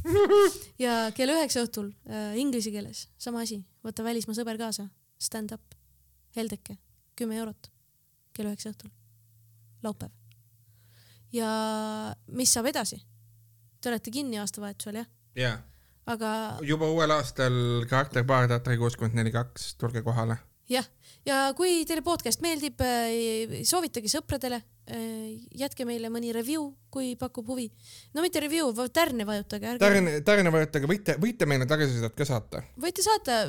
ja 0.85 0.95
kell 1.17 1.35
üheksa 1.35 1.65
õhtul 1.65 1.91
äh, 2.09 2.33
inglise 2.41 2.73
keeles. 2.73 3.05
Sama 3.21 3.43
asi, 3.45 3.59
võta 3.85 4.05
välismaa 4.05 4.37
sõber 4.37 4.57
kaasa, 4.61 4.87
stand-up, 5.21 5.77
Heldeke, 6.37 6.79
kümme 7.17 7.37
eurot, 7.41 7.69
kell 8.33 8.49
üheksa 8.49 8.73
õhtul, 8.73 8.89
laupäev. 9.85 10.13
ja 11.33 11.53
mis 12.33 12.57
saab 12.57 12.69
edasi? 12.73 13.03
Te 13.79 13.93
olete 13.93 14.11
kinni 14.11 14.41
aastavahetusel 14.41 14.99
jah? 14.99 15.07
jaa, 15.37 15.57
aga 16.09 16.31
juba 16.65 16.89
uuel 16.89 17.13
aastal 17.13 17.85
Karakter 17.89 18.25
Baar 18.27 18.49
Teatri 18.49 18.79
kuuskümmend 18.81 19.17
neli 19.19 19.33
kaks, 19.35 19.73
tulge 19.81 20.01
kohale. 20.05 20.39
jah, 20.69 20.85
ja 21.25 21.49
kui 21.57 21.83
teile 21.89 22.03
podcast 22.05 22.41
meeldib, 22.45 22.81
soovitage 23.65 24.09
sõpradele, 24.11 24.61
jätke 25.57 25.85
meile 25.85 26.09
mõni 26.09 26.31
review, 26.33 26.71
kui 26.93 27.13
pakub 27.19 27.47
huvi. 27.51 27.67
no 28.13 28.23
mitte 28.25 28.41
review, 28.41 28.71
tärne 28.93 29.25
vajutage. 29.25 29.75
Tärne, 29.81 30.15
Tärne 30.25 30.53
vajutage, 30.53 30.89
võite, 30.89 31.17
võite 31.21 31.45
meile 31.49 31.67
tagasisidet 31.69 32.15
ka 32.17 32.25
saata. 32.25 32.63
võite 32.79 33.05
saata, 33.05 33.39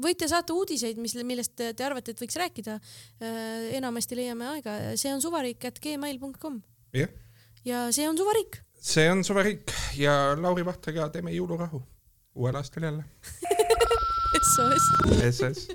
võite 0.00 0.28
saata 0.28 0.56
uudiseid, 0.56 1.00
mis, 1.00 1.16
millest 1.24 1.56
te 1.56 1.72
te 1.76 1.84
arvate, 1.84 2.12
et 2.12 2.20
võiks 2.24 2.40
rääkida. 2.40 2.80
enamasti 3.76 4.16
leiame 4.16 4.48
aega, 4.54 4.78
see 4.96 5.12
on 5.12 5.20
suvariik 5.24 5.64
at 5.68 5.80
gmail.com 5.80 6.62
jah, 6.96 7.12
ja 7.64 7.88
see 7.92 8.08
on 8.08 8.16
suvariik. 8.16 8.62
See 8.86 9.10
on 9.10 9.24
suveriik 9.24 9.72
ja 9.98 10.12
Lauri 10.38 10.64
Vahtriga 10.64 11.08
teeme 11.10 11.32
jõulurahu 11.34 11.80
uuel 12.36 12.58
aastal 12.60 12.86
jälle. 12.86 13.04
SOS. 14.54 14.86
SOS. 15.30 15.68